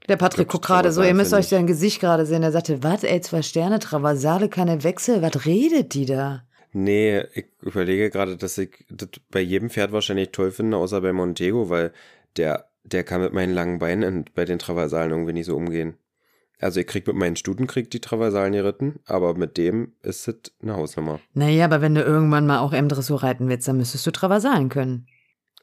Der 0.09 0.17
Patrick 0.17 0.47
guckt 0.47 0.67
gerade 0.67 0.93
so, 0.93 1.03
ihr 1.03 1.13
müsst 1.15 1.33
euch 1.33 1.49
sein 1.49 1.67
Gesicht 1.67 2.01
gerade 2.01 2.25
sehen. 2.25 2.43
Der 2.43 2.53
sagte, 2.53 2.85
was, 2.85 3.03
ey, 3.03 3.21
zwei 3.21 3.43
Sterne, 3.43 3.81
Traversale, 3.81 4.49
keine 4.49 4.85
Wechsel, 4.85 5.23
was 5.23 5.45
redet 5.45 5.93
die 5.95 6.07
da? 6.07 6.45
Nee, 6.73 7.25
ich 7.35 7.47
überlege 7.63 8.11
gerade, 8.11 8.37
dass 8.37 8.59
ich 8.59 8.87
das 8.91 9.09
bei 9.29 9.41
jedem 9.41 9.71
Pferd 9.71 9.91
wahrscheinlich 9.91 10.31
toll 10.31 10.53
finde, 10.53 10.77
außer 10.77 11.01
bei 11.01 11.13
Montego, 11.13 11.69
weil 11.69 11.93
der, 12.37 12.69
der 12.85 13.03
kann 13.03 13.21
mit 13.23 13.33
meinen 13.33 13.55
langen 13.55 13.81
Beinen 13.81 14.05
und 14.05 14.35
bei 14.35 14.45
den 14.45 14.61
Traversalen 14.61 15.11
irgendwie 15.11 15.33
nicht 15.33 15.47
so 15.47 15.57
umgehen. 15.57 15.97
Also 16.63 16.79
ich 16.79 16.87
krieg 16.87 17.07
mit 17.07 17.17
meinen 17.17 17.35
Stutenkrieg 17.35 17.91
die 17.91 18.01
Traversalen 18.01 18.53
geritten, 18.53 19.01
aber 19.05 19.35
mit 19.35 19.57
dem 19.57 19.95
ist 20.03 20.29
es 20.29 20.53
eine 20.63 20.77
Hausnummer. 20.77 21.19
Naja, 21.35 21.65
aber 21.65 21.81
wenn 21.81 21.97
du 21.97 22.03
irgendwann 22.03 22.47
mal 22.47 22.61
auch 22.61 22.73
M-Dressur 22.73 23.23
reiten 23.23 23.49
willst, 23.49 23.67
dann 23.67 23.79
müsstest 23.79 24.07
du 24.07 24.13
Traversalen 24.13 24.69
können. 24.69 25.07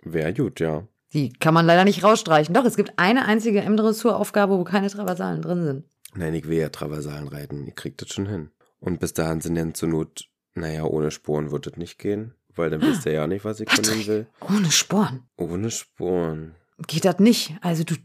Wäre 0.03 0.33
gut, 0.33 0.59
ja. 0.59 0.87
Die 1.13 1.31
kann 1.31 1.53
man 1.53 1.65
leider 1.65 1.85
nicht 1.85 2.03
rausstreichen. 2.03 2.53
Doch, 2.53 2.65
es 2.65 2.75
gibt 2.75 2.93
eine 2.97 3.25
einzige 3.25 3.61
M-Dressur-Aufgabe, 3.61 4.57
wo 4.57 4.63
keine 4.65 4.89
Traversalen 4.89 5.41
drin 5.41 5.63
sind. 5.63 5.85
Nein, 6.15 6.33
ich 6.33 6.47
will 6.49 6.57
ja 6.57 6.69
Traversalen 6.69 7.29
reiten. 7.29 7.65
Ich 7.67 7.75
krieg 7.75 7.97
das 7.97 8.09
schon 8.09 8.27
hin. 8.27 8.49
Und 8.81 8.99
bis 8.99 9.13
dahin 9.13 9.39
sind 9.39 9.55
dann 9.55 9.73
zur 9.73 9.89
Not, 9.89 10.25
naja, 10.53 10.83
ohne 10.83 11.11
Sporen 11.11 11.51
wird 11.51 11.65
das 11.65 11.77
nicht 11.77 11.97
gehen, 11.97 12.33
weil 12.55 12.69
dann 12.69 12.81
wisst 12.81 13.05
ihr 13.05 13.13
ja 13.13 13.25
nicht, 13.25 13.45
was 13.45 13.61
ich 13.61 13.69
von 13.69 13.85
ihm 13.85 14.05
will. 14.05 14.27
Ohne 14.41 14.69
Sporn. 14.69 15.23
Ohne 15.37 15.71
Sporen. 15.71 16.55
Geht 16.87 17.05
das 17.05 17.19
nicht. 17.19 17.55
Also 17.61 17.83
du 17.83 17.95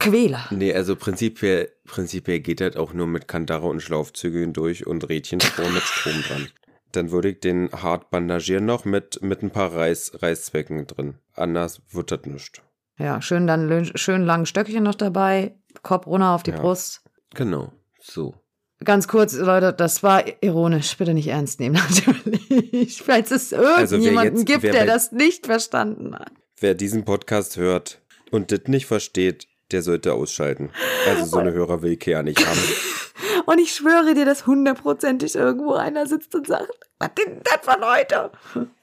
Quäler. 0.00 0.46
Nee, 0.50 0.74
also 0.74 0.96
prinzipiell, 0.96 1.70
prinzipiell 1.84 2.40
geht 2.40 2.60
das 2.60 2.74
auch 2.76 2.92
nur 2.92 3.06
mit 3.06 3.28
Kandare 3.28 3.66
und 3.68 3.80
Schlaufzügeln 3.80 4.52
durch 4.52 4.86
und 4.86 5.08
Rädchensporen 5.08 5.72
mit 5.74 5.82
Strom 5.82 6.22
dran. 6.26 6.48
Dann 6.92 7.12
würde 7.12 7.30
ich 7.30 7.40
den 7.40 7.70
hart 7.70 8.10
bandagieren 8.10 8.64
noch 8.64 8.84
mit, 8.84 9.22
mit 9.22 9.42
ein 9.42 9.50
paar 9.50 9.72
Reiß, 9.72 10.22
Reißzwecken 10.22 10.86
drin. 10.88 11.14
Anders 11.34 11.82
wird 11.92 12.10
das 12.10 12.24
nicht. 12.24 12.62
Ja, 12.98 13.22
schön 13.22 13.46
dann 13.46 13.90
schön 13.94 14.24
langen 14.24 14.46
Stöckchen 14.46 14.82
noch 14.82 14.96
dabei, 14.96 15.54
Kopf 15.82 16.06
runter 16.06 16.30
auf 16.30 16.42
die 16.42 16.50
Ja. 16.50 16.58
Brust. 16.60 17.02
Genau, 17.34 17.72
so. 18.00 18.34
Ganz 18.82 19.06
kurz, 19.08 19.34
Leute, 19.34 19.72
das 19.74 20.02
war 20.02 20.24
ironisch. 20.42 20.96
Bitte 20.96 21.12
nicht 21.14 21.28
ernst 21.28 21.60
nehmen, 21.60 21.74
natürlich. 22.08 23.02
Falls 23.02 23.30
es 23.30 23.52
irgendjemanden 23.52 24.38
jetzt- 24.38 24.46
gibt, 24.46 24.64
der 24.64 24.72
bei- 24.72 24.86
das 24.86 25.12
nicht 25.12 25.46
verstanden 25.46 26.14
hat. 26.14 26.32
Wer 26.58 26.74
diesen 26.74 27.04
Podcast 27.04 27.56
hört 27.56 28.00
und 28.30 28.50
das 28.52 28.60
nicht 28.66 28.86
versteht, 28.86 29.46
der 29.72 29.82
sollte 29.82 30.12
ausschalten. 30.12 30.70
Also 31.06 31.24
so 31.24 31.38
eine 31.38 31.52
Hörer 31.52 31.82
will 31.82 31.98
ja 32.04 32.22
nicht 32.22 32.46
haben. 32.46 32.58
Und 33.46 33.58
ich 33.58 33.72
schwöre 33.74 34.14
dir, 34.14 34.24
dass 34.24 34.46
hundertprozentig 34.46 35.34
irgendwo 35.34 35.74
einer 35.74 36.06
sitzt 36.06 36.34
und 36.34 36.46
sagt, 36.46 36.68
was 36.98 37.10
denn 37.14 37.40
das 37.42 37.58
von 37.62 37.82
heute? 37.84 38.30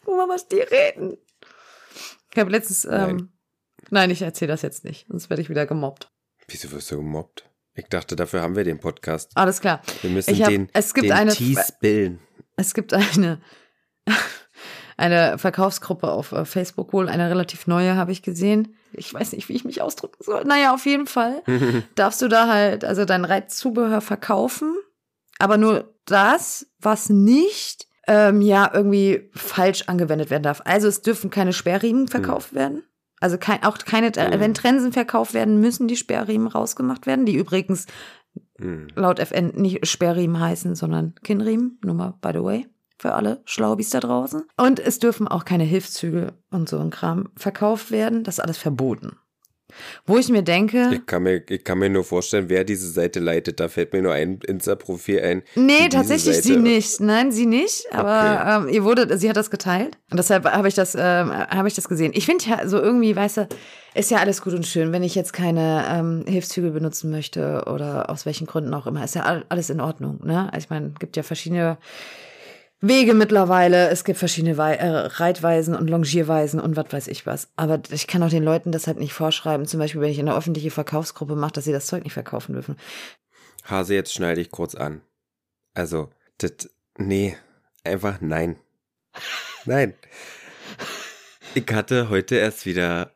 Guck 0.03 0.17
mal, 0.17 0.27
was 0.27 0.47
die 0.47 0.59
reden. 0.59 1.17
Ich 2.33 2.39
habe 2.39 2.51
letztens, 2.51 2.83
ähm, 2.85 2.91
Nein. 2.91 3.29
nein, 3.91 4.09
ich 4.11 4.21
erzähle 4.21 4.51
das 4.51 4.63
jetzt 4.63 4.83
nicht, 4.83 5.07
sonst 5.07 5.29
werde 5.29 5.41
ich 5.41 5.49
wieder 5.49 5.65
gemobbt. 5.65 6.11
Wieso 6.47 6.71
wirst 6.71 6.91
du 6.91 6.97
gemobbt? 6.97 7.49
Ich 7.75 7.85
dachte, 7.85 8.15
dafür 8.15 8.41
haben 8.41 8.55
wir 8.55 8.63
den 8.63 8.79
Podcast. 8.79 9.31
Alles 9.35 9.61
klar. 9.61 9.81
Wir 10.01 10.09
müssen 10.09 10.37
hab- 10.39 10.49
den, 10.49 10.69
es 10.73 10.93
gibt 10.93 11.05
den 11.05 11.13
eine-. 11.13 12.19
Es 12.57 12.73
gibt 12.73 12.93
eine, 12.93 13.41
eine 14.97 15.37
Verkaufsgruppe 15.37 16.09
auf 16.11 16.31
äh, 16.31 16.43
Facebook, 16.45 16.91
wohl 16.91 17.07
eine 17.07 17.29
relativ 17.29 17.67
neue, 17.67 17.95
habe 17.95 18.11
ich 18.11 18.23
gesehen. 18.23 18.75
Ich 18.93 19.13
weiß 19.13 19.31
nicht, 19.33 19.47
wie 19.47 19.53
ich 19.53 19.63
mich 19.63 19.81
ausdrücken 19.81 20.23
soll. 20.23 20.43
Naja, 20.43 20.73
auf 20.73 20.85
jeden 20.85 21.07
Fall 21.07 21.43
darfst 21.95 22.21
du 22.21 22.27
da 22.27 22.47
halt 22.47 22.83
also 22.83 23.05
dein 23.05 23.23
Reitzubehör 23.25 24.01
verkaufen, 24.01 24.75
aber 25.39 25.57
nur 25.57 25.93
das, 26.05 26.67
was 26.79 27.09
nicht 27.09 27.87
ähm, 28.07 28.41
ja 28.41 28.71
irgendwie 28.73 29.29
falsch 29.35 29.83
angewendet 29.87 30.29
werden 30.29 30.43
darf. 30.43 30.61
Also 30.65 30.87
es 30.87 31.01
dürfen 31.01 31.29
keine 31.29 31.53
Sperrriemen 31.53 32.07
verkauft 32.07 32.53
werden. 32.55 32.83
Also 33.19 33.37
kein, 33.37 33.63
auch 33.63 33.77
keine, 33.79 34.07
äh, 34.15 34.31
Hm. 34.31 34.39
wenn 34.39 34.53
Trensen 34.53 34.93
verkauft 34.93 35.33
werden, 35.33 35.59
müssen 35.59 35.87
die 35.87 35.95
Sperrriemen 35.97 36.47
rausgemacht 36.47 37.05
werden, 37.05 37.25
die 37.25 37.35
übrigens 37.35 37.85
Hm. 38.59 38.87
laut 38.95 39.19
FN 39.19 39.47
nicht 39.55 39.85
Sperrriemen 39.87 40.39
heißen, 40.39 40.73
sondern 40.75 41.13
Kinnriemen, 41.23 41.79
nur 41.83 41.93
mal 41.95 42.13
by 42.21 42.29
the 42.33 42.43
way. 42.43 42.67
Für 42.97 43.13
alle 43.13 43.41
Schlaubis 43.45 43.89
da 43.89 43.99
draußen. 43.99 44.43
Und 44.57 44.79
es 44.79 44.99
dürfen 44.99 45.27
auch 45.27 45.45
keine 45.45 45.63
Hilfszüge 45.63 46.33
und 46.49 46.67
so 46.69 46.79
ein 46.79 46.89
Kram 46.89 47.29
verkauft 47.35 47.91
werden. 47.91 48.23
Das 48.23 48.35
ist 48.35 48.43
alles 48.43 48.57
verboten. 48.57 49.17
Wo 50.05 50.17
ich 50.17 50.29
mir 50.29 50.43
denke. 50.43 50.89
Ich 50.93 51.05
kann 51.05 51.23
mir, 51.23 51.43
ich 51.49 51.63
kann 51.63 51.77
mir 51.79 51.89
nur 51.89 52.05
vorstellen, 52.05 52.47
wer 52.47 52.63
diese 52.63 52.89
Seite 52.89 53.19
leitet. 53.19 53.59
Da 53.59 53.67
fällt 53.67 53.91
mir 53.91 54.01
nur 54.01 54.13
ein 54.13 54.39
Insta-Profil 54.47 55.19
ein. 55.19 55.43
Nee, 55.55 55.89
tatsächlich 55.89 56.35
Seite 56.35 56.47
sie 56.47 56.57
nicht. 56.57 57.01
Nein, 57.01 57.31
sie 57.31 57.45
nicht. 57.45 57.85
Aber 57.91 58.39
okay. 58.41 58.67
ähm, 58.67 58.73
ihr 58.73 58.83
wurde, 58.85 59.17
sie 59.17 59.29
hat 59.29 59.35
das 59.35 59.51
geteilt. 59.51 59.97
Und 60.09 60.17
deshalb 60.17 60.45
habe 60.45 60.69
ich 60.69 60.73
das, 60.73 60.95
ähm, 60.95 61.31
habe 61.31 61.67
ich 61.67 61.75
das 61.75 61.89
gesehen. 61.89 62.13
Ich 62.15 62.25
finde 62.25 62.45
ja 62.45 62.67
so 62.67 62.79
irgendwie, 62.79 63.15
weißt 63.15 63.37
du, 63.37 63.47
ist 63.93 64.09
ja 64.09 64.19
alles 64.19 64.41
gut 64.41 64.53
und 64.53 64.65
schön, 64.65 64.93
wenn 64.93 65.03
ich 65.03 65.15
jetzt 65.15 65.33
keine 65.33 65.85
ähm, 65.89 66.23
Hilfszüge 66.25 66.71
benutzen 66.71 67.11
möchte 67.11 67.65
oder 67.67 68.09
aus 68.09 68.25
welchen 68.25 68.47
Gründen 68.47 68.73
auch 68.73 68.87
immer. 68.87 69.03
Ist 69.03 69.15
ja 69.15 69.43
alles 69.49 69.69
in 69.69 69.81
Ordnung. 69.81 70.19
Ne? 70.23 70.51
Also 70.53 70.65
ich 70.65 70.69
meine, 70.69 70.93
gibt 70.97 71.17
ja 71.17 71.23
verschiedene 71.23 71.77
Wege 72.79 73.13
mittlerweile. 73.13 73.89
Es 73.89 74.03
gibt 74.03 74.19
verschiedene 74.19 74.57
Wei 74.57 74.75
äh, 74.75 74.87
Reitweisen 74.87 75.75
und 75.75 75.89
Longierweisen 75.89 76.59
und 76.59 76.75
was 76.75 76.91
weiß 76.91 77.07
ich 77.07 77.25
was. 77.25 77.49
Aber 77.55 77.81
ich 77.89 78.07
kann 78.07 78.21
auch 78.21 78.29
den 78.29 78.43
Leuten 78.43 78.71
das 78.71 78.87
halt 78.87 78.99
nicht 78.99 79.13
vorschreiben. 79.13 79.65
Zum 79.65 79.79
Beispiel, 79.79 80.01
wenn 80.01 80.11
ich 80.11 80.19
in 80.19 80.27
eine 80.27 80.37
öffentliche 80.37 80.71
Verkaufsgruppe 80.71 81.35
mache, 81.35 81.53
dass 81.53 81.65
sie 81.65 81.71
das 81.71 81.87
Zeug 81.87 82.03
nicht 82.03 82.13
verkaufen 82.13 82.53
dürfen. 82.53 82.77
Hase, 83.63 83.95
jetzt 83.95 84.13
schneide 84.13 84.41
ich 84.41 84.51
kurz 84.51 84.75
an. 84.75 85.01
Also, 85.73 86.09
das, 86.37 86.69
nee, 86.97 87.35
einfach 87.83 88.21
nein. 88.21 88.57
Nein. 89.65 89.93
Ich 91.55 91.65
hatte 91.71 92.09
heute 92.09 92.35
erst 92.35 92.65
wieder 92.65 93.11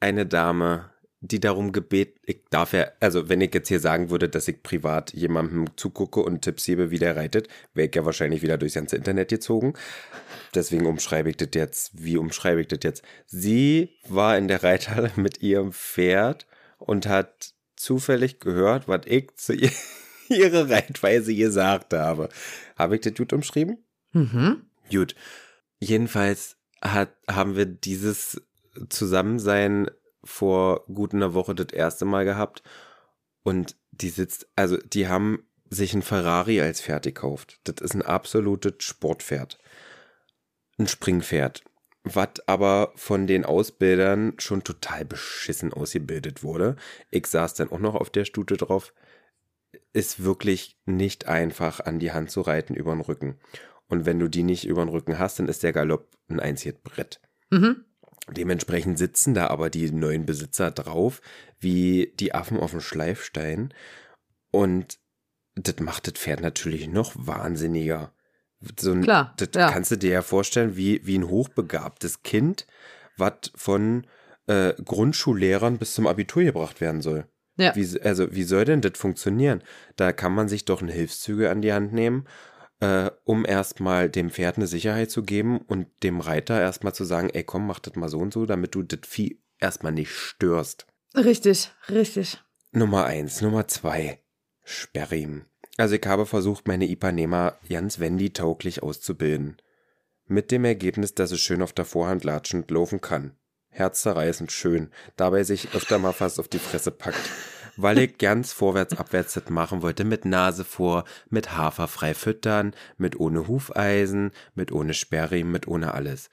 eine 0.00 0.26
Dame, 0.26 0.90
die 1.28 1.40
darum 1.40 1.72
gebet, 1.72 2.16
ich 2.24 2.44
darf 2.50 2.72
ja, 2.72 2.88
also 3.00 3.28
wenn 3.28 3.40
ich 3.40 3.52
jetzt 3.54 3.68
hier 3.68 3.80
sagen 3.80 4.10
würde, 4.10 4.28
dass 4.28 4.48
ich 4.48 4.62
privat 4.62 5.12
jemandem 5.12 5.66
zugucke 5.76 6.20
und 6.20 6.42
Tipps 6.42 6.66
gebe, 6.66 6.90
wie 6.90 6.98
der 6.98 7.16
reitet, 7.16 7.48
wäre 7.74 7.88
ich 7.88 7.94
ja 7.94 8.04
wahrscheinlich 8.04 8.42
wieder 8.42 8.58
durchs 8.58 8.74
ganze 8.74 8.96
Internet 8.96 9.28
gezogen. 9.28 9.74
Deswegen 10.54 10.86
umschreibe 10.86 11.30
ich 11.30 11.36
das 11.36 11.48
jetzt. 11.54 11.90
Wie 11.94 12.16
umschreibe 12.16 12.60
ich 12.60 12.68
das 12.68 12.80
jetzt? 12.82 13.02
Sie 13.26 13.90
war 14.08 14.38
in 14.38 14.48
der 14.48 14.62
Reithalle 14.62 15.10
mit 15.16 15.42
ihrem 15.42 15.72
Pferd 15.72 16.46
und 16.78 17.06
hat 17.06 17.52
zufällig 17.76 18.40
gehört, 18.40 18.88
was 18.88 19.02
ich 19.06 19.34
zu 19.36 19.54
ihr, 19.54 19.70
ihrer 20.28 20.68
Reitweise 20.70 21.34
gesagt 21.34 21.92
habe. 21.92 22.28
Habe 22.76 22.96
ich 22.96 23.02
das 23.02 23.14
gut 23.14 23.32
umschrieben? 23.32 23.78
Mhm. 24.12 24.62
Gut. 24.90 25.14
Jedenfalls 25.78 26.56
hat, 26.80 27.10
haben 27.28 27.56
wir 27.56 27.66
dieses 27.66 28.40
Zusammensein 28.88 29.90
vor 30.26 30.84
gut 30.86 31.14
einer 31.14 31.34
Woche 31.34 31.54
das 31.54 31.72
erste 31.72 32.04
Mal 32.04 32.24
gehabt 32.24 32.62
und 33.42 33.76
die 33.92 34.10
sitzt, 34.10 34.48
also 34.56 34.76
die 34.76 35.08
haben 35.08 35.44
sich 35.70 35.94
ein 35.94 36.02
Ferrari 36.02 36.60
als 36.60 36.80
Pferd 36.80 37.04
gekauft. 37.04 37.60
Das 37.64 37.76
ist 37.80 37.94
ein 37.94 38.02
absolutes 38.02 38.84
Sportpferd. 38.84 39.58
Ein 40.78 40.86
Springpferd. 40.86 41.64
Was 42.04 42.46
aber 42.46 42.92
von 42.94 43.26
den 43.26 43.44
Ausbildern 43.44 44.34
schon 44.38 44.62
total 44.62 45.04
beschissen 45.04 45.72
ausgebildet 45.72 46.42
wurde. 46.44 46.76
Ich 47.10 47.26
saß 47.26 47.54
dann 47.54 47.72
auch 47.72 47.80
noch 47.80 47.94
auf 47.96 48.10
der 48.10 48.24
Stute 48.24 48.56
drauf. 48.56 48.92
Ist 49.92 50.22
wirklich 50.22 50.78
nicht 50.84 51.26
einfach 51.26 51.80
an 51.80 51.98
die 51.98 52.12
Hand 52.12 52.30
zu 52.30 52.42
reiten 52.42 52.74
über 52.74 52.92
den 52.92 53.00
Rücken. 53.00 53.38
Und 53.88 54.06
wenn 54.06 54.18
du 54.20 54.28
die 54.28 54.44
nicht 54.44 54.66
über 54.66 54.84
den 54.84 54.90
Rücken 54.90 55.18
hast, 55.18 55.38
dann 55.38 55.48
ist 55.48 55.62
der 55.62 55.72
Galopp 55.72 56.08
ein 56.28 56.38
einziges 56.38 56.80
Brett. 56.80 57.20
Mhm. 57.50 57.84
Dementsprechend 58.30 58.98
sitzen 58.98 59.34
da 59.34 59.48
aber 59.48 59.70
die 59.70 59.90
neuen 59.90 60.26
Besitzer 60.26 60.70
drauf, 60.70 61.20
wie 61.60 62.12
die 62.18 62.34
Affen 62.34 62.58
auf 62.58 62.72
dem 62.72 62.80
Schleifstein. 62.80 63.72
Und 64.50 64.98
das 65.54 65.78
macht 65.78 66.06
das 66.06 66.14
Pferd 66.14 66.40
natürlich 66.40 66.88
noch 66.88 67.12
wahnsinniger. 67.14 68.12
So 68.78 68.92
ein, 68.92 69.02
Klar, 69.02 69.34
das 69.36 69.50
ja. 69.54 69.70
kannst 69.70 69.90
du 69.92 69.96
dir 69.96 70.10
ja 70.10 70.22
vorstellen, 70.22 70.76
wie, 70.76 71.06
wie 71.06 71.18
ein 71.18 71.28
hochbegabtes 71.28 72.22
Kind, 72.22 72.66
was 73.16 73.52
von 73.54 74.06
äh, 74.46 74.74
Grundschullehrern 74.82 75.78
bis 75.78 75.94
zum 75.94 76.06
Abitur 76.06 76.42
gebracht 76.42 76.80
werden 76.80 77.02
soll. 77.02 77.26
Ja. 77.58 77.74
Wie, 77.76 78.00
also, 78.00 78.34
wie 78.34 78.42
soll 78.42 78.64
denn 78.64 78.80
das 78.80 78.98
funktionieren? 78.98 79.62
Da 79.96 80.12
kann 80.12 80.34
man 80.34 80.48
sich 80.48 80.64
doch 80.64 80.82
ein 80.82 80.88
Hilfszüge 80.88 81.50
an 81.50 81.62
die 81.62 81.72
Hand 81.72 81.92
nehmen 81.92 82.26
äh, 82.80 83.10
um 83.24 83.44
erstmal 83.44 84.10
dem 84.10 84.30
Pferd 84.30 84.56
eine 84.56 84.66
Sicherheit 84.66 85.10
zu 85.10 85.22
geben 85.22 85.58
und 85.58 85.86
dem 86.02 86.20
Reiter 86.20 86.60
erstmal 86.60 86.94
zu 86.94 87.04
sagen, 87.04 87.30
ey 87.30 87.44
komm, 87.44 87.66
mach 87.66 87.78
das 87.78 87.96
mal 87.96 88.08
so 88.08 88.18
und 88.18 88.32
so, 88.32 88.46
damit 88.46 88.74
du 88.74 88.82
das 88.82 89.00
Vieh 89.06 89.40
erstmal 89.58 89.92
nicht 89.92 90.10
störst. 90.10 90.86
Richtig, 91.14 91.70
richtig. 91.88 92.42
Nummer 92.72 93.06
eins. 93.06 93.40
Nummer 93.40 93.66
zwei. 93.68 94.20
Sperrim. 94.62 95.44
Also 95.78 95.94
ich 95.94 96.06
habe 96.06 96.26
versucht, 96.26 96.66
meine 96.66 96.88
Ipanema 96.88 97.54
ganz 97.68 97.98
Wendy-tauglich 97.98 98.82
auszubilden. 98.82 99.56
Mit 100.26 100.50
dem 100.50 100.64
Ergebnis, 100.64 101.14
dass 101.14 101.30
es 101.30 101.40
schön 101.40 101.62
auf 101.62 101.72
der 101.72 101.84
Vorhand 101.84 102.24
latschend 102.24 102.70
laufen 102.70 103.00
kann. 103.00 103.36
Herzzerreißend 103.68 104.50
schön, 104.52 104.90
dabei 105.16 105.44
sich 105.44 105.74
öfter 105.74 105.98
mal 105.98 106.12
fast 106.12 106.40
auf 106.40 106.48
die 106.48 106.58
Fresse 106.58 106.90
packt 106.90 107.30
weil 107.76 107.98
ich 107.98 108.18
ganz 108.18 108.52
vorwärts, 108.52 108.96
abwärts 108.96 109.34
das 109.34 109.48
machen 109.50 109.82
wollte, 109.82 110.04
mit 110.04 110.24
Nase 110.24 110.64
vor, 110.64 111.04
mit 111.28 111.56
Hafer 111.56 111.88
frei 111.88 112.14
füttern, 112.14 112.74
mit 112.98 113.18
ohne 113.18 113.48
Hufeisen, 113.48 114.32
mit 114.54 114.72
ohne 114.72 114.94
Sperrriemen, 114.94 115.52
mit 115.52 115.68
ohne 115.68 115.94
alles. 115.94 116.30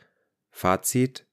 Fazit, 0.50 1.26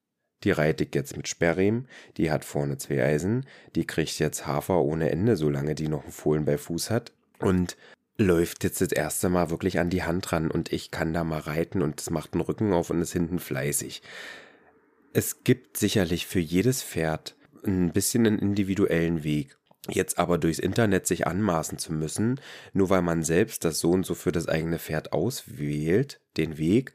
die 0.44 0.50
reite 0.50 0.84
ich 0.84 0.94
jetzt 0.94 1.16
mit 1.16 1.28
Sperrriemen, 1.28 1.88
die 2.16 2.30
hat 2.30 2.44
vorne 2.44 2.78
zwei 2.78 3.04
Eisen, 3.04 3.46
die 3.74 3.86
kriegt 3.86 4.18
jetzt 4.18 4.46
Hafer 4.46 4.80
ohne 4.82 5.10
Ende, 5.10 5.36
solange 5.36 5.74
die 5.74 5.88
noch 5.88 6.04
einen 6.04 6.12
Fohlen 6.12 6.44
bei 6.44 6.56
Fuß 6.58 6.90
hat 6.90 7.12
und 7.38 7.76
läuft 8.16 8.64
jetzt 8.64 8.80
das 8.80 8.92
erste 8.92 9.28
Mal 9.28 9.50
wirklich 9.50 9.78
an 9.78 9.90
die 9.90 10.02
Hand 10.02 10.32
ran 10.32 10.50
und 10.50 10.72
ich 10.72 10.90
kann 10.90 11.12
da 11.12 11.24
mal 11.24 11.40
reiten 11.40 11.82
und 11.82 12.00
es 12.00 12.10
macht 12.10 12.34
den 12.34 12.40
Rücken 12.40 12.72
auf 12.72 12.90
und 12.90 13.00
ist 13.00 13.12
hinten 13.12 13.38
fleißig. 13.38 14.02
Es 15.12 15.42
gibt 15.42 15.76
sicherlich 15.76 16.26
für 16.26 16.38
jedes 16.38 16.82
Pferd 16.82 17.34
ein 17.64 17.92
bisschen 17.92 18.26
einen 18.26 18.38
individuellen 18.38 19.24
Weg. 19.24 19.58
Jetzt 19.92 20.18
aber 20.18 20.38
durchs 20.38 20.58
Internet 20.58 21.06
sich 21.06 21.26
anmaßen 21.26 21.78
zu 21.78 21.92
müssen, 21.92 22.40
nur 22.72 22.90
weil 22.90 23.02
man 23.02 23.22
selbst 23.22 23.64
das 23.64 23.80
so 23.80 23.90
und 23.90 24.06
so 24.06 24.14
für 24.14 24.32
das 24.32 24.48
eigene 24.48 24.78
Pferd 24.78 25.12
auswählt, 25.12 26.20
den 26.36 26.58
Weg, 26.58 26.92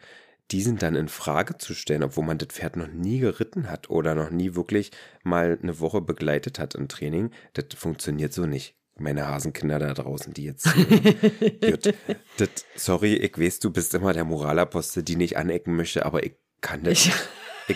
diesen 0.51 0.77
dann 0.77 0.95
in 0.95 1.08
Frage 1.08 1.58
zu 1.58 1.73
stellen, 1.73 2.03
obwohl 2.03 2.25
man 2.25 2.38
das 2.38 2.49
Pferd 2.49 2.75
noch 2.75 2.88
nie 2.88 3.19
geritten 3.19 3.69
hat 3.69 3.89
oder 3.89 4.13
noch 4.15 4.29
nie 4.29 4.55
wirklich 4.55 4.91
mal 5.23 5.58
eine 5.62 5.79
Woche 5.79 6.01
begleitet 6.01 6.60
hat 6.60 6.75
im 6.75 6.88
Training, 6.88 7.31
das 7.53 7.65
funktioniert 7.75 8.34
so 8.34 8.45
nicht. 8.45 8.75
Meine 8.97 9.27
Hasenkinder 9.27 9.77
da 9.77 9.93
draußen, 9.93 10.34
die 10.34 10.45
jetzt. 10.45 10.73
Gut, 10.73 11.93
das, 12.38 12.49
sorry, 12.75 13.15
ich 13.15 13.38
weiß, 13.38 13.60
du 13.60 13.69
bist 13.69 13.93
immer 13.93 14.13
der 14.13 14.23
Moralapostel, 14.23 15.03
die 15.03 15.17
nicht 15.17 15.36
anecken 15.36 15.75
möchte, 15.75 16.05
aber 16.05 16.23
ich 16.23 16.36
kann 16.62 16.84
das. 16.84 16.93
Ich 16.93 17.12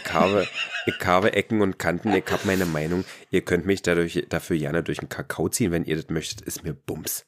habe, 0.09 0.47
ich 0.85 1.05
habe 1.05 1.33
Ecken 1.33 1.61
und 1.61 1.79
Kanten, 1.79 2.13
ich 2.13 2.25
habe 2.31 2.41
meine 2.45 2.65
Meinung. 2.65 3.05
Ihr 3.31 3.41
könnt 3.41 3.65
mich 3.65 3.81
dadurch, 3.81 4.25
dafür 4.29 4.57
gerne 4.57 4.83
durch 4.83 4.99
den 4.99 5.09
Kakao 5.09 5.49
ziehen, 5.49 5.71
wenn 5.71 5.85
ihr 5.85 5.95
das 5.95 6.09
möchtet, 6.09 6.41
ist 6.41 6.63
mir 6.63 6.73
Bums. 6.73 7.25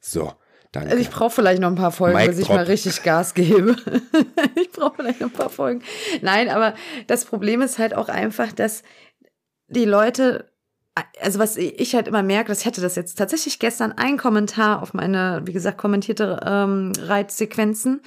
So, 0.00 0.32
danke. 0.72 0.90
Also 0.90 1.00
ich 1.00 1.10
brauche 1.10 1.30
vielleicht 1.30 1.60
noch 1.60 1.68
ein 1.68 1.76
paar 1.76 1.92
Folgen, 1.92 2.18
Mic 2.18 2.28
bis 2.28 2.38
ich 2.38 2.46
drop. 2.46 2.56
mal 2.56 2.64
richtig 2.64 3.02
Gas 3.02 3.34
gebe. 3.34 3.76
ich 4.60 4.70
brauche 4.72 4.96
vielleicht 4.96 5.20
noch 5.20 5.28
ein 5.28 5.32
paar 5.32 5.50
Folgen. 5.50 5.82
Nein, 6.20 6.48
aber 6.48 6.74
das 7.06 7.24
Problem 7.24 7.62
ist 7.62 7.78
halt 7.78 7.94
auch 7.94 8.08
einfach, 8.08 8.52
dass 8.52 8.82
die 9.68 9.84
Leute, 9.84 10.50
also 11.20 11.38
was 11.38 11.56
ich 11.56 11.94
halt 11.94 12.08
immer 12.08 12.22
merke, 12.22 12.48
dass 12.48 12.60
ich 12.60 12.66
hatte 12.66 12.80
das 12.80 12.96
jetzt 12.96 13.16
tatsächlich 13.16 13.58
gestern 13.58 13.92
ein 13.92 14.18
Kommentar 14.18 14.82
auf 14.82 14.92
meine, 14.92 15.42
wie 15.44 15.52
gesagt, 15.52 15.78
kommentierte 15.78 16.40
ähm, 16.44 16.92
Reitsequenzen. 16.98 18.02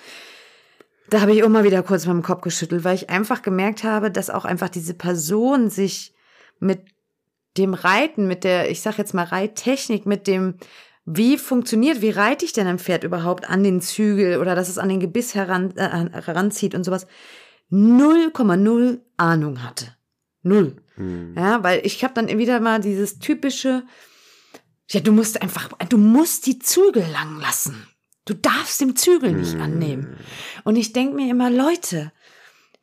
Da 1.09 1.21
habe 1.21 1.33
ich 1.33 1.39
immer 1.39 1.63
wieder 1.63 1.83
kurz 1.83 2.05
mit 2.05 2.13
dem 2.13 2.23
Kopf 2.23 2.41
geschüttelt, 2.41 2.83
weil 2.83 2.95
ich 2.95 3.09
einfach 3.09 3.41
gemerkt 3.41 3.83
habe, 3.83 4.09
dass 4.09 4.29
auch 4.29 4.45
einfach 4.45 4.69
diese 4.69 4.93
Person 4.93 5.69
sich 5.69 6.13
mit 6.59 6.81
dem 7.57 7.73
Reiten, 7.73 8.27
mit 8.27 8.43
der, 8.43 8.69
ich 8.69 8.81
sag 8.81 8.97
jetzt 8.97 9.13
mal 9.13 9.23
Reittechnik, 9.23 10.05
mit 10.05 10.27
dem, 10.27 10.55
wie 11.05 11.37
funktioniert, 11.37 12.01
wie 12.01 12.09
reite 12.09 12.43
ich 12.45 12.53
denn 12.53 12.67
ein 12.67 12.79
Pferd 12.79 13.03
überhaupt 13.03 13.49
an 13.49 13.63
den 13.63 13.81
Zügel 13.81 14.39
oder 14.39 14.55
dass 14.55 14.69
es 14.69 14.77
an 14.77 14.89
den 14.89 14.99
Gebiss 14.99 15.35
heran, 15.35 15.75
äh, 15.77 16.09
heranzieht 16.21 16.73
und 16.73 16.83
sowas, 16.83 17.05
0,0 17.71 18.99
Ahnung 19.17 19.63
hatte. 19.63 19.95
Null. 20.41 20.75
Hm. 20.95 21.35
Ja, 21.37 21.63
weil 21.63 21.81
ich 21.85 22.03
habe 22.03 22.13
dann 22.13 22.27
wieder 22.37 22.59
mal 22.59 22.79
dieses 22.79 23.19
typische, 23.19 23.83
ja, 24.89 24.99
du 24.99 25.11
musst 25.11 25.41
einfach, 25.41 25.69
du 25.89 25.97
musst 25.97 26.45
die 26.47 26.59
Zügel 26.59 27.05
lang 27.11 27.39
lassen. 27.39 27.87
Du 28.25 28.33
darfst 28.33 28.81
den 28.81 28.95
Zügel 28.95 29.31
nicht 29.33 29.53
Hm. 29.53 29.61
annehmen. 29.61 30.17
Und 30.63 30.75
ich 30.75 30.93
denk 30.93 31.13
mir 31.13 31.29
immer, 31.29 31.49
Leute, 31.49 32.11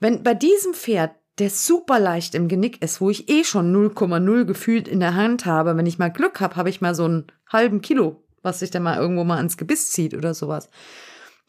wenn 0.01 0.23
bei 0.23 0.35
diesem 0.35 0.75
Pferd, 0.75 1.13
der 1.39 1.51
super 1.51 1.99
leicht 1.99 2.35
im 2.35 2.49
Genick 2.49 2.83
ist, 2.83 3.01
wo 3.01 3.11
ich 3.11 3.29
eh 3.29 3.43
schon 3.43 3.73
0,0 3.73 4.45
gefühlt 4.45 4.87
in 4.87 5.01
der 5.01 5.15
Hand 5.15 5.47
habe, 5.47 5.77
wenn 5.77 5.87
ich 5.87 5.99
mal 5.99 6.11
Glück 6.11 6.41
habe, 6.41 6.57
habe 6.57 6.69
ich 6.69 6.81
mal 6.81 6.95
so 6.95 7.05
einen 7.05 7.27
halben 7.51 7.81
Kilo, 7.81 8.23
was 8.43 8.59
sich 8.61 8.71
dann 8.71 8.83
mal 8.83 8.99
irgendwo 8.99 9.25
mal 9.25 9.39
ans 9.39 9.57
Gebiss 9.57 9.91
zieht 9.91 10.15
oder 10.15 10.35
sowas. 10.35 10.69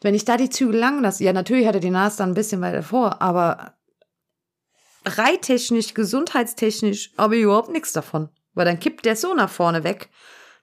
Wenn 0.00 0.14
ich 0.14 0.24
da 0.24 0.36
die 0.36 0.50
Zügel 0.50 0.76
lang 0.76 1.02
lasse, 1.02 1.22
ja, 1.24 1.32
natürlich 1.32 1.66
hat 1.66 1.74
er 1.74 1.80
die 1.80 1.90
Nase 1.90 2.18
dann 2.18 2.30
ein 2.30 2.34
bisschen 2.34 2.60
weiter 2.60 2.82
vor, 2.82 3.22
aber 3.22 3.74
reittechnisch, 5.04 5.94
gesundheitstechnisch 5.94 7.12
habe 7.16 7.36
ich 7.36 7.42
überhaupt 7.42 7.70
nichts 7.70 7.92
davon. 7.92 8.28
Weil 8.54 8.64
dann 8.64 8.80
kippt 8.80 9.04
der 9.04 9.16
so 9.16 9.34
nach 9.34 9.50
vorne 9.50 9.84
weg. 9.84 10.08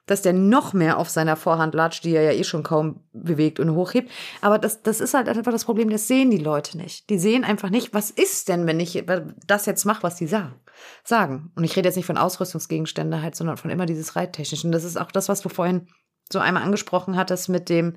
Dass 0.06 0.22
der 0.22 0.32
noch 0.32 0.72
mehr 0.72 0.98
auf 0.98 1.08
seiner 1.08 1.36
Vorhand 1.36 1.74
latscht, 1.74 2.04
die 2.04 2.14
er 2.14 2.22
ja 2.22 2.32
eh 2.32 2.44
schon 2.44 2.62
kaum 2.62 3.00
bewegt 3.12 3.60
und 3.60 3.74
hochhebt. 3.74 4.10
Aber 4.40 4.58
das, 4.58 4.82
das 4.82 5.00
ist 5.00 5.14
halt 5.14 5.28
einfach 5.28 5.52
das 5.52 5.64
Problem, 5.64 5.90
das 5.90 6.08
sehen 6.08 6.30
die 6.30 6.38
Leute 6.38 6.76
nicht. 6.76 7.08
Die 7.08 7.18
sehen 7.18 7.44
einfach 7.44 7.70
nicht, 7.70 7.94
was 7.94 8.10
ist 8.10 8.48
denn, 8.48 8.66
wenn 8.66 8.80
ich 8.80 9.04
das 9.46 9.66
jetzt 9.66 9.84
mache, 9.84 10.02
was 10.02 10.16
die 10.16 10.26
sagen. 10.26 10.54
sagen. 11.04 11.52
Und 11.54 11.64
ich 11.64 11.76
rede 11.76 11.88
jetzt 11.88 11.96
nicht 11.96 12.06
von 12.06 12.18
Ausrüstungsgegenstände 12.18 13.22
halt, 13.22 13.36
sondern 13.36 13.56
von 13.56 13.70
immer 13.70 13.86
dieses 13.86 14.16
Reittechnischen. 14.16 14.72
Das 14.72 14.84
ist 14.84 15.00
auch 15.00 15.12
das, 15.12 15.28
was 15.28 15.40
du 15.40 15.48
vorhin 15.48 15.86
so 16.32 16.40
einmal 16.40 16.64
angesprochen 16.64 17.16
hattest 17.16 17.48
mit 17.48 17.68
dem, 17.68 17.96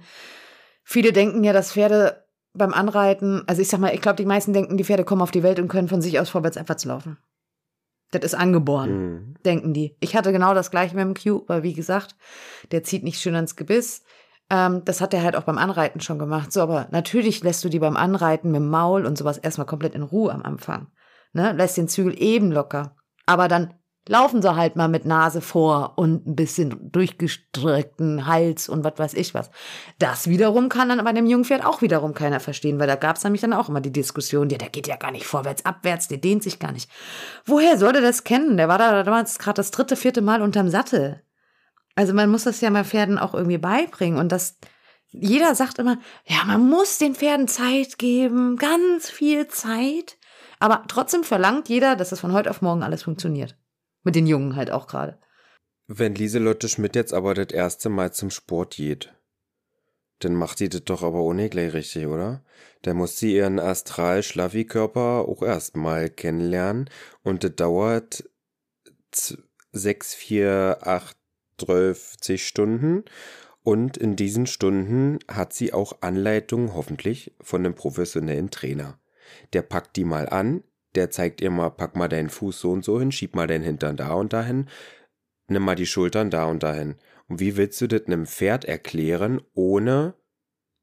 viele 0.83 1.11
denken 1.11 1.43
ja, 1.43 1.53
dass 1.53 1.71
Pferde 1.71 2.25
beim 2.53 2.73
Anreiten, 2.73 3.43
also 3.47 3.61
ich 3.61 3.67
sag 3.67 3.79
mal, 3.79 3.93
ich 3.93 4.01
glaube, 4.01 4.15
die 4.15 4.25
meisten 4.25 4.53
denken, 4.53 4.77
die 4.77 4.83
Pferde 4.83 5.03
kommen 5.03 5.21
auf 5.21 5.31
die 5.31 5.43
Welt 5.43 5.59
und 5.59 5.67
können 5.67 5.87
von 5.87 6.01
sich 6.01 6.19
aus 6.19 6.29
vorwärts 6.29 6.57
einfach 6.57 6.81
laufen. 6.85 7.17
Das 8.23 8.33
ist 8.33 8.39
angeboren, 8.39 8.89
mhm. 8.89 9.35
denken 9.45 9.73
die. 9.73 9.95
Ich 9.99 10.15
hatte 10.15 10.31
genau 10.31 10.53
das 10.53 10.71
gleiche 10.71 10.95
mit 10.95 11.03
dem 11.03 11.13
Q, 11.13 11.43
weil 11.47 11.63
wie 11.63 11.73
gesagt, 11.73 12.15
der 12.71 12.83
zieht 12.83 13.03
nicht 13.03 13.19
schön 13.19 13.35
ans 13.35 13.55
Gebiss. 13.55 14.03
Ähm, 14.49 14.83
das 14.85 15.01
hat 15.01 15.13
er 15.13 15.23
halt 15.23 15.35
auch 15.35 15.43
beim 15.43 15.57
Anreiten 15.57 16.01
schon 16.01 16.19
gemacht. 16.19 16.51
So, 16.51 16.61
aber 16.61 16.87
natürlich 16.91 17.43
lässt 17.43 17.63
du 17.63 17.69
die 17.69 17.79
beim 17.79 17.97
Anreiten 17.97 18.51
mit 18.51 18.61
dem 18.61 18.69
Maul 18.69 19.05
und 19.05 19.17
sowas 19.17 19.37
erstmal 19.37 19.67
komplett 19.67 19.95
in 19.95 20.03
Ruhe 20.03 20.31
am 20.31 20.43
Anfang. 20.43 20.87
Ne? 21.33 21.51
Lässt 21.53 21.77
den 21.77 21.87
Zügel 21.87 22.15
eben 22.21 22.51
locker. 22.51 22.95
Aber 23.25 23.47
dann 23.47 23.73
laufen 24.07 24.41
sie 24.41 24.55
halt 24.55 24.75
mal 24.75 24.87
mit 24.87 25.05
Nase 25.05 25.41
vor 25.41 25.93
und 25.95 26.27
ein 26.27 26.35
bisschen 26.35 26.91
durchgestreckten 26.91 28.27
Hals 28.27 28.69
und 28.69 28.83
was 28.83 28.97
weiß 28.97 29.13
ich 29.15 29.33
was. 29.33 29.49
Das 29.97 30.27
wiederum 30.27 30.69
kann 30.69 30.89
dann 30.89 31.03
bei 31.03 31.13
dem 31.13 31.25
jungen 31.25 31.45
Pferd 31.45 31.65
auch 31.65 31.81
wiederum 31.81 32.13
keiner 32.13 32.39
verstehen, 32.39 32.79
weil 32.79 32.87
da 32.87 32.95
gab 32.95 33.15
es 33.15 33.23
nämlich 33.23 33.41
dann 33.41 33.53
auch 33.53 33.69
immer 33.69 33.81
die 33.81 33.91
Diskussion, 33.91 34.49
ja, 34.49 34.57
der 34.57 34.69
geht 34.69 34.87
ja 34.87 34.95
gar 34.95 35.11
nicht 35.11 35.25
vorwärts, 35.25 35.65
abwärts, 35.65 36.07
der 36.07 36.19
dehnt 36.19 36.43
sich 36.43 36.59
gar 36.59 36.71
nicht. 36.71 36.89
Woher 37.45 37.77
soll 37.77 37.93
der 37.93 38.01
das 38.01 38.23
kennen? 38.23 38.57
Der 38.57 38.67
war 38.67 38.77
da 38.77 39.03
damals 39.03 39.39
gerade 39.39 39.57
das 39.57 39.71
dritte, 39.71 39.95
vierte 39.95 40.21
Mal 40.21 40.41
unterm 40.41 40.69
Sattel. 40.69 41.21
Also 41.95 42.13
man 42.13 42.29
muss 42.29 42.43
das 42.43 42.61
ja 42.61 42.69
mal 42.69 42.85
Pferden 42.85 43.17
auch 43.17 43.33
irgendwie 43.33 43.57
beibringen 43.57 44.19
und 44.19 44.31
das, 44.31 44.59
jeder 45.07 45.55
sagt 45.55 45.79
immer, 45.79 45.97
ja, 46.25 46.43
man 46.45 46.69
muss 46.69 46.99
den 46.99 47.15
Pferden 47.15 47.47
Zeit 47.47 47.97
geben, 47.97 48.57
ganz 48.57 49.09
viel 49.09 49.47
Zeit. 49.47 50.17
Aber 50.59 50.83
trotzdem 50.87 51.23
verlangt 51.23 51.69
jeder, 51.69 51.95
dass 51.95 52.11
es 52.11 52.19
von 52.19 52.33
heute 52.33 52.49
auf 52.49 52.61
morgen 52.61 52.83
alles 52.83 53.03
funktioniert. 53.03 53.55
Mit 54.05 54.15
den 54.15 54.27
Jungen 54.27 54.55
halt 54.55 54.71
auch 54.71 54.87
gerade. 54.87 55.19
Wenn 55.87 56.15
Lieselotte 56.15 56.69
Schmidt 56.69 56.95
jetzt 56.95 57.13
aber 57.13 57.33
das 57.33 57.47
erste 57.47 57.89
Mal 57.89 58.13
zum 58.13 58.29
Sport 58.29 58.75
geht, 58.75 59.13
dann 60.19 60.35
macht 60.35 60.59
sie 60.59 60.69
das 60.69 60.85
doch 60.85 61.03
aber 61.03 61.21
ohne 61.21 61.49
gleich 61.49 61.73
richtig, 61.73 62.07
oder? 62.07 62.43
Dann 62.83 62.97
muss 62.97 63.17
sie 63.17 63.35
ihren 63.35 63.59
astral-Schlaffi-Körper 63.59 65.25
auch 65.27 65.41
erstmal 65.41 66.09
kennenlernen 66.09 66.89
und 67.23 67.43
das 67.43 67.55
dauert 67.55 68.29
sechs, 69.71 70.13
vier, 70.13 70.77
acht, 70.81 71.17
zwölf, 71.59 72.15
zig 72.21 72.47
Stunden 72.47 73.03
und 73.63 73.97
in 73.97 74.15
diesen 74.15 74.45
Stunden 74.45 75.19
hat 75.27 75.53
sie 75.53 75.73
auch 75.73 76.01
Anleitungen 76.01 76.73
hoffentlich 76.73 77.35
von 77.41 77.65
einem 77.65 77.75
professionellen 77.75 78.51
Trainer. 78.51 78.99
Der 79.53 79.63
packt 79.63 79.95
die 79.95 80.05
mal 80.05 80.29
an, 80.29 80.63
der 80.95 81.11
zeigt 81.11 81.41
ihr 81.41 81.51
mal, 81.51 81.69
pack 81.69 81.95
mal 81.95 82.07
deinen 82.07 82.29
Fuß 82.29 82.59
so 82.59 82.71
und 82.71 82.83
so 82.83 82.99
hin, 82.99 83.11
schieb 83.11 83.35
mal 83.35 83.47
deinen 83.47 83.63
Hintern 83.63 83.97
da 83.97 84.13
und 84.13 84.33
dahin, 84.33 84.67
nimm 85.47 85.63
mal 85.63 85.75
die 85.75 85.85
Schultern 85.85 86.29
da 86.29 86.45
und 86.45 86.63
dahin. 86.63 86.95
Und 87.27 87.39
wie 87.39 87.57
willst 87.57 87.79
du 87.81 87.87
das 87.87 88.05
einem 88.05 88.25
Pferd 88.25 88.65
erklären, 88.65 89.41
ohne 89.53 90.13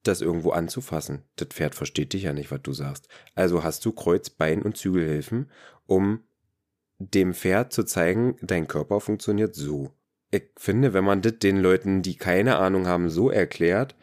das 0.02 0.20
irgendwo 0.20 0.50
anzufassen? 0.50 1.24
Das 1.36 1.48
Pferd 1.48 1.74
versteht 1.74 2.12
dich 2.12 2.24
ja 2.24 2.32
nicht, 2.32 2.50
was 2.50 2.62
du 2.62 2.72
sagst. 2.72 3.08
Also 3.34 3.62
hast 3.62 3.84
du 3.84 3.92
Kreuz, 3.92 4.30
Bein 4.30 4.62
und 4.62 4.76
Zügelhilfen, 4.76 5.50
um 5.86 6.24
dem 6.98 7.34
Pferd 7.34 7.72
zu 7.72 7.84
zeigen, 7.84 8.36
dein 8.42 8.68
Körper 8.68 9.00
funktioniert 9.00 9.54
so. 9.54 9.92
Ich 10.30 10.44
finde, 10.56 10.94
wenn 10.94 11.04
man 11.04 11.20
das 11.20 11.38
den 11.38 11.58
Leuten, 11.58 12.02
die 12.02 12.16
keine 12.16 12.56
Ahnung 12.56 12.86
haben, 12.86 13.10
so 13.10 13.30
erklärt, 13.30 13.94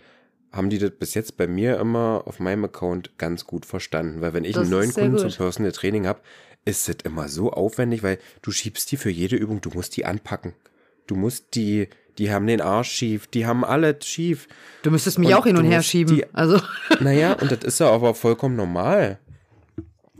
haben 0.51 0.69
die 0.69 0.79
das 0.79 0.91
bis 0.91 1.13
jetzt 1.13 1.37
bei 1.37 1.47
mir 1.47 1.77
immer 1.79 2.23
auf 2.25 2.39
meinem 2.39 2.65
Account 2.65 3.17
ganz 3.17 3.45
gut 3.45 3.65
verstanden. 3.65 4.21
Weil 4.21 4.33
wenn 4.33 4.45
ich 4.45 4.53
das 4.53 4.63
einen 4.63 4.71
neuen 4.71 4.93
Kunden 4.93 5.11
gut. 5.11 5.19
zum 5.19 5.31
Personal 5.31 5.71
Training 5.71 6.07
habe, 6.07 6.21
ist 6.65 6.87
das 6.87 6.97
immer 7.03 7.27
so 7.27 7.51
aufwendig, 7.51 8.03
weil 8.03 8.19
du 8.41 8.51
schiebst 8.51 8.91
die 8.91 8.97
für 8.97 9.09
jede 9.09 9.35
Übung, 9.35 9.61
du 9.61 9.69
musst 9.69 9.95
die 9.95 10.05
anpacken. 10.05 10.53
Du 11.07 11.15
musst 11.15 11.55
die, 11.55 11.87
die 12.17 12.31
haben 12.31 12.47
den 12.47 12.61
Arsch 12.61 12.91
schief, 12.91 13.27
die 13.27 13.45
haben 13.45 13.63
alles 13.63 14.05
schief. 14.05 14.47
Du 14.83 14.91
müsstest 14.91 15.17
mich 15.19 15.29
und 15.29 15.35
auch 15.35 15.45
hin 15.45 15.57
und 15.57 15.65
her 15.65 15.81
schieben. 15.81 16.15
Die, 16.15 16.33
also. 16.33 16.59
Naja, 16.99 17.33
und 17.33 17.51
das 17.51 17.63
ist 17.63 17.79
ja 17.79 17.89
aber 17.89 18.13
vollkommen 18.13 18.55
normal. 18.55 19.19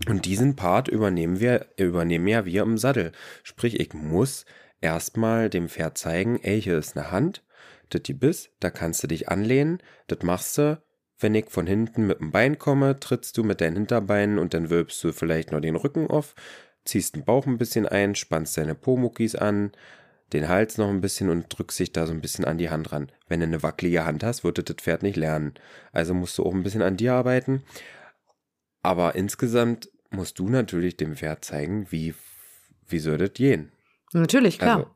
Und 0.07 0.25
diesen 0.25 0.55
Part 0.55 0.87
übernehmen 0.87 1.39
wir, 1.39 1.67
übernehmen 1.77 2.27
ja 2.27 2.45
wir 2.45 2.63
im 2.63 2.77
Sattel. 2.77 3.11
Sprich, 3.43 3.79
ich 3.79 3.93
muss 3.93 4.45
erstmal 4.81 5.49
dem 5.49 5.67
Pferd 5.67 5.97
zeigen, 5.97 6.39
ey, 6.41 6.61
hier 6.61 6.77
ist 6.77 6.97
eine 6.97 7.11
Hand, 7.11 7.43
das 7.89 8.03
die 8.03 8.13
bist, 8.13 8.51
da 8.59 8.69
kannst 8.69 9.03
du 9.03 9.07
dich 9.07 9.29
anlehnen, 9.29 9.81
das 10.07 10.23
machst 10.23 10.57
du. 10.57 10.81
Wenn 11.21 11.35
ich 11.35 11.49
von 11.49 11.67
hinten 11.67 12.07
mit 12.07 12.19
dem 12.19 12.31
Bein 12.31 12.57
komme, 12.57 12.97
trittst 12.97 13.37
du 13.37 13.43
mit 13.43 13.59
deinen 13.59 13.75
Hinterbeinen 13.75 14.39
und 14.39 14.53
dann 14.53 14.69
wölbst 14.69 15.03
du 15.03 15.11
vielleicht 15.11 15.51
noch 15.51 15.59
den 15.59 15.75
Rücken 15.75 16.07
auf, 16.07 16.33
ziehst 16.85 17.15
den 17.15 17.25
Bauch 17.25 17.45
ein 17.45 17.57
bisschen 17.57 17.85
ein, 17.85 18.15
spannst 18.15 18.57
deine 18.57 18.73
Pomuckis 18.73 19.35
an, 19.35 19.73
den 20.31 20.47
Hals 20.47 20.77
noch 20.77 20.87
ein 20.87 21.01
bisschen 21.01 21.29
und 21.29 21.47
drückst 21.49 21.79
dich 21.79 21.91
da 21.91 22.05
so 22.05 22.13
ein 22.13 22.21
bisschen 22.21 22.45
an 22.45 22.57
die 22.57 22.69
Hand 22.69 22.91
ran. 22.91 23.11
Wenn 23.27 23.41
du 23.41 23.47
eine 23.47 23.63
wackelige 23.63 24.05
Hand 24.05 24.23
hast, 24.23 24.43
wird 24.43 24.57
das 24.57 24.75
Pferd 24.77 25.03
nicht 25.03 25.17
lernen. 25.17 25.55
Also 25.91 26.13
musst 26.13 26.37
du 26.37 26.45
auch 26.45 26.53
ein 26.53 26.63
bisschen 26.63 26.81
an 26.81 26.97
dir 26.97 27.13
arbeiten. 27.13 27.63
Aber 28.81 29.15
insgesamt 29.15 29.89
musst 30.11 30.39
du 30.39 30.49
natürlich 30.49 30.97
dem 30.97 31.15
Pferd 31.15 31.43
zeigen, 31.43 31.91
wie, 31.91 32.13
wie 32.87 32.99
soll 32.99 33.17
das 33.17 33.33
gehen. 33.33 33.71
Natürlich, 34.13 34.59
klar. 34.59 34.77
Also, 34.77 34.91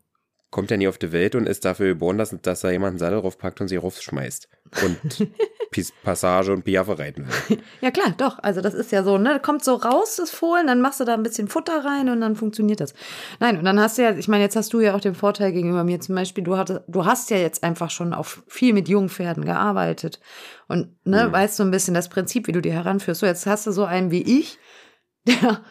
kommt 0.53 0.69
ja 0.69 0.77
nie 0.77 0.87
auf 0.87 0.99
die 0.99 1.11
Welt 1.11 1.33
und 1.33 1.47
ist 1.47 1.65
dafür 1.65 1.87
geboren, 1.87 2.19
dass, 2.19 2.33
dass 2.43 2.61
da 2.61 2.69
jemand 2.69 2.91
einen 2.91 2.99
Sattel 2.99 3.19
draufpackt 3.19 3.59
und 3.59 3.67
sie 3.67 3.75
raufschmeißt. 3.75 4.47
Und 4.83 5.27
Passage 6.03 6.53
und 6.53 6.63
Piaffe 6.63 6.99
reiten 6.99 7.27
will. 7.27 7.57
Ja 7.81 7.89
klar, 7.89 8.13
doch. 8.15 8.37
Also 8.39 8.61
das 8.61 8.75
ist 8.75 8.91
ja 8.91 9.03
so, 9.03 9.17
ne? 9.17 9.39
Kommt 9.41 9.63
so 9.63 9.73
raus, 9.73 10.17
das 10.17 10.29
Fohlen, 10.29 10.67
dann 10.67 10.79
machst 10.79 10.99
du 10.99 11.05
da 11.05 11.15
ein 11.15 11.23
bisschen 11.23 11.47
Futter 11.47 11.83
rein 11.83 12.07
und 12.07 12.21
dann 12.21 12.35
funktioniert 12.35 12.79
das. 12.79 12.93
Nein, 13.39 13.57
und 13.57 13.65
dann 13.65 13.79
hast 13.79 13.97
du 13.97 14.03
ja, 14.03 14.11
ich 14.11 14.27
meine, 14.27 14.43
jetzt 14.43 14.55
hast 14.55 14.71
du 14.73 14.79
ja 14.79 14.95
auch 14.95 15.01
den 15.01 15.15
Vorteil 15.15 15.51
gegenüber 15.51 15.83
mir 15.83 15.99
zum 15.99 16.13
Beispiel, 16.13 16.43
du, 16.43 16.55
hattest, 16.55 16.81
du 16.87 17.03
hast 17.03 17.31
ja 17.31 17.37
jetzt 17.37 17.63
einfach 17.63 17.89
schon 17.89 18.13
auf 18.13 18.43
viel 18.47 18.73
mit 18.73 18.87
jungen 18.87 19.09
Pferden 19.09 19.45
gearbeitet. 19.45 20.19
Und 20.67 20.95
ne, 21.03 21.27
mhm. 21.27 21.31
weißt 21.31 21.57
so 21.57 21.63
ein 21.63 21.71
bisschen 21.71 21.95
das 21.95 22.09
Prinzip, 22.09 22.45
wie 22.45 22.51
du 22.51 22.61
die 22.61 22.71
heranführst. 22.71 23.21
So, 23.21 23.25
jetzt 23.25 23.47
hast 23.47 23.65
du 23.65 23.71
so 23.71 23.85
einen 23.85 24.11
wie 24.11 24.39
ich, 24.39 24.59
der 25.27 25.63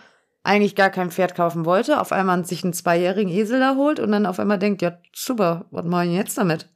eigentlich 0.45 0.75
gar 0.75 0.91
kein 0.91 1.11
Pferd 1.11 1.35
kaufen 1.35 1.65
wollte, 1.65 2.01
auf 2.01 2.13
einmal 2.13 2.45
sich 2.45 2.65
einen 2.65 2.73
zweijährigen 2.73 3.33
Esel 3.33 3.61
da 3.61 3.77
holt 3.77 4.01
und 4.01 4.11
dann 4.13 4.27
auf 4.27 4.41
einmal 4.41 4.59
denkt, 4.59 4.83
ja, 4.83 4.99
super, 5.15 5.67
was 5.71 5.85
mache 5.85 6.07
ich 6.07 6.13
jetzt 6.13 6.37
damit? 6.37 6.69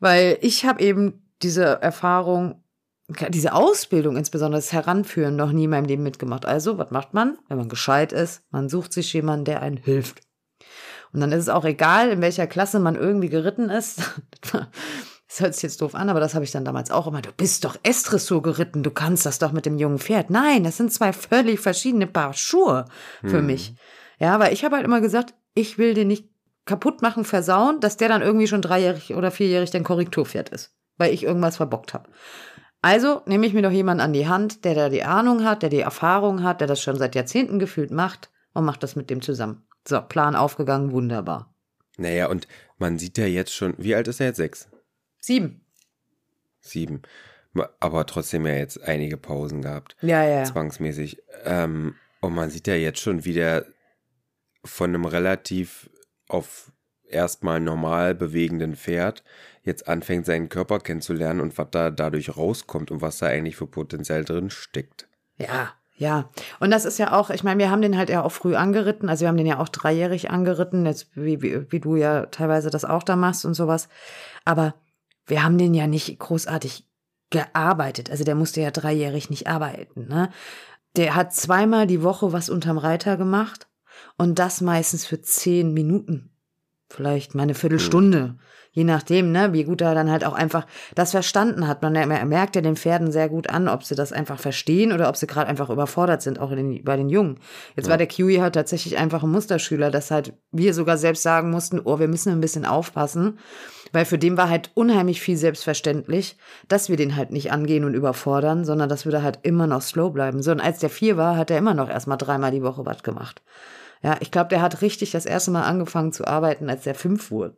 Weil 0.00 0.38
ich 0.40 0.64
habe 0.64 0.82
eben 0.82 1.22
diese 1.42 1.80
Erfahrung, 1.82 2.64
diese 3.28 3.54
Ausbildung 3.54 4.16
insbesondere, 4.16 4.58
das 4.58 4.72
Heranführen 4.72 5.36
noch 5.36 5.52
nie 5.52 5.64
in 5.64 5.70
meinem 5.70 5.84
Leben 5.84 6.02
mitgemacht. 6.02 6.46
Also, 6.46 6.78
was 6.78 6.90
macht 6.90 7.14
man, 7.14 7.38
wenn 7.48 7.58
man 7.58 7.68
gescheit 7.68 8.12
ist? 8.12 8.42
Man 8.50 8.68
sucht 8.68 8.92
sich 8.92 9.12
jemanden, 9.12 9.44
der 9.44 9.62
einen 9.62 9.76
hilft. 9.76 10.20
Und 11.12 11.20
dann 11.20 11.32
ist 11.32 11.40
es 11.40 11.48
auch 11.48 11.64
egal, 11.64 12.10
in 12.10 12.20
welcher 12.20 12.46
Klasse 12.46 12.78
man 12.78 12.94
irgendwie 12.94 13.28
geritten 13.28 13.68
ist. 13.68 14.02
Das 15.30 15.40
hört 15.40 15.54
sich 15.54 15.62
jetzt 15.62 15.80
doof 15.80 15.94
an, 15.94 16.08
aber 16.08 16.18
das 16.18 16.34
habe 16.34 16.44
ich 16.44 16.50
dann 16.50 16.64
damals 16.64 16.90
auch 16.90 17.06
immer. 17.06 17.22
Du 17.22 17.30
bist 17.30 17.64
doch 17.64 17.76
S-Dressur 17.84 18.42
geritten, 18.42 18.82
du 18.82 18.90
kannst 18.90 19.24
das 19.24 19.38
doch 19.38 19.52
mit 19.52 19.64
dem 19.64 19.78
jungen 19.78 20.00
Pferd. 20.00 20.28
Nein, 20.28 20.64
das 20.64 20.76
sind 20.76 20.92
zwei 20.92 21.12
völlig 21.12 21.60
verschiedene 21.60 22.08
Paar 22.08 22.34
Schuhe 22.34 22.86
für 23.20 23.38
hm. 23.38 23.46
mich. 23.46 23.76
Ja, 24.18 24.40
weil 24.40 24.52
ich 24.52 24.64
habe 24.64 24.74
halt 24.74 24.84
immer 24.84 25.00
gesagt, 25.00 25.34
ich 25.54 25.78
will 25.78 25.94
den 25.94 26.08
nicht 26.08 26.28
kaputt 26.64 27.00
machen, 27.00 27.24
versauen, 27.24 27.78
dass 27.78 27.96
der 27.96 28.08
dann 28.08 28.22
irgendwie 28.22 28.48
schon 28.48 28.60
dreijährig 28.60 29.14
oder 29.14 29.30
vierjährig 29.30 29.70
dein 29.70 29.84
Korrekturpferd 29.84 30.48
ist, 30.48 30.74
weil 30.98 31.14
ich 31.14 31.22
irgendwas 31.22 31.58
verbockt 31.58 31.94
habe. 31.94 32.10
Also 32.82 33.22
nehme 33.26 33.46
ich 33.46 33.54
mir 33.54 33.62
doch 33.62 33.70
jemanden 33.70 34.00
an 34.00 34.12
die 34.12 34.26
Hand, 34.26 34.64
der 34.64 34.74
da 34.74 34.88
die 34.88 35.04
Ahnung 35.04 35.44
hat, 35.44 35.62
der 35.62 35.70
die 35.70 35.80
Erfahrung 35.80 36.42
hat, 36.42 36.60
der 36.60 36.66
das 36.66 36.82
schon 36.82 36.96
seit 36.96 37.14
Jahrzehnten 37.14 37.60
gefühlt 37.60 37.92
macht 37.92 38.30
und 38.52 38.64
macht 38.64 38.82
das 38.82 38.96
mit 38.96 39.10
dem 39.10 39.22
zusammen. 39.22 39.64
So, 39.86 40.00
Plan 40.00 40.34
aufgegangen, 40.34 40.90
wunderbar. 40.90 41.54
Naja, 41.98 42.28
und 42.28 42.48
man 42.78 42.98
sieht 42.98 43.16
ja 43.16 43.26
jetzt 43.26 43.54
schon, 43.54 43.74
wie 43.78 43.94
alt 43.94 44.08
ist 44.08 44.18
er 44.18 44.26
jetzt? 44.26 44.38
Sechs? 44.38 44.68
Sieben. 45.20 45.64
Sieben. 46.60 47.02
Aber 47.80 48.06
trotzdem 48.06 48.46
ja 48.46 48.54
jetzt 48.54 48.82
einige 48.82 49.16
Pausen 49.16 49.62
gehabt. 49.62 49.96
Ja, 50.02 50.24
ja. 50.24 50.44
Zwangsmäßig. 50.44 51.22
Ähm, 51.44 51.94
und 52.20 52.34
man 52.34 52.50
sieht 52.50 52.66
ja 52.66 52.74
jetzt 52.74 53.00
schon, 53.00 53.24
wie 53.24 53.34
der 53.34 53.66
von 54.64 54.90
einem 54.90 55.04
relativ 55.04 55.90
auf 56.28 56.72
erstmal 57.08 57.60
normal 57.60 58.14
bewegenden 58.14 58.76
Pferd 58.76 59.24
jetzt 59.62 59.88
anfängt, 59.88 60.26
seinen 60.26 60.48
Körper 60.48 60.78
kennenzulernen 60.78 61.40
und 61.40 61.58
was 61.58 61.68
da 61.70 61.90
dadurch 61.90 62.36
rauskommt 62.36 62.90
und 62.90 63.02
was 63.02 63.18
da 63.18 63.26
eigentlich 63.26 63.56
für 63.56 63.66
Potenzial 63.66 64.24
drin 64.24 64.50
steckt. 64.50 65.08
Ja, 65.36 65.72
ja, 65.96 66.30
und 66.60 66.70
das 66.70 66.86
ist 66.86 66.98
ja 66.98 67.12
auch, 67.12 67.28
ich 67.28 67.44
meine, 67.44 67.58
wir 67.58 67.70
haben 67.70 67.82
den 67.82 67.98
halt 67.98 68.08
ja 68.08 68.22
auch 68.22 68.32
früh 68.32 68.54
angeritten, 68.54 69.10
also 69.10 69.22
wir 69.22 69.28
haben 69.28 69.36
den 69.36 69.46
ja 69.46 69.58
auch 69.58 69.68
dreijährig 69.68 70.30
angeritten, 70.30 70.86
jetzt 70.86 71.14
wie, 71.14 71.42
wie, 71.42 71.70
wie 71.70 71.80
du 71.80 71.96
ja 71.96 72.26
teilweise 72.26 72.70
das 72.70 72.86
auch 72.86 73.02
da 73.02 73.16
machst 73.16 73.44
und 73.44 73.52
sowas. 73.52 73.88
Aber 74.46 74.74
wir 75.30 75.42
haben 75.42 75.56
den 75.56 75.72
ja 75.72 75.86
nicht 75.86 76.18
großartig 76.18 76.84
gearbeitet. 77.30 78.10
Also 78.10 78.24
der 78.24 78.34
musste 78.34 78.60
ja 78.60 78.70
dreijährig 78.70 79.30
nicht 79.30 79.46
arbeiten. 79.46 80.08
Ne? 80.08 80.30
Der 80.96 81.14
hat 81.14 81.32
zweimal 81.32 81.86
die 81.86 82.02
Woche 82.02 82.32
was 82.32 82.50
unterm 82.50 82.76
Reiter 82.78 83.16
gemacht 83.16 83.68
und 84.18 84.38
das 84.38 84.60
meistens 84.60 85.06
für 85.06 85.22
zehn 85.22 85.72
Minuten. 85.72 86.26
vielleicht 86.92 87.36
mal 87.36 87.44
eine 87.44 87.54
Viertelstunde. 87.54 88.20
Mhm. 88.20 88.38
Je 88.72 88.84
nachdem, 88.84 89.32
ne, 89.32 89.52
wie 89.52 89.64
gut 89.64 89.80
er 89.80 89.94
dann 89.94 90.10
halt 90.10 90.24
auch 90.24 90.32
einfach 90.32 90.64
das 90.94 91.10
verstanden 91.10 91.66
hat. 91.66 91.82
Man 91.82 91.92
merkt 92.28 92.54
ja 92.54 92.62
den 92.62 92.76
Pferden 92.76 93.10
sehr 93.10 93.28
gut 93.28 93.50
an, 93.50 93.68
ob 93.68 93.82
sie 93.82 93.96
das 93.96 94.12
einfach 94.12 94.38
verstehen 94.38 94.92
oder 94.92 95.08
ob 95.08 95.16
sie 95.16 95.26
gerade 95.26 95.48
einfach 95.48 95.70
überfordert 95.70 96.22
sind, 96.22 96.38
auch 96.38 96.50
den, 96.50 96.84
bei 96.84 96.96
den 96.96 97.08
Jungen. 97.08 97.40
Jetzt 97.74 97.86
ja. 97.86 97.90
war 97.90 97.98
der 97.98 98.06
Kiwi 98.06 98.36
halt 98.36 98.54
tatsächlich 98.54 98.96
einfach 98.96 99.24
ein 99.24 99.30
Musterschüler, 99.30 99.90
dass 99.90 100.12
halt 100.12 100.34
wir 100.52 100.72
sogar 100.72 100.98
selbst 100.98 101.22
sagen 101.22 101.50
mussten, 101.50 101.80
oh, 101.82 101.98
wir 101.98 102.06
müssen 102.06 102.32
ein 102.32 102.40
bisschen 102.40 102.64
aufpassen. 102.64 103.38
Weil 103.92 104.04
für 104.04 104.18
den 104.18 104.36
war 104.36 104.48
halt 104.48 104.70
unheimlich 104.74 105.20
viel 105.20 105.36
selbstverständlich, 105.36 106.36
dass 106.68 106.88
wir 106.88 106.96
den 106.96 107.16
halt 107.16 107.30
nicht 107.32 107.52
angehen 107.52 107.84
und 107.84 107.94
überfordern, 107.94 108.64
sondern 108.64 108.88
dass 108.88 109.04
wir 109.04 109.12
da 109.12 109.22
halt 109.22 109.40
immer 109.42 109.66
noch 109.66 109.82
slow 109.82 110.10
bleiben. 110.10 110.42
So, 110.42 110.52
und 110.52 110.60
als 110.60 110.78
der 110.78 110.90
vier 110.90 111.16
war, 111.16 111.36
hat 111.36 111.50
er 111.50 111.58
immer 111.58 111.74
noch 111.74 111.88
erstmal 111.88 112.18
dreimal 112.18 112.52
die 112.52 112.62
Woche 112.62 112.86
was 112.86 113.02
gemacht. 113.02 113.42
Ja, 114.02 114.16
ich 114.20 114.30
glaube, 114.30 114.48
der 114.48 114.62
hat 114.62 114.82
richtig 114.82 115.10
das 115.10 115.26
erste 115.26 115.50
Mal 115.50 115.64
angefangen 115.64 116.12
zu 116.12 116.26
arbeiten, 116.26 116.70
als 116.70 116.84
der 116.84 116.94
fünf 116.94 117.30
wurde. 117.30 117.56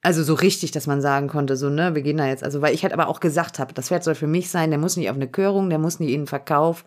Also 0.00 0.22
so 0.22 0.34
richtig, 0.34 0.70
dass 0.70 0.86
man 0.86 1.00
sagen 1.00 1.28
konnte, 1.28 1.56
so, 1.56 1.70
ne, 1.70 1.94
wir 1.94 2.02
gehen 2.02 2.18
da 2.18 2.26
jetzt. 2.26 2.44
Also, 2.44 2.60
weil 2.60 2.74
ich 2.74 2.82
halt 2.82 2.92
aber 2.92 3.08
auch 3.08 3.20
gesagt 3.20 3.58
habe, 3.58 3.72
das 3.72 3.88
Pferd 3.88 4.04
soll 4.04 4.14
für 4.14 4.26
mich 4.26 4.50
sein, 4.50 4.70
der 4.70 4.78
muss 4.78 4.96
nicht 4.96 5.10
auf 5.10 5.16
eine 5.16 5.28
Körung, 5.28 5.70
der 5.70 5.78
muss 5.78 5.98
nicht 5.98 6.12
in 6.12 6.22
den 6.22 6.26
Verkauf. 6.26 6.84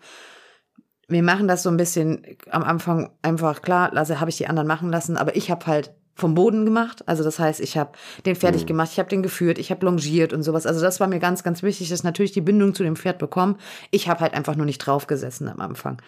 Wir 1.08 1.22
machen 1.22 1.48
das 1.48 1.62
so 1.62 1.70
ein 1.70 1.76
bisschen 1.76 2.24
am 2.50 2.62
Anfang 2.62 3.10
einfach 3.22 3.62
klar, 3.62 3.96
also 3.96 4.20
habe 4.20 4.30
ich 4.30 4.36
die 4.36 4.46
anderen 4.46 4.68
machen 4.68 4.90
lassen, 4.90 5.16
aber 5.16 5.34
ich 5.36 5.50
habe 5.50 5.66
halt 5.66 5.94
vom 6.18 6.34
Boden 6.34 6.64
gemacht. 6.64 7.06
Also 7.06 7.24
das 7.24 7.38
heißt, 7.38 7.60
ich 7.60 7.78
habe 7.78 7.92
den 8.26 8.36
fertig 8.36 8.62
mhm. 8.62 8.66
gemacht, 8.66 8.90
ich 8.92 8.98
habe 8.98 9.08
den 9.08 9.22
geführt, 9.22 9.58
ich 9.58 9.70
habe 9.70 9.86
longiert 9.86 10.32
und 10.32 10.42
sowas. 10.42 10.66
Also 10.66 10.80
das 10.80 11.00
war 11.00 11.06
mir 11.06 11.20
ganz, 11.20 11.42
ganz 11.42 11.62
wichtig, 11.62 11.88
dass 11.88 12.04
natürlich 12.04 12.32
die 12.32 12.40
Bindung 12.40 12.74
zu 12.74 12.82
dem 12.82 12.96
Pferd 12.96 13.18
bekommen. 13.18 13.56
Ich 13.90 14.08
habe 14.08 14.20
halt 14.20 14.34
einfach 14.34 14.56
nur 14.56 14.66
nicht 14.66 14.78
draufgesessen 14.78 15.48
am 15.48 15.60
Anfang. 15.60 16.02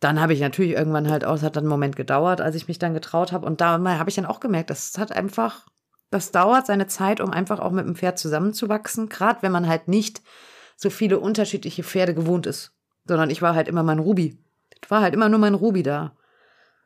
Dann 0.00 0.20
habe 0.20 0.34
ich 0.34 0.40
natürlich 0.40 0.72
irgendwann 0.72 1.08
halt 1.08 1.24
auch, 1.24 1.36
es 1.36 1.42
hat 1.42 1.56
dann 1.56 1.64
einen 1.64 1.70
Moment 1.70 1.96
gedauert, 1.96 2.40
als 2.40 2.54
ich 2.54 2.68
mich 2.68 2.78
dann 2.78 2.92
getraut 2.92 3.32
habe. 3.32 3.46
Und 3.46 3.60
da 3.60 3.78
habe 3.78 4.10
ich 4.10 4.16
dann 4.16 4.26
auch 4.26 4.40
gemerkt, 4.40 4.70
das 4.70 4.98
hat 4.98 5.12
einfach 5.12 5.66
das 6.10 6.30
dauert 6.30 6.66
seine 6.66 6.86
Zeit, 6.86 7.20
um 7.20 7.30
einfach 7.30 7.58
auch 7.58 7.72
mit 7.72 7.86
dem 7.86 7.96
Pferd 7.96 8.18
zusammenzuwachsen. 8.18 9.08
Gerade 9.08 9.42
wenn 9.42 9.52
man 9.52 9.66
halt 9.66 9.88
nicht 9.88 10.22
so 10.76 10.90
viele 10.90 11.18
unterschiedliche 11.18 11.82
Pferde 11.82 12.14
gewohnt 12.14 12.46
ist. 12.46 12.72
Sondern 13.06 13.30
ich 13.30 13.42
war 13.42 13.54
halt 13.54 13.68
immer 13.68 13.82
mein 13.82 13.98
Ruby. 13.98 14.38
Ich 14.82 14.90
war 14.90 15.00
halt 15.00 15.14
immer 15.14 15.28
nur 15.28 15.38
mein 15.38 15.54
Ruby 15.54 15.82
da. 15.82 16.16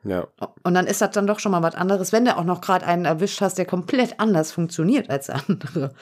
Ja. 0.03 0.27
Und 0.63 0.73
dann 0.73 0.87
ist 0.87 1.01
das 1.01 1.11
dann 1.11 1.27
doch 1.27 1.39
schon 1.39 1.51
mal 1.51 1.61
was 1.61 1.75
anderes, 1.75 2.11
wenn 2.11 2.25
du 2.25 2.35
auch 2.35 2.43
noch 2.43 2.61
gerade 2.61 2.85
einen 2.85 3.05
erwischt 3.05 3.41
hast, 3.41 3.57
der 3.57 3.65
komplett 3.65 4.19
anders 4.19 4.51
funktioniert 4.51 5.09
als 5.09 5.27
der 5.27 5.41
andere. 5.47 5.93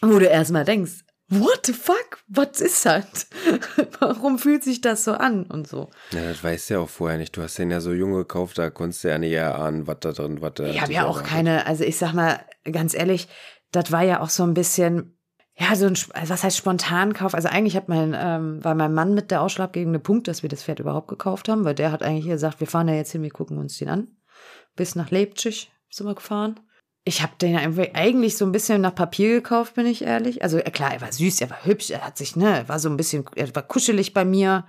Wo 0.00 0.18
du 0.18 0.26
erstmal 0.26 0.64
denkst, 0.64 1.04
what 1.28 1.66
the 1.66 1.72
fuck? 1.72 2.18
Was 2.28 2.60
ist 2.60 2.84
das? 2.86 3.28
Warum 4.00 4.38
fühlt 4.38 4.62
sich 4.64 4.80
das 4.80 5.04
so 5.04 5.12
an 5.12 5.44
und 5.44 5.66
so? 5.66 5.90
Ja, 6.12 6.28
das 6.28 6.42
weißt 6.42 6.70
du 6.70 6.74
ja 6.74 6.80
auch 6.80 6.88
vorher 6.88 7.18
nicht. 7.18 7.36
Du 7.36 7.42
hast 7.42 7.58
den 7.58 7.70
ja 7.70 7.80
so 7.80 7.92
jung 7.92 8.12
gekauft, 8.12 8.58
da 8.58 8.70
konntest 8.70 9.04
du 9.04 9.08
ja 9.08 9.18
nicht 9.18 9.32
erahnen, 9.32 9.86
was 9.86 9.98
da 10.00 10.12
drin, 10.12 10.40
was 10.40 10.54
da. 10.54 10.64
Ich 10.64 10.80
habe 10.80 10.92
ja 10.92 11.06
auch 11.06 11.22
keine, 11.22 11.66
also 11.66 11.84
ich 11.84 11.96
sag 11.96 12.12
mal 12.12 12.40
ganz 12.70 12.94
ehrlich, 12.94 13.28
das 13.72 13.92
war 13.92 14.02
ja 14.02 14.20
auch 14.20 14.30
so 14.30 14.42
ein 14.42 14.54
bisschen, 14.54 15.16
ja, 15.60 15.76
so 15.76 15.86
ein, 15.86 15.96
was 16.28 16.42
heißt 16.42 16.56
Spontankauf? 16.56 17.34
Also 17.34 17.48
eigentlich 17.48 17.76
hat 17.76 17.88
mein, 17.88 18.16
ähm, 18.18 18.64
war 18.64 18.74
mein 18.74 18.94
Mann 18.94 19.14
mit 19.14 19.30
der 19.30 19.42
ausschlaggebende 19.42 19.98
Punkt, 19.98 20.26
dass 20.26 20.42
wir 20.42 20.48
das 20.48 20.64
Pferd 20.64 20.80
überhaupt 20.80 21.08
gekauft 21.08 21.48
haben, 21.48 21.64
weil 21.64 21.74
der 21.74 21.92
hat 21.92 22.02
eigentlich 22.02 22.26
gesagt, 22.26 22.60
wir 22.60 22.66
fahren 22.66 22.86
da 22.86 22.94
jetzt 22.94 23.12
hin, 23.12 23.22
wir 23.22 23.30
gucken 23.30 23.58
uns 23.58 23.78
den 23.78 23.88
an. 23.88 24.08
Bis 24.74 24.94
nach 24.94 25.10
Leipzig 25.10 25.70
sind 25.90 26.06
wir 26.06 26.14
gefahren 26.14 26.58
ich 27.04 27.22
habe 27.22 27.32
den 27.40 27.56
eigentlich 27.94 28.36
so 28.36 28.44
ein 28.44 28.52
bisschen 28.52 28.82
nach 28.82 28.94
Papier 28.94 29.30
gekauft, 29.30 29.74
bin 29.74 29.86
ich 29.86 30.02
ehrlich. 30.02 30.42
Also 30.42 30.58
klar, 30.58 30.92
er 30.92 31.00
war 31.00 31.12
süß, 31.12 31.40
er 31.40 31.50
war 31.50 31.64
hübsch, 31.64 31.90
er 31.90 32.06
hat 32.06 32.18
sich, 32.18 32.36
ne, 32.36 32.64
war 32.66 32.78
so 32.78 32.88
ein 32.88 32.96
bisschen, 32.96 33.24
er 33.36 33.54
war 33.54 33.62
kuschelig 33.62 34.12
bei 34.12 34.24
mir. 34.24 34.66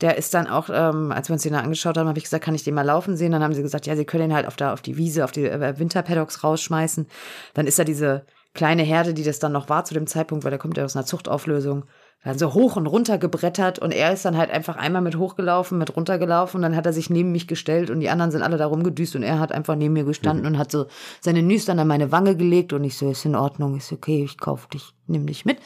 Der 0.00 0.16
ist 0.16 0.34
dann 0.34 0.48
auch, 0.48 0.70
ähm, 0.72 1.12
als 1.12 1.28
wir 1.28 1.34
uns 1.34 1.42
den 1.42 1.52
da 1.52 1.60
angeschaut 1.60 1.96
haben, 1.96 2.08
habe 2.08 2.18
ich 2.18 2.24
gesagt, 2.24 2.44
kann 2.44 2.54
ich 2.54 2.64
den 2.64 2.74
mal 2.74 2.82
laufen 2.82 3.16
sehen? 3.16 3.32
Dann 3.32 3.42
haben 3.44 3.54
sie 3.54 3.62
gesagt, 3.62 3.86
ja, 3.86 3.94
sie 3.94 4.04
können 4.04 4.30
ihn 4.30 4.34
halt 4.34 4.46
auf, 4.46 4.56
da, 4.56 4.72
auf 4.72 4.82
die 4.82 4.96
Wiese, 4.96 5.24
auf 5.24 5.30
die 5.30 5.44
äh, 5.44 5.78
Winterpaddocks 5.78 6.42
rausschmeißen. 6.42 7.06
Dann 7.54 7.66
ist 7.66 7.78
da 7.78 7.84
diese 7.84 8.26
kleine 8.54 8.82
Herde, 8.82 9.14
die 9.14 9.24
das 9.24 9.38
dann 9.38 9.52
noch 9.52 9.68
war 9.68 9.84
zu 9.84 9.94
dem 9.94 10.06
Zeitpunkt, 10.06 10.44
weil 10.44 10.50
der 10.50 10.58
kommt 10.58 10.76
ja 10.76 10.84
aus 10.84 10.96
einer 10.96 11.04
Zuchtauflösung 11.04 11.84
dann 12.24 12.38
so 12.38 12.54
hoch 12.54 12.76
und 12.76 12.86
runter 12.86 13.18
gebrettert 13.18 13.78
und 13.78 13.92
er 13.92 14.12
ist 14.12 14.24
dann 14.24 14.38
halt 14.38 14.50
einfach 14.50 14.76
einmal 14.76 15.02
mit 15.02 15.16
hochgelaufen, 15.16 15.76
mit 15.76 15.94
runtergelaufen 15.94 16.58
und 16.58 16.62
dann 16.62 16.74
hat 16.74 16.86
er 16.86 16.94
sich 16.94 17.10
neben 17.10 17.32
mich 17.32 17.46
gestellt 17.46 17.90
und 17.90 18.00
die 18.00 18.08
anderen 18.08 18.30
sind 18.30 18.42
alle 18.42 18.56
da 18.56 18.66
rumgedüst 18.66 19.14
und 19.14 19.22
er 19.22 19.38
hat 19.38 19.52
einfach 19.52 19.76
neben 19.76 19.92
mir 19.92 20.04
gestanden 20.04 20.46
mhm. 20.46 20.54
und 20.54 20.58
hat 20.58 20.70
so 20.70 20.86
seine 21.20 21.42
Nüstern 21.42 21.78
an 21.78 21.86
meine 21.86 22.12
Wange 22.12 22.34
gelegt 22.34 22.72
und 22.72 22.82
ich 22.82 22.96
so, 22.96 23.10
ist 23.10 23.26
in 23.26 23.36
Ordnung, 23.36 23.76
ist 23.76 23.92
okay, 23.92 24.24
ich 24.24 24.38
kauf 24.38 24.66
dich, 24.68 24.94
nimm 25.06 25.26
dich 25.26 25.44
mit. 25.44 25.58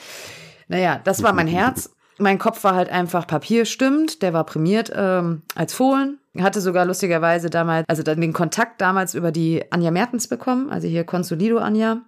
Naja, 0.67 1.01
das 1.03 1.23
war 1.23 1.33
mein 1.33 1.47
Herz. 1.47 1.95
Mein 2.19 2.39
Kopf 2.39 2.65
war 2.65 2.75
halt 2.75 2.91
einfach 2.91 3.29
Papier 3.29 3.65
stimmt, 3.65 4.23
der 4.23 4.33
war 4.33 4.45
prämiert 4.45 4.91
ähm, 4.93 5.43
als 5.55 5.73
Fohlen. 5.73 6.19
Hatte 6.41 6.61
sogar 6.61 6.85
lustigerweise 6.85 7.51
damals, 7.51 7.89
also 7.89 8.03
dann 8.03 8.21
den 8.21 8.33
Kontakt 8.33 8.81
damals 8.81 9.15
über 9.15 9.31
die 9.31 9.65
Anja 9.71 9.93
Mertens 9.93 10.27
bekommen, 10.27 10.71
also 10.71 10.89
hier 10.89 11.05
Consolido 11.05 11.59
Anja. 11.59 12.03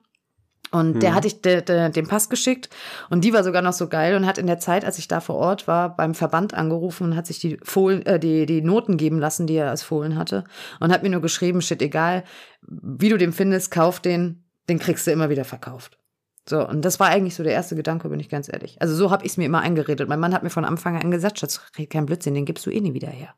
Und 0.71 0.95
hm. 0.95 1.01
der 1.01 1.15
hatte 1.15 1.27
ich 1.27 1.43
de, 1.43 1.63
de, 1.63 1.91
den 1.91 2.07
Pass 2.07 2.29
geschickt 2.29 2.69
und 3.09 3.25
die 3.25 3.33
war 3.33 3.45
sogar 3.45 3.63
noch 3.63 3.73
so 3.73 3.89
geil 3.89 4.15
und 4.15 4.27
hat 4.27 4.39
in 4.39 4.47
der 4.47 4.59
Zeit, 4.59 4.85
als 4.85 4.99
ich 4.99 5.09
da 5.09 5.21
vor 5.21 5.37
Ort 5.37 5.67
war, 5.67 5.97
beim 5.97 6.15
Verband 6.15 6.55
angerufen 6.55 7.05
und 7.05 7.17
hat 7.17 7.27
sich 7.27 7.41
die 7.41 7.59
Fohlen, 7.63 8.05
äh, 8.07 8.19
die, 8.19 8.47
die 8.47 8.63
Noten 8.63 8.97
geben 8.97 9.19
lassen, 9.19 9.47
die 9.47 9.57
er 9.57 9.71
als 9.71 9.83
Fohlen 9.83 10.17
hatte 10.17 10.45
und 10.79 10.93
hat 10.93 11.03
mir 11.03 11.11
nur 11.11 11.23
geschrieben, 11.23 11.61
shit, 11.61 11.83
egal, 11.83 12.25
wie 12.63 13.09
du 13.09 13.19
den 13.19 13.33
findest, 13.33 13.71
kauf 13.71 14.01
den, 14.01 14.45
den 14.69 14.79
kriegst 14.79 15.07
du 15.07 15.11
immer 15.11 15.31
wieder 15.31 15.45
verkauft. 15.45 16.00
So, 16.49 16.67
und 16.67 16.85
das 16.85 16.99
war 16.99 17.09
eigentlich 17.09 17.35
so 17.35 17.43
der 17.43 17.53
erste 17.53 17.77
Gedanke, 17.77 18.09
bin 18.09 18.19
ich 18.19 18.29
ganz 18.29 18.51
ehrlich. 18.53 18.81
Also 18.81 18.95
so 18.95 19.11
habe 19.11 19.25
ich 19.25 19.33
es 19.33 19.37
mir 19.37 19.45
immer 19.45 19.61
eingeredet. 19.61 20.09
Mein 20.09 20.19
Mann 20.19 20.33
hat 20.33 20.43
mir 20.43 20.51
von 20.51 20.65
Anfang 20.65 21.01
an 21.01 21.11
gesagt, 21.11 21.39
Schatz, 21.39 21.61
red 21.79 21.91
kein 21.91 22.07
Blödsinn, 22.07 22.35
den 22.35 22.45
gibst 22.45 22.67
du 22.67 22.71
eh 22.71 22.81
nie 22.81 22.95
wieder 22.95 23.09
her. 23.09 23.35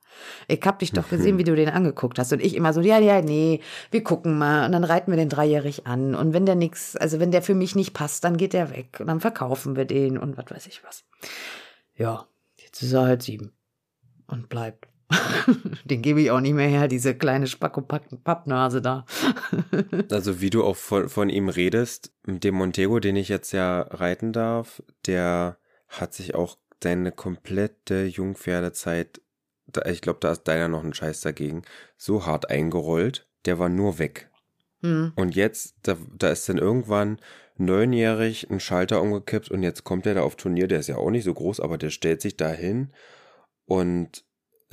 Ich 0.48 0.61
hab 0.64 0.78
dich 0.78 0.92
doch 0.92 1.09
gesehen, 1.09 1.36
wie 1.36 1.44
du 1.44 1.57
den 1.57 1.68
angeguckt 1.68 2.18
hast. 2.18 2.32
Und 2.32 2.40
ich 2.40 2.55
immer 2.55 2.72
so, 2.72 2.80
ja, 2.80 2.98
ja, 2.98 3.20
nee, 3.20 3.61
wir 3.90 4.05
gucken 4.05 4.38
mal. 4.38 4.66
Und 4.66 4.72
dann 4.72 4.84
reiten 4.84 5.11
wir 5.11 5.16
den 5.16 5.28
dreijährig 5.28 5.86
an. 5.86 6.14
Und 6.14 6.32
wenn 6.32 6.46
der 6.46 6.55
nix, 6.55 6.96
also 6.96 7.18
wenn 7.18 7.32
der 7.32 7.42
für 7.42 7.55
mich 7.55 7.74
nicht 7.74 7.92
passt, 7.92 8.24
dann 8.24 8.36
geht 8.36 8.53
der 8.53 8.70
weg. 8.70 8.98
Und 9.00 9.09
dann 9.09 9.20
verkaufen 9.20 9.76
wir 9.76 9.84
den 9.84 10.16
und 10.16 10.36
was 10.36 10.50
weiß 10.50 10.66
ich 10.68 10.84
was. 10.84 11.05
Ja, 11.96 12.26
jetzt 12.57 12.82
ist 12.82 12.92
er 12.92 13.03
halt 13.03 13.22
sieben. 13.22 13.53
Und 14.26 14.48
bleibt. 14.48 14.91
Den 15.85 16.03
gebe 16.03 16.21
ich 16.21 16.31
auch 16.31 16.41
nicht 16.41 16.55
mehr 16.55 16.69
her, 16.69 16.89
diese 16.89 17.15
kleine 17.15 17.47
Spacko-Pappnase 17.47 18.81
da. 18.81 19.05
also 20.11 20.41
wie 20.41 20.51
du 20.51 20.65
auch 20.65 20.77
von, 20.77 21.09
von 21.09 21.29
ihm 21.29 21.49
redest, 21.49 22.13
dem 22.27 22.55
Montego, 22.55 23.01
den 23.01 23.17
ich 23.17 23.29
jetzt 23.29 23.53
ja 23.53 23.83
reiten 23.83 24.33
darf, 24.33 24.83
der 25.07 25.59
hat 25.89 26.15
sich 26.15 26.35
auch 26.35 26.57
deine 26.81 27.13
komplette 27.13 28.05
Jungpferdezeit, 28.05 29.21
ich 29.87 30.01
glaube, 30.01 30.19
da 30.21 30.33
ist 30.33 30.45
deiner 30.45 30.69
noch 30.69 30.85
ein 30.85 30.95
Scheiß 30.95 31.21
dagegen, 31.21 31.63
so 31.97 32.27
hart 32.27 32.51
eingerollt, 32.51 33.27
der 33.45 33.59
war 33.59 33.69
nur 33.69 33.99
weg. 33.99 34.31
Mhm. 34.81 35.13
Und 35.17 35.35
jetzt, 35.35 35.77
da, 35.83 35.97
da 36.17 36.31
ist 36.31 36.49
dann 36.49 36.59
irgendwann 36.59 37.19
neunjährig 37.57 38.51
ein 38.51 38.61
Schalter 38.61 39.01
umgekippt 39.01 39.51
und 39.51 39.63
jetzt 39.63 39.85
kommt 39.85 40.07
er 40.07 40.15
da 40.15 40.23
auf 40.23 40.37
Turnier, 40.37 40.69
der 40.69 40.81
ist 40.81 40.89
ja 40.89 40.97
auch 40.97 41.11
nicht 41.11 41.25
so 41.25 41.35
groß, 41.35 41.61
aber 41.61 41.79
der 41.79 41.91
stellt 41.91 42.21
sich 42.21 42.37
da 42.37 42.51
hin 42.51 42.93
und 43.67 44.25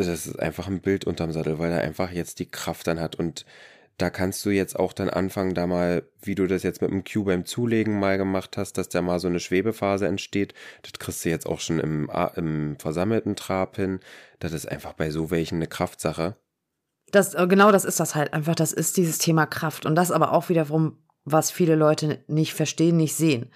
das 0.08 0.28
ist 0.28 0.40
einfach 0.40 0.68
ein 0.68 0.82
Bild 0.82 1.06
unterm 1.06 1.32
Sattel, 1.32 1.60
weil 1.60 1.72
er 1.72 1.82
einfach 1.82 2.12
jetzt 2.12 2.40
die 2.40 2.50
Kraft 2.50 2.88
dann 2.88 3.00
hat 3.00 3.16
und 3.16 3.46
da 4.00 4.10
kannst 4.10 4.46
du 4.46 4.50
jetzt 4.50 4.80
auch 4.80 4.94
dann 4.94 5.10
anfangen, 5.10 5.54
da 5.54 5.68
mal, 5.68 6.04
wie 6.22 6.36
du 6.36 6.48
das 6.48 6.64
jetzt 6.64 6.82
mit 6.82 6.90
dem 6.90 7.04
Q 7.04 7.26
beim 7.26 7.46
Zulegen 7.46 8.00
mal 8.00 8.18
gemacht 8.18 8.56
hast, 8.58 8.78
dass 8.78 8.88
da 8.88 9.02
mal 9.02 9.20
so 9.20 9.28
eine 9.28 9.42
Schwebephase 9.42 10.08
entsteht. 10.08 10.54
Das 10.84 10.94
kriegst 10.94 11.26
du 11.26 11.30
jetzt 11.30 11.46
auch 11.46 11.60
schon 11.60 11.80
im, 11.80 12.10
im 12.36 12.78
versammelten 12.80 13.36
Trab 13.36 13.76
hin. 13.76 14.00
Das 14.40 14.54
ist 14.54 14.70
einfach 14.70 14.94
bei 14.94 15.12
so 15.12 15.32
welchen 15.32 15.56
eine 15.56 15.68
Kraftsache. 15.68 16.38
Das, 17.12 17.34
äh, 17.34 17.46
genau 17.48 17.72
das 17.72 17.84
ist 17.84 18.00
das 18.00 18.16
halt 18.16 18.34
einfach. 18.34 18.56
Das 18.56 18.72
ist 18.72 18.96
dieses 18.96 19.18
Thema 19.18 19.46
Kraft. 19.46 19.86
Und 19.86 19.96
das 19.96 20.12
aber 20.12 20.32
auch 20.32 20.48
wiederum, 20.48 20.98
was 21.26 21.52
viele 21.52 21.76
Leute 21.76 22.24
nicht 22.28 22.54
verstehen, 22.54 22.96
nicht 22.96 23.16
sehen. 23.16 23.52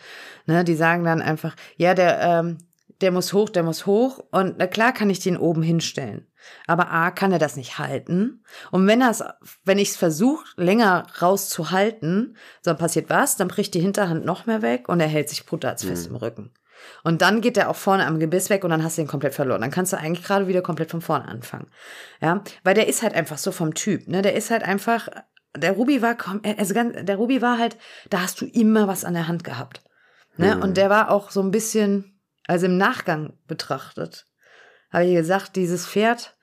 Ne, 0.45 0.65
die 0.65 0.75
sagen 0.75 1.05
dann 1.05 1.21
einfach, 1.21 1.55
ja, 1.77 1.93
der, 1.93 2.19
ähm, 2.21 2.57
der 3.03 3.11
muss 3.11 3.33
hoch, 3.33 3.49
der 3.49 3.63
muss 3.63 3.85
hoch. 3.85 4.19
Und 4.31 4.55
na 4.57 4.65
klar 4.65 4.93
kann 4.93 5.09
ich 5.09 5.19
den 5.19 5.37
oben 5.37 5.61
hinstellen. 5.61 6.25
Aber 6.67 6.89
A, 6.89 7.11
kann 7.11 7.33
er 7.33 7.39
das 7.39 7.57
nicht 7.57 7.77
halten. 7.77 8.43
Und 8.71 8.87
wenn 8.87 9.01
wenn 9.65 9.77
ich 9.77 9.89
es 9.89 9.97
versuche, 9.97 10.45
länger 10.55 11.05
rauszuhalten, 11.21 12.37
dann 12.63 12.77
passiert 12.77 13.09
was, 13.09 13.35
dann 13.35 13.49
bricht 13.49 13.73
die 13.73 13.81
Hinterhand 13.81 14.25
noch 14.25 14.45
mehr 14.45 14.61
weg 14.61 14.87
und 14.87 15.01
er 15.01 15.07
hält 15.07 15.29
sich 15.29 15.45
brutatsfest 15.45 16.09
mhm. 16.09 16.15
im 16.15 16.21
Rücken. 16.21 16.53
Und 17.03 17.21
dann 17.21 17.41
geht 17.41 17.57
er 17.57 17.69
auch 17.69 17.75
vorne 17.75 18.07
am 18.07 18.19
Gebiss 18.19 18.49
weg 18.49 18.63
und 18.63 18.69
dann 18.69 18.83
hast 18.83 18.97
du 18.97 19.01
ihn 19.01 19.07
komplett 19.07 19.33
verloren. 19.33 19.61
Dann 19.61 19.71
kannst 19.71 19.93
du 19.93 19.97
eigentlich 19.97 20.25
gerade 20.25 20.47
wieder 20.47 20.61
komplett 20.61 20.91
von 20.91 21.01
vorne 21.01 21.27
anfangen. 21.27 21.67
Ja, 22.21 22.41
weil 22.63 22.73
der 22.73 22.87
ist 22.87 23.03
halt 23.03 23.13
einfach 23.13 23.37
so 23.37 23.51
vom 23.51 23.73
Typ, 23.73 24.07
ne? 24.07 24.21
Der 24.21 24.33
ist 24.33 24.49
halt 24.49 24.63
einfach, 24.63 25.09
der 25.55 25.73
Ruby 25.73 26.01
war, 26.01 26.15
also 26.57 26.73
der 26.73 27.15
Ruby 27.15 27.41
war 27.41 27.57
halt, 27.57 27.77
da 28.09 28.21
hast 28.21 28.39
du 28.39 28.45
immer 28.45 28.87
was 28.87 29.05
an 29.05 29.13
der 29.13 29.27
Hand 29.27 29.43
gehabt. 29.43 29.83
Ne? 30.37 30.55
Mhm. 30.55 30.63
Und 30.63 30.77
der 30.77 30.89
war 30.89 31.11
auch 31.11 31.31
so 31.31 31.41
ein 31.41 31.51
bisschen, 31.51 32.12
also 32.47 32.65
im 32.65 32.77
Nachgang 32.77 33.33
betrachtet, 33.47 34.27
habe 34.91 35.05
ich 35.05 35.15
gesagt, 35.15 35.55
dieses 35.55 35.87
Pferd 35.87 36.35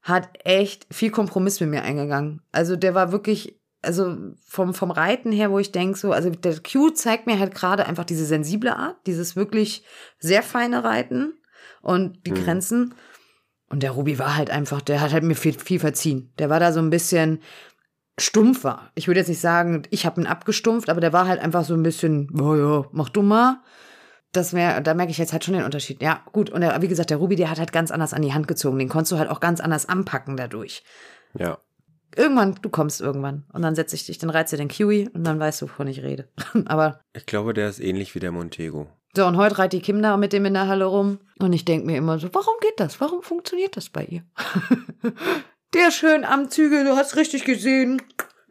hat 0.00 0.28
echt 0.44 0.86
viel 0.92 1.10
Kompromiss 1.10 1.60
mit 1.60 1.70
mir 1.70 1.82
eingegangen. 1.82 2.42
Also 2.50 2.76
der 2.76 2.94
war 2.94 3.12
wirklich, 3.12 3.60
also 3.82 4.16
vom, 4.44 4.74
vom 4.74 4.90
Reiten 4.90 5.30
her, 5.30 5.50
wo 5.50 5.58
ich 5.58 5.72
denke, 5.72 5.98
so, 5.98 6.12
also 6.12 6.30
der 6.30 6.58
Q 6.60 6.90
zeigt 6.90 7.26
mir 7.26 7.38
halt 7.38 7.54
gerade 7.54 7.86
einfach 7.86 8.04
diese 8.04 8.24
sensible 8.24 8.76
Art, 8.76 8.96
dieses 9.06 9.36
wirklich 9.36 9.84
sehr 10.18 10.42
feine 10.42 10.84
Reiten 10.84 11.34
und 11.82 12.26
die 12.26 12.32
mhm. 12.32 12.44
Grenzen. 12.44 12.94
Und 13.68 13.82
der 13.82 13.92
Ruby 13.92 14.18
war 14.18 14.36
halt 14.36 14.50
einfach, 14.50 14.80
der 14.80 15.00
hat 15.00 15.12
halt 15.12 15.24
mir 15.24 15.36
viel, 15.36 15.58
viel 15.58 15.78
verziehen. 15.78 16.32
Der 16.38 16.50
war 16.50 16.60
da 16.60 16.72
so 16.72 16.80
ein 16.80 16.90
bisschen, 16.90 17.40
stumpf 18.18 18.64
war. 18.64 18.90
Ich 18.94 19.06
würde 19.06 19.20
jetzt 19.20 19.28
nicht 19.28 19.40
sagen, 19.40 19.82
ich 19.90 20.06
habe 20.06 20.20
ihn 20.20 20.26
abgestumpft, 20.26 20.90
aber 20.90 21.00
der 21.00 21.12
war 21.12 21.26
halt 21.26 21.40
einfach 21.40 21.64
so 21.64 21.74
ein 21.74 21.82
bisschen, 21.82 22.28
oh 22.40 22.54
ja, 22.54 22.84
mach 22.92 23.08
du 23.08 23.22
mal. 23.22 23.60
Das 24.32 24.54
wär, 24.54 24.80
da 24.80 24.94
merke 24.94 25.10
ich 25.12 25.18
jetzt 25.18 25.32
halt 25.32 25.44
schon 25.44 25.54
den 25.54 25.64
Unterschied. 25.64 26.00
Ja, 26.02 26.22
gut. 26.32 26.48
Und 26.50 26.62
der, 26.62 26.80
wie 26.80 26.88
gesagt, 26.88 27.10
der 27.10 27.18
Ruby, 27.18 27.36
der 27.36 27.50
hat 27.50 27.58
halt 27.58 27.72
ganz 27.72 27.90
anders 27.90 28.14
an 28.14 28.22
die 28.22 28.32
Hand 28.32 28.48
gezogen. 28.48 28.78
Den 28.78 28.88
konntest 28.88 29.12
du 29.12 29.18
halt 29.18 29.28
auch 29.28 29.40
ganz 29.40 29.60
anders 29.60 29.86
anpacken 29.86 30.36
dadurch. 30.36 30.82
Ja. 31.38 31.58
Irgendwann, 32.16 32.56
du 32.60 32.68
kommst 32.68 33.00
irgendwann. 33.00 33.44
Und 33.52 33.62
dann 33.62 33.74
setze 33.74 33.94
ich 33.94 34.06
dich, 34.06 34.18
dann 34.18 34.30
reize 34.30 34.56
den 34.56 34.68
Kiwi 34.68 35.08
und 35.12 35.24
dann 35.24 35.38
weißt 35.38 35.62
du, 35.62 35.66
wovon 35.66 35.86
ich 35.86 36.02
rede. 36.02 36.28
aber. 36.66 37.00
Ich 37.12 37.26
glaube, 37.26 37.52
der 37.52 37.68
ist 37.68 37.80
ähnlich 37.80 38.14
wie 38.14 38.20
der 38.20 38.32
Montego. 38.32 38.88
So, 39.14 39.26
und 39.26 39.36
heute 39.36 39.58
reitet 39.58 39.74
die 39.74 39.84
Kim 39.84 40.00
da 40.00 40.16
mit 40.16 40.32
dem 40.32 40.46
in 40.46 40.54
der 40.54 40.68
Halle 40.68 40.86
rum. 40.86 41.18
Und 41.38 41.52
ich 41.52 41.66
denke 41.66 41.86
mir 41.86 41.98
immer 41.98 42.18
so, 42.18 42.32
warum 42.32 42.54
geht 42.60 42.80
das? 42.80 43.00
Warum 43.00 43.22
funktioniert 43.22 43.76
das 43.76 43.90
bei 43.90 44.04
ihr? 44.04 44.22
der 45.74 45.90
schön 45.90 46.24
am 46.24 46.48
Zügel, 46.48 46.84
du 46.84 46.96
hast 46.96 47.16
richtig 47.16 47.44
gesehen. 47.44 48.00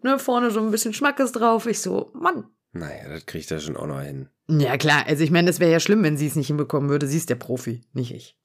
Ne, 0.04 0.20
vorne 0.20 0.52
so 0.52 0.60
ein 0.60 0.72
bisschen 0.72 0.94
Schmackes 0.94 1.32
drauf. 1.32 1.66
Ich 1.66 1.82
so, 1.82 2.12
Mann. 2.14 2.46
Naja, 2.74 3.10
das 3.10 3.26
kriegt 3.26 3.50
er 3.52 3.60
schon 3.60 3.78
auch 3.78 3.88
noch 3.88 4.02
hin. 4.02 4.30
Ja, 4.60 4.78
klar. 4.78 5.06
Also 5.08 5.24
ich 5.24 5.32
meine, 5.32 5.48
das 5.48 5.60
wäre 5.60 5.72
ja 5.72 5.80
schlimm, 5.80 6.04
wenn 6.04 6.18
sie 6.18 6.28
es 6.28 6.36
nicht 6.36 6.48
hinbekommen 6.48 6.90
würde. 6.90 7.08
Sie 7.08 7.18
ist 7.18 7.30
der 7.30 7.36
Profi, 7.36 7.82
nicht 7.94 8.14
ich. 8.14 8.38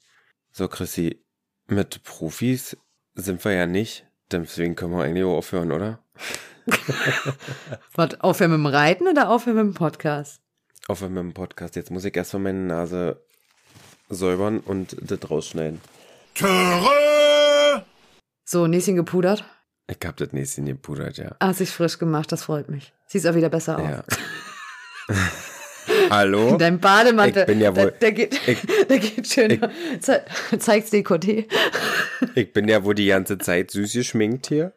So, 0.52 0.68
Chrissy, 0.68 1.24
mit 1.66 2.02
Profis 2.04 2.76
sind 3.14 3.44
wir 3.44 3.52
ja 3.52 3.66
nicht. 3.66 4.06
Deswegen 4.30 4.76
können 4.76 4.92
wir 4.92 5.02
eigentlich 5.02 5.24
auch 5.24 5.36
aufhören, 5.36 5.72
oder? 5.72 6.04
Was, 7.94 8.20
aufhören 8.20 8.52
mit 8.52 8.58
dem 8.58 8.66
Reiten 8.66 9.08
oder 9.08 9.30
aufhören 9.30 9.56
mit 9.56 9.66
dem 9.66 9.74
Podcast? 9.74 10.40
Aufhören 10.88 11.14
mit 11.14 11.22
dem 11.22 11.34
Podcast. 11.34 11.76
Jetzt 11.76 11.90
muss 11.90 12.04
ich 12.04 12.16
erstmal 12.16 12.42
meine 12.42 12.60
Nase 12.60 13.24
säubern 14.08 14.60
und 14.60 14.96
das 15.00 15.30
rausschneiden. 15.30 15.80
Töre! 16.34 17.84
So, 18.44 18.66
Näschen 18.66 18.96
gepudert? 18.96 19.44
Ich 19.88 19.98
hab 20.04 20.16
das 20.16 20.32
Näschen 20.32 20.66
gepudert, 20.66 21.18
ja. 21.18 21.34
Ah, 21.38 21.52
sich 21.52 21.70
frisch 21.70 21.98
gemacht, 21.98 22.30
das 22.30 22.44
freut 22.44 22.68
mich. 22.68 22.92
Siehst 23.06 23.26
auch 23.26 23.34
wieder 23.34 23.48
besser 23.48 23.78
aus. 23.78 23.88
Ja. 25.08 25.16
Hallo? 26.10 26.56
Dein 26.56 26.80
Bademantel, 26.80 27.42
Ich 27.42 27.46
bin 27.46 27.60
ja 27.60 27.74
wohl- 27.76 27.92
der, 27.92 27.92
der, 28.00 28.12
geht, 28.12 28.40
ich- 28.48 28.66
der 28.88 28.98
geht 28.98 29.26
schön, 29.28 29.60
ze 30.00 30.24
zeigt's 30.58 30.90
Dekoté. 30.92 31.46
Ich 32.34 32.52
bin 32.52 32.68
ja 32.68 32.82
wohl 32.84 32.94
die 32.94 33.06
ganze 33.06 33.38
Zeit 33.38 33.70
süß 33.70 33.92
geschminkt 33.92 34.46
hier. 34.48 34.72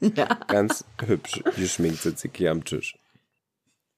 Ja. 0.00 0.26
Ganz 0.48 0.84
hübsch 1.06 1.42
geschminkt 1.56 2.02
sitze 2.02 2.28
ich 2.28 2.36
hier 2.36 2.50
am 2.50 2.64
Tisch. 2.64 2.96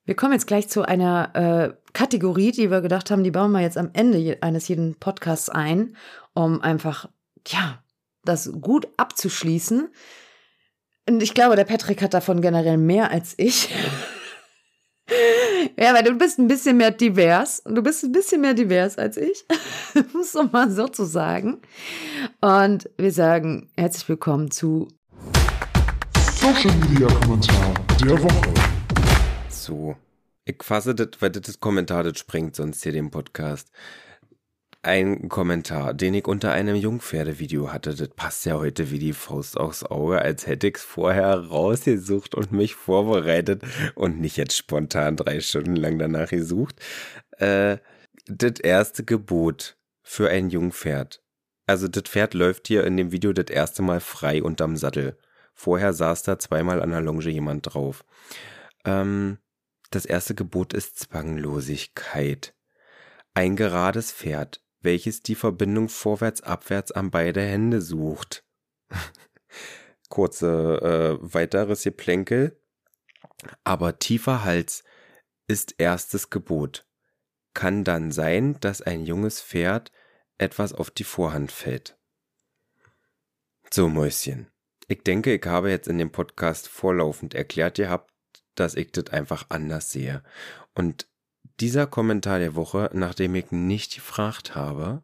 Wir 0.05 0.15
kommen 0.17 0.33
jetzt 0.33 0.47
gleich 0.47 0.69
zu 0.69 0.83
einer 0.83 1.35
äh, 1.75 1.75
Kategorie, 1.93 2.51
die 2.53 2.71
wir 2.71 2.81
gedacht 2.81 3.11
haben, 3.11 3.25
die 3.25 3.31
bauen 3.31 3.53
wir 3.53 3.61
jetzt 3.61 3.77
am 3.77 3.91
Ende 3.93 4.39
eines 4.41 4.69
jeden 4.69 4.95
Podcasts 4.95 5.51
ein, 5.51 5.97
um 6.35 6.63
einfach, 6.63 7.09
ja, 7.47 7.83
das 8.25 8.51
gut 8.61 8.89
abzuschließen. 8.97 9.89
Und 11.09 11.23
ich 11.23 11.35
glaube, 11.35 11.57
der 11.57 11.65
Patrick 11.65 12.01
hat 12.03 12.15
davon 12.15 12.41
generell 12.41 12.79
mehr 12.79 13.11
als 13.11 13.35
ich. 13.37 13.69
Ja, 15.79 15.95
weil 15.95 16.03
du 16.03 16.15
bist 16.15 16.39
ein 16.39 16.49
bisschen 16.49 16.77
mehr 16.77 16.91
divers. 16.91 17.61
Und 17.61 17.77
du 17.77 17.83
bist 17.83 18.03
ein 18.03 18.11
bisschen 18.11 18.41
mehr 18.41 18.55
divers 18.55 18.99
als 18.99 19.17
ich. 19.17 19.47
Muss 20.13 20.35
man 20.35 20.51
mal 20.51 20.71
so 20.71 20.89
zu 20.89 21.05
sagen. 21.05 21.61
Und 22.41 22.91
wir 22.97 23.13
sagen 23.13 23.71
herzlich 23.77 24.09
willkommen 24.09 24.51
zu 24.51 24.89
Social 26.35 26.75
Media 26.79 27.07
Kommentar 27.21 27.75
der 28.03 28.21
Woche. 28.21 28.55
So. 29.49 29.95
Ich 30.45 30.63
fasse 30.63 30.95
das, 30.95 31.09
weil 31.21 31.31
das 31.31 31.43
das 31.43 31.61
Kommentar, 31.61 32.03
das 32.03 32.19
sprengt 32.19 32.57
sonst 32.57 32.83
hier 32.83 32.93
den 32.93 33.11
Podcast. 33.11 33.71
Ein 34.83 35.29
Kommentar, 35.29 35.93
den 35.93 36.15
ich 36.15 36.29
unter 36.29 36.53
einem 36.53 36.77
Jungpferdevideo 36.77 37.73
hatte, 37.73 37.97
das 37.97 38.11
passt 38.11 38.47
ja 38.47 38.59
heute 38.59 38.93
wie 38.93 39.01
die 39.01 39.13
Faust 39.13 39.57
aufs 39.57 39.83
Auge, 39.83 40.23
als 40.23 40.47
hätte 40.47 40.69
ich's 40.69 40.85
vorher 40.85 41.35
rausgesucht 41.35 42.37
und 42.37 42.53
mich 42.53 42.77
vorbereitet 42.77 43.63
und 43.97 44.21
nicht 44.21 44.37
jetzt 44.37 44.57
spontan 44.57 45.17
drei 45.17 45.41
Stunden 45.41 45.75
lang 45.75 45.99
danach 45.99 46.31
gesucht. 46.31 46.77
Äh, 47.39 47.79
das 48.27 48.61
erste 48.61 49.05
Gebot 49.05 49.77
für 50.03 50.31
ein 50.31 50.49
Jungpferd. 50.49 51.23
Also 51.67 51.89
das 51.89 52.05
Pferd 52.05 52.35
läuft 52.35 52.69
hier 52.69 52.85
in 52.85 52.97
dem 52.97 53.11
Video 53.11 53.33
das 53.33 53.47
erste 53.51 53.83
Mal 53.83 54.01
frei 54.01 54.43
unterm 54.43 54.77
Sattel. 54.77 55.19
Vorher 55.55 55.93
saß 55.93 56.23
da 56.23 56.39
zweimal 56.39 56.81
an 56.81 56.91
der 56.91 57.01
Longe 57.01 57.29
jemand 57.29 57.75
drauf. 57.75 58.05
Ähm, 58.85 59.39
das 59.91 60.07
erste 60.07 60.37
Gebot 60.37 60.73
ist 60.73 61.01
Zwanglosigkeit. 61.01 62.55
Ein 63.35 63.57
gerades 63.57 64.13
Pferd, 64.13 64.63
welches 64.81 65.23
die 65.23 65.35
Verbindung 65.35 65.89
vorwärts-abwärts 65.89 66.93
an 66.93 67.11
beide 67.11 67.43
Hände 67.43 67.81
sucht. 67.81 68.45
Kurze 70.09 71.19
äh, 71.21 71.35
weiteres 71.35 71.83
Geplänkel. 71.83 72.61
Aber 73.65 73.99
tiefer 73.99 74.45
Hals 74.45 74.85
ist 75.47 75.75
erstes 75.79 76.31
Gebot. 76.31 76.87
Kann 77.55 77.85
dann 77.85 78.13
sein, 78.13 78.59
dass 78.61 78.83
ein 78.83 79.05
junges 79.05 79.41
Pferd 79.41 79.91
etwas 80.39 80.73
auf 80.73 80.91
die 80.91 81.05
Vorhand 81.05 81.51
fällt. 81.51 81.99
So, 83.71 83.89
Mäuschen. 83.89 84.51
Ich 84.87 85.03
denke, 85.03 85.35
ich 85.35 85.45
habe 85.45 85.71
jetzt 85.71 85.89
in 85.89 85.99
dem 85.99 86.11
Podcast 86.11 86.69
vorlaufend 86.69 87.35
erklärt 87.35 87.77
gehabt, 87.77 88.13
dass 88.55 88.75
ich 88.75 88.93
das 88.93 89.09
einfach 89.09 89.47
anders 89.51 89.91
sehe. 89.91 90.23
Und 90.75 91.09
dieser 91.61 91.87
Kommentar 91.87 92.39
der 92.39 92.55
Woche, 92.55 92.91
nachdem 92.93 93.35
ich 93.35 93.51
nicht 93.51 93.95
gefragt 93.95 94.55
habe, 94.55 95.03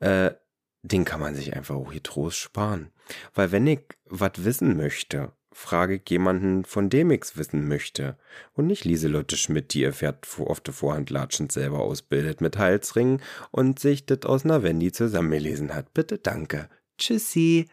äh, 0.00 0.32
den 0.82 1.04
kann 1.04 1.20
man 1.20 1.34
sich 1.34 1.54
einfach 1.54 1.76
auch 1.76 1.92
getrost 1.92 2.38
sparen. 2.38 2.90
Weil 3.34 3.52
wenn 3.52 3.66
ich 3.66 3.80
was 4.06 4.44
wissen 4.44 4.76
möchte, 4.76 5.32
frage 5.52 5.96
ich 5.96 6.10
jemanden, 6.10 6.64
von 6.64 6.88
dem 6.88 7.10
ich's 7.10 7.36
wissen 7.36 7.68
möchte. 7.68 8.16
Und 8.54 8.66
nicht 8.66 8.84
Lieselotte 8.84 9.36
Schmidt, 9.36 9.74
die 9.74 9.82
ihr 9.82 9.92
Pferd 9.92 10.26
auf 10.38 10.60
der 10.60 10.74
Vorhand 10.74 11.10
latschend 11.10 11.52
selber 11.52 11.80
ausbildet 11.80 12.40
mit 12.40 12.58
Halsringen 12.58 13.20
und 13.50 13.78
sich 13.78 14.06
das 14.06 14.22
aus 14.24 14.44
einer 14.44 14.62
Wendy 14.62 14.92
zusammengelesen 14.92 15.74
hat. 15.74 15.92
Bitte 15.94 16.18
danke. 16.18 16.68
Tschüssi. 16.98 17.68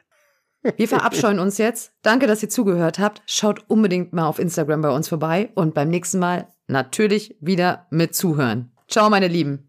Wir 0.76 0.90
verabscheuen 0.90 1.40
uns 1.40 1.58
jetzt. 1.58 1.94
Danke, 2.02 2.28
dass 2.28 2.44
ihr 2.44 2.50
zugehört 2.50 3.00
habt. 3.00 3.22
Schaut 3.26 3.64
unbedingt 3.70 4.12
mal 4.12 4.28
auf 4.28 4.40
Instagram 4.40 4.82
bei 4.82 4.90
uns 4.90 5.08
vorbei 5.08 5.52
und 5.56 5.74
beim 5.74 5.90
nächsten 5.90 6.20
Mal 6.20 6.50
natürlich 6.70 7.36
wieder 7.42 7.88
mit 7.90 8.16
zuhören. 8.16 8.72
Ciao, 8.88 9.10
meine 9.10 9.28
Lieben. 9.28 9.68